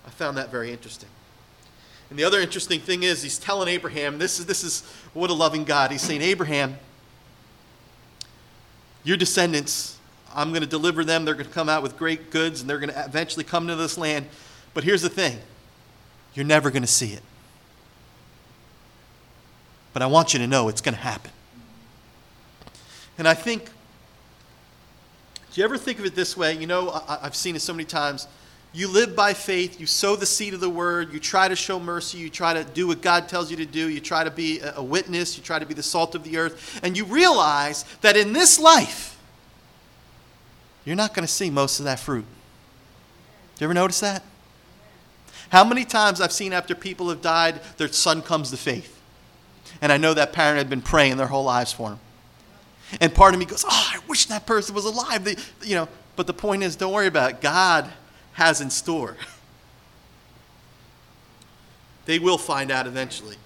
I 0.06 0.10
found 0.10 0.38
that 0.38 0.50
very 0.50 0.72
interesting. 0.72 1.10
And 2.08 2.18
the 2.18 2.24
other 2.24 2.40
interesting 2.40 2.80
thing 2.80 3.02
is, 3.02 3.22
he's 3.22 3.38
telling 3.38 3.68
Abraham, 3.68 4.18
this 4.18 4.38
is, 4.40 4.46
this 4.46 4.64
is 4.64 4.82
what 5.12 5.28
a 5.28 5.34
loving 5.34 5.64
God. 5.64 5.90
He's 5.90 6.00
saying, 6.00 6.22
Abraham, 6.22 6.78
your 9.04 9.18
descendants, 9.18 9.98
I'm 10.34 10.48
going 10.50 10.62
to 10.62 10.68
deliver 10.68 11.04
them. 11.04 11.26
They're 11.26 11.34
going 11.34 11.46
to 11.46 11.52
come 11.52 11.68
out 11.68 11.82
with 11.82 11.98
great 11.98 12.30
goods, 12.30 12.62
and 12.62 12.70
they're 12.70 12.78
going 12.78 12.92
to 12.92 13.04
eventually 13.04 13.44
come 13.44 13.66
to 13.66 13.76
this 13.76 13.98
land. 13.98 14.26
But 14.72 14.84
here's 14.84 15.02
the 15.02 15.10
thing 15.10 15.38
you're 16.32 16.46
never 16.46 16.70
going 16.70 16.82
to 16.82 16.88
see 16.88 17.12
it. 17.12 17.22
But 19.92 20.00
I 20.00 20.06
want 20.06 20.32
you 20.32 20.38
to 20.38 20.46
know 20.46 20.68
it's 20.68 20.80
going 20.80 20.94
to 20.94 21.00
happen. 21.00 21.32
And 23.18 23.28
I 23.28 23.34
think 23.34 23.68
Do 25.52 25.60
you 25.60 25.64
ever 25.64 25.76
think 25.76 25.98
of 25.98 26.04
it 26.04 26.14
this 26.14 26.36
way? 26.36 26.54
You 26.54 26.66
know, 26.66 26.90
I, 26.90 27.18
I've 27.22 27.34
seen 27.34 27.56
it 27.56 27.60
so 27.60 27.72
many 27.72 27.84
times. 27.84 28.28
You 28.72 28.86
live 28.86 29.16
by 29.16 29.32
faith, 29.32 29.80
you 29.80 29.86
sow 29.86 30.14
the 30.14 30.26
seed 30.26 30.52
of 30.52 30.60
the 30.60 30.68
word, 30.68 31.12
you 31.12 31.18
try 31.18 31.48
to 31.48 31.56
show 31.56 31.80
mercy, 31.80 32.18
you 32.18 32.28
try 32.28 32.52
to 32.52 32.64
do 32.64 32.86
what 32.86 33.00
God 33.00 33.28
tells 33.28 33.50
you 33.50 33.56
to 33.56 33.66
do, 33.66 33.88
you 33.88 33.98
try 33.98 34.24
to 34.24 34.30
be 34.30 34.60
a 34.60 34.82
witness, 34.82 35.38
you 35.38 35.42
try 35.42 35.58
to 35.58 35.64
be 35.64 35.72
the 35.72 35.82
salt 35.82 36.14
of 36.14 36.22
the 36.22 36.36
earth, 36.36 36.78
and 36.82 36.96
you 36.96 37.06
realize 37.06 37.84
that 38.02 38.14
in 38.14 38.34
this 38.34 38.60
life, 38.60 39.18
you're 40.84 40.96
not 40.96 41.14
going 41.14 41.26
to 41.26 41.32
see 41.32 41.48
most 41.48 41.80
of 41.80 41.86
that 41.86 41.98
fruit. 41.98 42.26
Do 43.56 43.64
you 43.64 43.66
ever 43.66 43.74
notice 43.74 44.00
that? 44.00 44.22
How 45.48 45.64
many 45.64 45.86
times 45.86 46.20
I've 46.20 46.30
seen 46.30 46.52
after 46.52 46.74
people 46.74 47.08
have 47.08 47.22
died, 47.22 47.60
their 47.78 47.88
son 47.88 48.20
comes 48.20 48.50
to 48.50 48.58
faith. 48.58 49.00
And 49.80 49.90
I 49.90 49.96
know 49.96 50.12
that 50.12 50.34
parent 50.34 50.58
had 50.58 50.68
been 50.68 50.82
praying 50.82 51.16
their 51.16 51.26
whole 51.26 51.44
lives 51.44 51.72
for 51.72 51.92
him. 51.92 52.00
And 53.00 53.14
part 53.14 53.34
of 53.34 53.40
me 53.40 53.46
goes, 53.46 53.64
oh, 53.64 53.90
I 53.94 53.98
wish 54.08 54.26
that 54.26 54.46
person 54.46 54.74
was 54.74 54.84
alive. 54.84 55.24
They, 55.24 55.36
you 55.62 55.74
know, 55.74 55.88
but 56.16 56.26
the 56.26 56.32
point 56.32 56.62
is, 56.62 56.74
don't 56.76 56.92
worry 56.92 57.06
about 57.06 57.30
it. 57.30 57.40
God 57.40 57.90
has 58.32 58.60
in 58.60 58.70
store. 58.70 59.16
they 62.06 62.18
will 62.18 62.38
find 62.38 62.70
out 62.70 62.86
eventually, 62.86 63.36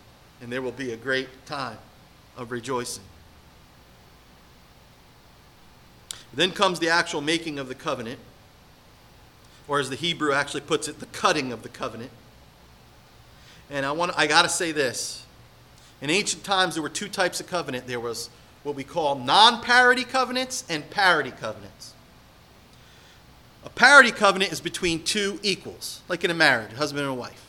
and 0.40 0.53
there 0.53 0.62
will 0.62 0.72
be 0.72 0.93
a 0.93 0.97
great 0.97 1.28
time 1.47 1.78
of 2.36 2.51
rejoicing. 2.51 3.05
Then 6.32 6.53
comes 6.53 6.78
the 6.78 6.88
actual 6.88 7.20
making 7.20 7.59
of 7.59 7.68
the 7.68 7.74
covenant, 7.74 8.18
or 9.68 9.80
as 9.80 9.90
the 9.90 9.97
Hebrew 9.97 10.32
actually 10.32 10.62
puts 10.62 10.88
it, 10.88 10.99
the 10.99 11.07
cutting 11.07 11.53
of 11.53 11.62
the 11.62 11.68
covenant. 11.68 12.11
And 13.70 13.84
I 13.84 13.93
want 13.93 14.12
I 14.16 14.26
got 14.26 14.43
to 14.43 14.49
say 14.49 14.72
this. 14.72 15.26
In 16.01 16.11
ancient 16.11 16.43
times 16.45 16.74
there 16.74 16.82
were 16.82 16.88
two 16.88 17.09
types 17.09 17.40
of 17.40 17.47
covenant. 17.47 17.86
There 17.86 18.01
was 18.01 18.30
what 18.62 18.74
we 18.74 18.84
call 18.84 19.16
non-parity 19.16 20.04
covenants 20.04 20.64
and 20.68 20.88
parity 20.90 21.30
covenants. 21.30 21.94
A 23.64 23.70
parity 23.70 24.10
covenant 24.10 24.52
is 24.52 24.60
between 24.60 25.02
two 25.02 25.38
equals, 25.42 26.00
like 26.08 26.24
in 26.24 26.30
a 26.30 26.34
marriage, 26.34 26.72
a 26.72 26.76
husband 26.76 27.04
and 27.04 27.10
a 27.10 27.14
wife. 27.14 27.46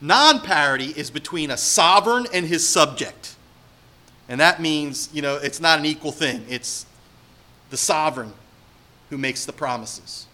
Non-parity 0.00 0.86
is 0.96 1.10
between 1.10 1.50
a 1.50 1.56
sovereign 1.56 2.26
and 2.32 2.46
his 2.46 2.66
subject. 2.68 3.36
And 4.28 4.40
that 4.40 4.60
means, 4.60 5.08
you 5.12 5.22
know, 5.22 5.36
it's 5.36 5.60
not 5.60 5.78
an 5.78 5.86
equal 5.86 6.12
thing. 6.12 6.44
It's 6.48 6.86
the 7.70 7.76
sovereign 7.76 8.32
who 9.10 9.18
makes 9.18 9.44
the 9.44 9.52
promises. 9.52 10.26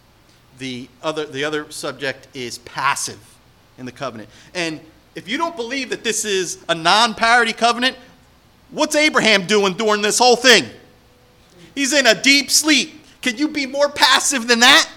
The 0.59 0.88
other, 1.02 1.26
the 1.26 1.44
other 1.44 1.70
subject 1.70 2.28
is 2.34 2.59
passive 2.59 3.18
in 3.76 3.86
the 3.86 3.92
covenant. 3.92 4.28
And 4.54 4.80
if 5.14 5.28
you 5.28 5.36
don't 5.38 5.56
believe 5.56 5.90
that 5.90 6.04
this 6.04 6.24
is 6.24 6.59
a 6.68 6.74
non 6.74 7.14
parity 7.14 7.52
covenant, 7.52 7.96
what's 8.71 8.95
Abraham 8.95 9.47
doing 9.47 9.75
during 9.75 10.03
this 10.03 10.19
whole 10.19 10.37
thing? 10.37 10.64
He's 11.75 11.93
in 11.93 12.07
a 12.07 12.21
deep 12.21 12.51
sleep. 12.51 12.95
Can 13.23 13.37
you 13.37 13.49
be 13.49 13.66
more 13.66 13.89
passive 13.89 14.49
than 14.49 14.61
that? 14.61 14.91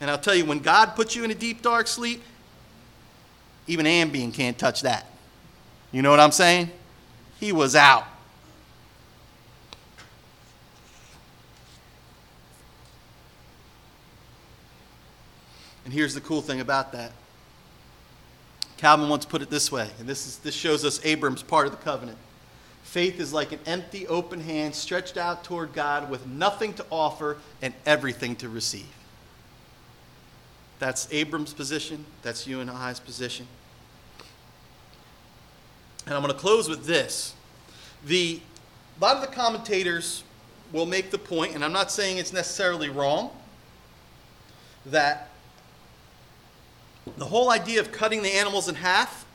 And 0.00 0.10
I'll 0.10 0.18
tell 0.18 0.34
you, 0.34 0.44
when 0.44 0.58
God 0.58 0.96
puts 0.96 1.14
you 1.14 1.22
in 1.22 1.30
a 1.30 1.34
deep, 1.34 1.62
dark 1.62 1.86
sleep, 1.86 2.22
even 3.66 3.86
Ambien 3.86 4.34
can't 4.34 4.58
touch 4.58 4.82
that. 4.82 5.06
You 5.92 6.02
know 6.02 6.10
what 6.10 6.18
I'm 6.18 6.32
saying? 6.32 6.70
He 7.38 7.52
was 7.52 7.76
out. 7.76 8.04
And 15.84 15.92
here's 15.92 16.14
the 16.14 16.20
cool 16.20 16.42
thing 16.42 16.60
about 16.60 16.92
that. 16.92 17.12
Calvin 18.82 19.08
once 19.08 19.24
put 19.24 19.42
it 19.42 19.48
this 19.48 19.70
way, 19.70 19.88
and 20.00 20.08
this, 20.08 20.26
is, 20.26 20.38
this 20.38 20.56
shows 20.56 20.84
us 20.84 20.98
Abram's 21.04 21.44
part 21.44 21.66
of 21.66 21.70
the 21.70 21.78
covenant. 21.78 22.18
Faith 22.82 23.20
is 23.20 23.32
like 23.32 23.52
an 23.52 23.60
empty, 23.64 24.08
open 24.08 24.40
hand 24.40 24.74
stretched 24.74 25.16
out 25.16 25.44
toward 25.44 25.72
God 25.72 26.10
with 26.10 26.26
nothing 26.26 26.74
to 26.74 26.84
offer 26.90 27.36
and 27.62 27.72
everything 27.86 28.34
to 28.34 28.48
receive. 28.48 28.92
That's 30.80 31.06
Abram's 31.12 31.54
position. 31.54 32.04
That's 32.22 32.44
you 32.48 32.58
and 32.58 32.68
I's 32.68 32.98
position. 32.98 33.46
And 36.06 36.16
I'm 36.16 36.22
going 36.22 36.34
to 36.34 36.40
close 36.40 36.68
with 36.68 36.84
this. 36.84 37.34
The, 38.04 38.40
a 38.98 39.00
lot 39.00 39.14
of 39.14 39.22
the 39.22 39.32
commentators 39.32 40.24
will 40.72 40.86
make 40.86 41.12
the 41.12 41.18
point, 41.18 41.54
and 41.54 41.64
I'm 41.64 41.72
not 41.72 41.92
saying 41.92 42.16
it's 42.16 42.32
necessarily 42.32 42.88
wrong, 42.88 43.30
that 44.86 45.28
the 47.16 47.24
whole 47.24 47.50
idea 47.50 47.80
of 47.80 47.92
cutting 47.92 48.22
the 48.22 48.32
animals 48.32 48.68
in 48.68 48.74
half 48.76 49.26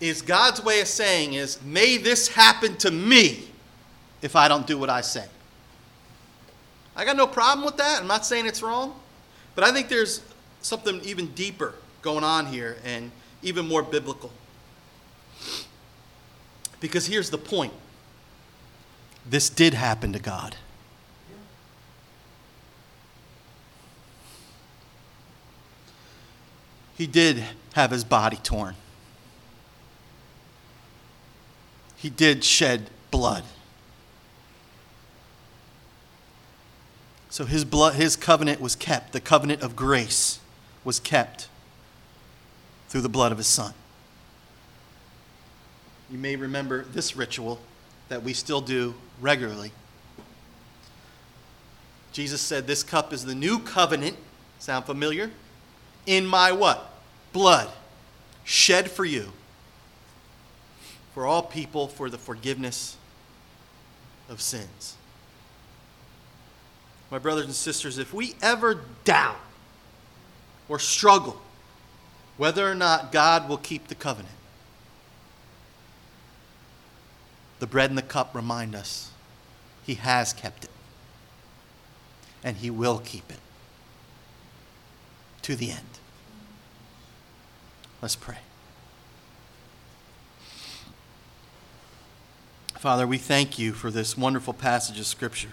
is 0.00 0.22
God's 0.22 0.62
way 0.62 0.80
of 0.80 0.88
saying 0.88 1.34
is, 1.34 1.62
may 1.62 1.96
this 1.96 2.28
happen 2.28 2.76
to 2.78 2.90
me 2.90 3.48
if 4.22 4.36
I 4.36 4.48
don't 4.48 4.66
do 4.66 4.76
what 4.78 4.90
I 4.90 5.00
say. 5.00 5.24
I 6.94 7.04
got 7.04 7.16
no 7.16 7.26
problem 7.26 7.64
with 7.64 7.76
that. 7.76 8.00
I'm 8.00 8.06
not 8.06 8.26
saying 8.26 8.46
it's 8.46 8.62
wrong. 8.62 8.98
But 9.54 9.64
I 9.64 9.72
think 9.72 9.88
there's 9.88 10.22
something 10.60 11.00
even 11.02 11.28
deeper 11.28 11.74
going 12.02 12.24
on 12.24 12.46
here 12.46 12.76
and 12.84 13.10
even 13.42 13.66
more 13.66 13.82
biblical. 13.82 14.32
Because 16.80 17.06
here's 17.06 17.30
the 17.30 17.38
point 17.38 17.72
this 19.28 19.48
did 19.48 19.74
happen 19.74 20.12
to 20.12 20.18
God. 20.18 20.56
He 26.96 27.06
did 27.06 27.44
have 27.74 27.90
his 27.90 28.04
body 28.04 28.38
torn. 28.42 28.74
He 31.96 32.10
did 32.10 32.44
shed 32.44 32.90
blood. 33.10 33.44
So 37.28 37.44
his 37.44 37.64
blood 37.64 37.94
his 37.94 38.16
covenant 38.16 38.60
was 38.60 38.74
kept. 38.74 39.12
The 39.12 39.20
covenant 39.20 39.62
of 39.62 39.76
grace 39.76 40.38
was 40.84 40.98
kept 40.98 41.48
through 42.88 43.02
the 43.02 43.08
blood 43.08 43.32
of 43.32 43.38
his 43.38 43.46
son. 43.46 43.74
You 46.10 46.18
may 46.18 46.36
remember 46.36 46.84
this 46.84 47.16
ritual 47.16 47.60
that 48.08 48.22
we 48.22 48.32
still 48.32 48.60
do 48.60 48.94
regularly. 49.20 49.72
Jesus 52.12 52.40
said, 52.40 52.66
This 52.66 52.82
cup 52.82 53.12
is 53.12 53.24
the 53.24 53.34
new 53.34 53.58
covenant. 53.58 54.16
Sound 54.58 54.86
familiar? 54.86 55.30
In 56.06 56.26
my 56.26 56.52
what? 56.52 56.90
Blood, 57.32 57.68
shed 58.44 58.90
for 58.90 59.04
you, 59.04 59.32
for 61.12 61.26
all 61.26 61.42
people, 61.42 61.88
for 61.88 62.08
the 62.08 62.18
forgiveness 62.18 62.96
of 64.28 64.40
sins. 64.40 64.96
My 67.10 67.18
brothers 67.18 67.44
and 67.44 67.54
sisters, 67.54 67.98
if 67.98 68.12
we 68.12 68.34
ever 68.42 68.80
doubt 69.04 69.36
or 70.68 70.78
struggle 70.78 71.40
whether 72.36 72.68
or 72.68 72.74
not 72.74 73.12
God 73.12 73.48
will 73.48 73.58
keep 73.58 73.88
the 73.88 73.94
covenant, 73.94 74.34
the 77.58 77.66
bread 77.66 77.90
and 77.90 77.96
the 77.96 78.02
cup 78.02 78.34
remind 78.34 78.74
us 78.74 79.10
He 79.84 79.94
has 79.94 80.32
kept 80.32 80.64
it, 80.64 80.70
and 82.42 82.56
He 82.56 82.70
will 82.70 82.98
keep 82.98 83.30
it 83.30 83.38
to 85.42 85.56
the 85.56 85.70
end. 85.70 85.95
Let's 88.06 88.14
pray. 88.14 88.38
Father, 92.76 93.04
we 93.04 93.18
thank 93.18 93.58
you 93.58 93.72
for 93.72 93.90
this 93.90 94.16
wonderful 94.16 94.52
passage 94.52 95.00
of 95.00 95.06
Scripture. 95.06 95.50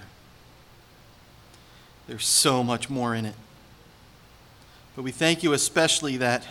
There's 2.06 2.28
so 2.28 2.64
much 2.64 2.91
more 2.91 3.16
in 3.16 3.26
it. 3.26 3.34
But 4.95 5.01
we 5.01 5.10
thank 5.10 5.41
you 5.41 5.54
especially 5.54 6.18
that 6.18 6.45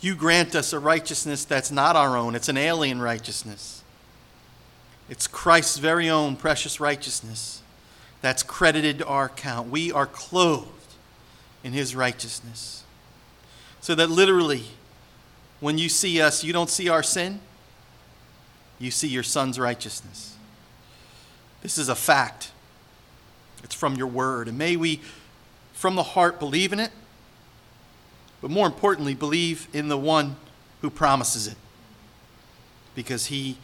you 0.00 0.14
grant 0.14 0.54
us 0.54 0.72
a 0.72 0.78
righteousness 0.78 1.44
that's 1.44 1.72
not 1.72 1.96
our 1.96 2.16
own, 2.16 2.36
it's 2.36 2.48
an 2.48 2.56
alien 2.56 3.02
righteousness. 3.02 3.82
It's 5.10 5.26
Christ's 5.26 5.78
very 5.78 6.08
own 6.08 6.36
precious 6.36 6.78
righteousness 6.78 7.60
that's 8.22 8.44
credited 8.44 9.00
to 9.00 9.06
our 9.06 9.24
account. 9.24 9.68
We 9.68 9.90
are 9.90 10.06
clothed 10.06 10.94
in 11.64 11.72
his 11.72 11.96
righteousness. 11.96 12.84
So 13.80 13.94
that 13.94 14.10
literally, 14.10 14.64
when 15.60 15.78
you 15.78 15.88
see 15.88 16.20
us, 16.20 16.44
you 16.44 16.52
don't 16.52 16.70
see 16.70 16.88
our 16.88 17.02
sin, 17.02 17.40
you 18.78 18.90
see 18.90 19.08
your 19.08 19.22
son's 19.22 19.58
righteousness. 19.58 20.36
This 21.62 21.78
is 21.78 21.88
a 21.88 21.94
fact. 21.94 22.52
It's 23.64 23.74
from 23.74 23.96
your 23.96 24.06
word. 24.06 24.48
And 24.48 24.56
may 24.56 24.76
we, 24.76 25.00
from 25.72 25.96
the 25.96 26.02
heart, 26.02 26.38
believe 26.38 26.72
in 26.72 26.80
it, 26.80 26.90
but 28.40 28.50
more 28.50 28.66
importantly, 28.66 29.14
believe 29.14 29.66
in 29.72 29.88
the 29.88 29.98
one 29.98 30.36
who 30.80 30.90
promises 30.90 31.48
it. 31.48 31.56
Because 32.94 33.26
he, 33.26 33.58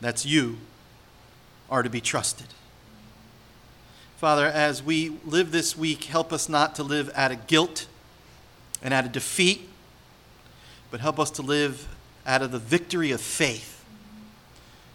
that's 0.00 0.26
you, 0.26 0.58
are 1.70 1.82
to 1.82 1.90
be 1.90 2.00
trusted. 2.00 2.46
Father, 4.16 4.46
as 4.46 4.82
we 4.82 5.18
live 5.24 5.52
this 5.52 5.76
week, 5.76 6.04
help 6.04 6.32
us 6.32 6.48
not 6.48 6.74
to 6.76 6.82
live 6.82 7.10
out 7.14 7.30
of 7.30 7.46
guilt 7.46 7.86
and 8.86 8.94
out 8.94 9.04
of 9.04 9.10
defeat, 9.10 9.68
but 10.92 11.00
help 11.00 11.18
us 11.18 11.28
to 11.32 11.42
live 11.42 11.88
out 12.24 12.40
of 12.40 12.52
the 12.52 12.58
victory 12.60 13.10
of 13.10 13.20
faith, 13.20 13.84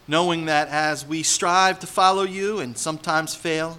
knowing 0.07 0.45
that 0.45 0.69
as 0.69 1.05
we 1.05 1.21
strive 1.21 1.77
to 1.77 1.85
follow 1.85 2.23
you 2.23 2.59
and 2.59 2.77
sometimes 2.77 3.35
fail, 3.35 3.77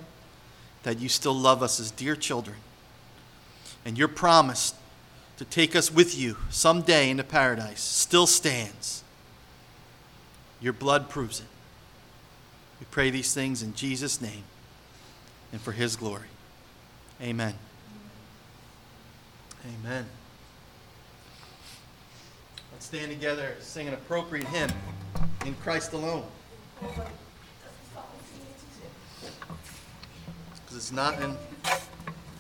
that 0.83 0.99
you 0.99 1.09
still 1.09 1.33
love 1.33 1.63
us 1.63 1.81
as 1.81 1.91
dear 1.91 2.15
children. 2.15 2.59
And 3.87 3.97
your 3.97 4.07
promise 4.07 4.75
to 5.39 5.47
take 5.47 5.75
us 5.75 5.91
with 5.91 6.15
you 6.15 6.37
someday 6.51 7.09
into 7.09 7.25
paradise 7.25 7.81
still 7.81 8.27
stands. 8.27 9.03
Your 10.61 10.75
blood 10.75 11.09
proves 11.09 11.41
it. 11.41 11.47
We 12.81 12.87
pray 12.91 13.09
these 13.09 13.33
things 13.33 13.63
in 13.63 13.75
Jesus' 13.75 14.21
name 14.21 14.45
and 15.53 15.61
for 15.63 15.73
his 15.73 15.97
glory. 15.97 16.29
Amen. 17.23 17.55
Amen. 19.65 20.05
Let's 22.73 22.87
stand 22.87 23.13
together, 23.13 23.55
sing 23.61 23.87
an 23.87 23.95
appropriate 23.95 24.49
hymn 24.49 24.71
in 25.47 25.55
Christ 25.57 25.93
alone. 25.93 26.25
Because 26.81 27.07
it's 30.77 30.91
not 30.91 31.23
in, 31.23 31.37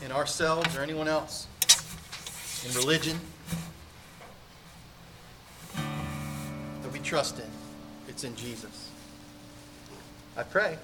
in 0.04 0.10
ourselves 0.10 0.76
or 0.76 0.80
anyone 0.80 1.06
else, 1.06 1.46
in 2.66 2.74
religion 2.74 3.20
that 5.74 6.92
we 6.92 6.98
trust 6.98 7.38
in. 7.38 7.50
It's 8.08 8.24
in 8.24 8.34
Jesus. 8.34 8.90
I 10.36 10.42
pray. 10.42 10.76